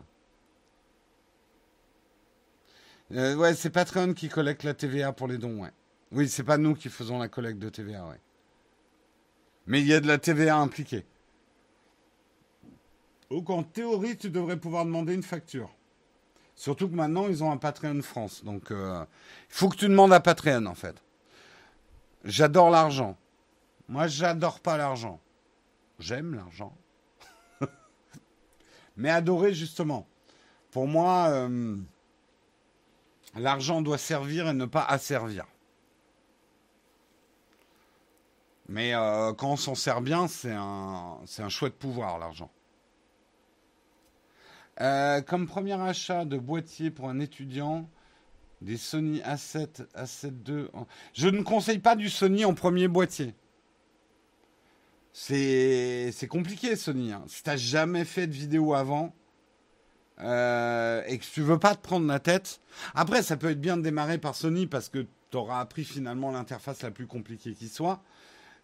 [3.13, 5.73] Euh, ouais, c'est Patreon qui collecte la TVA pour les dons, ouais.
[6.11, 8.21] Oui, c'est pas nous qui faisons la collecte de TVA, ouais.
[9.69, 11.07] Mais il y a de la TVA impliquée.
[13.31, 15.71] Donc en théorie, tu devrais pouvoir demander une facture.
[16.57, 18.45] Surtout que maintenant, ils ont un Patreon France.
[18.45, 19.05] Donc euh,
[19.51, 20.97] il faut que tu demandes à Patreon, en fait.
[22.25, 23.17] J'adore l'argent.
[23.89, 25.21] Moi, j'adore pas l'argent.
[25.99, 26.75] J'aime l'argent.
[28.97, 30.07] Mais adorer, justement.
[30.71, 31.77] Pour moi, euh,
[33.37, 35.45] L'argent doit servir et ne pas asservir.
[38.69, 42.51] Mais euh, quand on s'en sert bien, c'est un, c'est un chouette pouvoir, l'argent.
[44.81, 47.89] Euh, comme premier achat de boîtier pour un étudiant,
[48.61, 50.67] des Sony A7, A7 II.
[51.13, 53.35] Je ne conseille pas du Sony en premier boîtier.
[55.13, 57.13] C'est, compliqué, Sony.
[57.13, 57.23] Hein.
[57.29, 59.15] Si tu n'as jamais fait de vidéo avant,
[60.21, 62.61] euh, et que tu veux pas te prendre la tête.
[62.95, 66.31] Après, ça peut être bien de démarrer par Sony parce que tu auras appris finalement
[66.31, 68.03] l'interface la plus compliquée qui soit.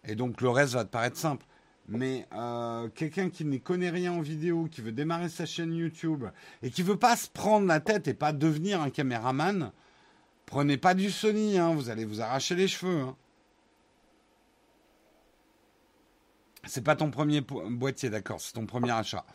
[0.05, 1.45] Et donc le reste va te paraître simple.
[1.87, 6.25] Mais euh, quelqu'un qui ne connaît rien en vidéo, qui veut démarrer sa chaîne YouTube
[6.61, 9.71] et qui veut pas se prendre la tête et pas devenir un caméraman,
[10.45, 13.01] prenez pas du Sony, hein, vous allez vous arracher les cheveux.
[13.01, 13.15] Hein.
[16.65, 19.25] C'est pas ton premier boîtier, d'accord, c'est ton premier achat.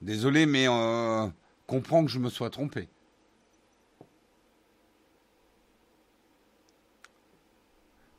[0.00, 1.26] Désolé, mais euh,
[1.66, 2.88] comprends que je me sois trompé.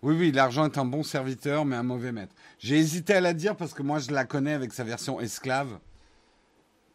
[0.08, 2.34] Oui, oui, l'argent est un bon serviteur, mais un mauvais maître.
[2.60, 5.80] J'ai hésité à la dire parce que moi, je la connais avec sa version esclave.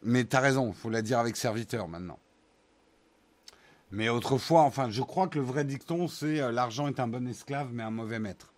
[0.02, 2.18] Mais tu as raison, il faut la dire avec serviteur maintenant.
[3.90, 7.28] Mais autrefois, enfin, je crois que le vrai dicton, c'est euh, l'argent est un bon
[7.28, 8.54] esclave, mais un mauvais maître.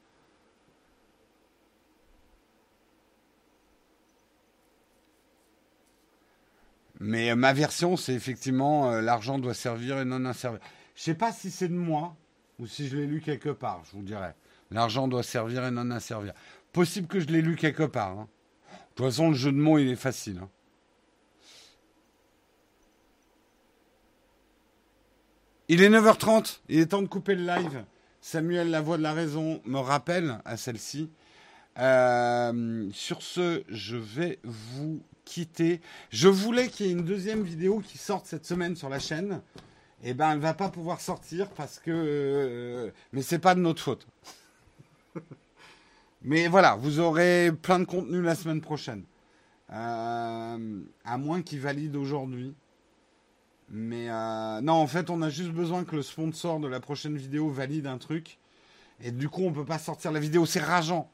[7.00, 10.60] Mais euh, ma version, c'est effectivement euh, l'argent doit servir et non servir.
[10.94, 12.14] Je sais pas si c'est de moi
[12.60, 14.36] ou si je l'ai lu quelque part, je vous dirais.
[14.74, 16.34] L'argent doit servir et non servir.
[16.72, 18.18] Possible que je l'ai lu quelque part.
[18.18, 18.28] Hein.
[18.72, 20.40] De toute façon, le jeu de mots, il est facile.
[20.42, 20.48] Hein.
[25.68, 27.84] Il est 9h30, il est temps de couper le live.
[28.20, 31.08] Samuel, la voix de la raison, me rappelle à celle-ci.
[31.78, 35.80] Euh, sur ce, je vais vous quitter.
[36.10, 39.40] Je voulais qu'il y ait une deuxième vidéo qui sorte cette semaine sur la chaîne.
[40.02, 41.92] Eh ben, elle va pas pouvoir sortir parce que.
[41.92, 44.06] Euh, mais c'est pas de notre faute.
[46.22, 49.04] mais voilà, vous aurez plein de contenu la semaine prochaine.
[49.72, 52.54] Euh, à moins qu'il valide aujourd'hui.
[53.70, 57.16] Mais euh, non, en fait, on a juste besoin que le sponsor de la prochaine
[57.16, 58.38] vidéo valide un truc.
[59.00, 60.46] Et du coup, on peut pas sortir la vidéo.
[60.46, 61.10] C'est rageant.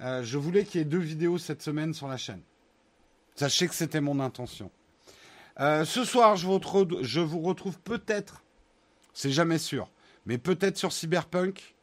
[0.00, 2.42] je voulais qu'il y ait deux vidéos cette semaine sur la chaîne.
[3.34, 4.70] Sachez que c'était mon intention.
[5.60, 8.42] Euh, ce soir, je vous, retrouve peut-être,
[9.12, 9.90] c'est jamais sûr,
[10.26, 11.74] mais peut-être sur Cyberpunk.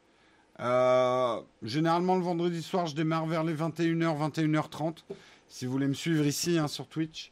[0.59, 5.03] Euh, généralement, le vendredi soir, je démarre vers les 21h, 21h30.
[5.47, 7.31] Si vous voulez me suivre ici hein, sur Twitch.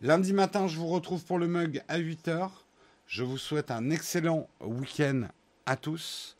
[0.00, 2.50] Lundi matin, je vous retrouve pour le mug à 8h.
[3.06, 5.28] Je vous souhaite un excellent week-end
[5.66, 6.36] à tous.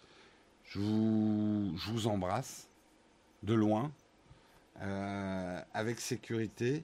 [0.64, 2.66] Je vous, embrasse
[3.42, 3.92] de loin,
[4.80, 6.82] euh, avec sécurité.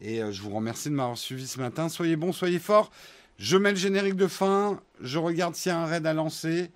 [0.00, 1.88] Et euh, je vous remercie de m'avoir suivi ce matin.
[1.88, 2.90] Soyez bons, soyez forts.
[3.38, 4.80] Je mets le générique de fin.
[5.00, 6.70] Je regarde s'il y a un raid à lancer.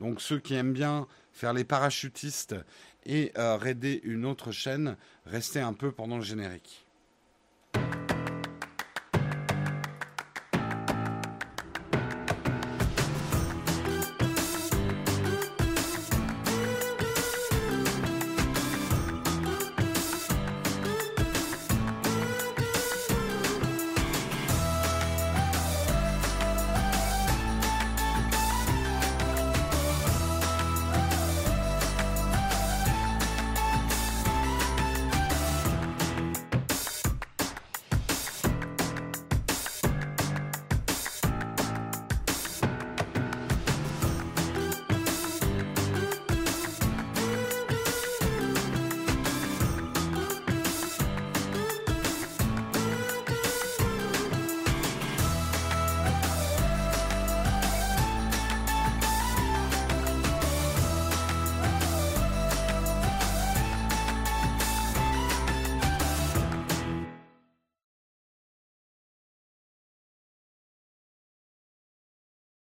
[0.00, 1.06] Donc ceux qui aiment bien
[1.36, 2.56] faire les parachutistes
[3.04, 4.96] et euh, raider une autre chaîne,
[5.26, 6.85] restez un peu pendant le générique.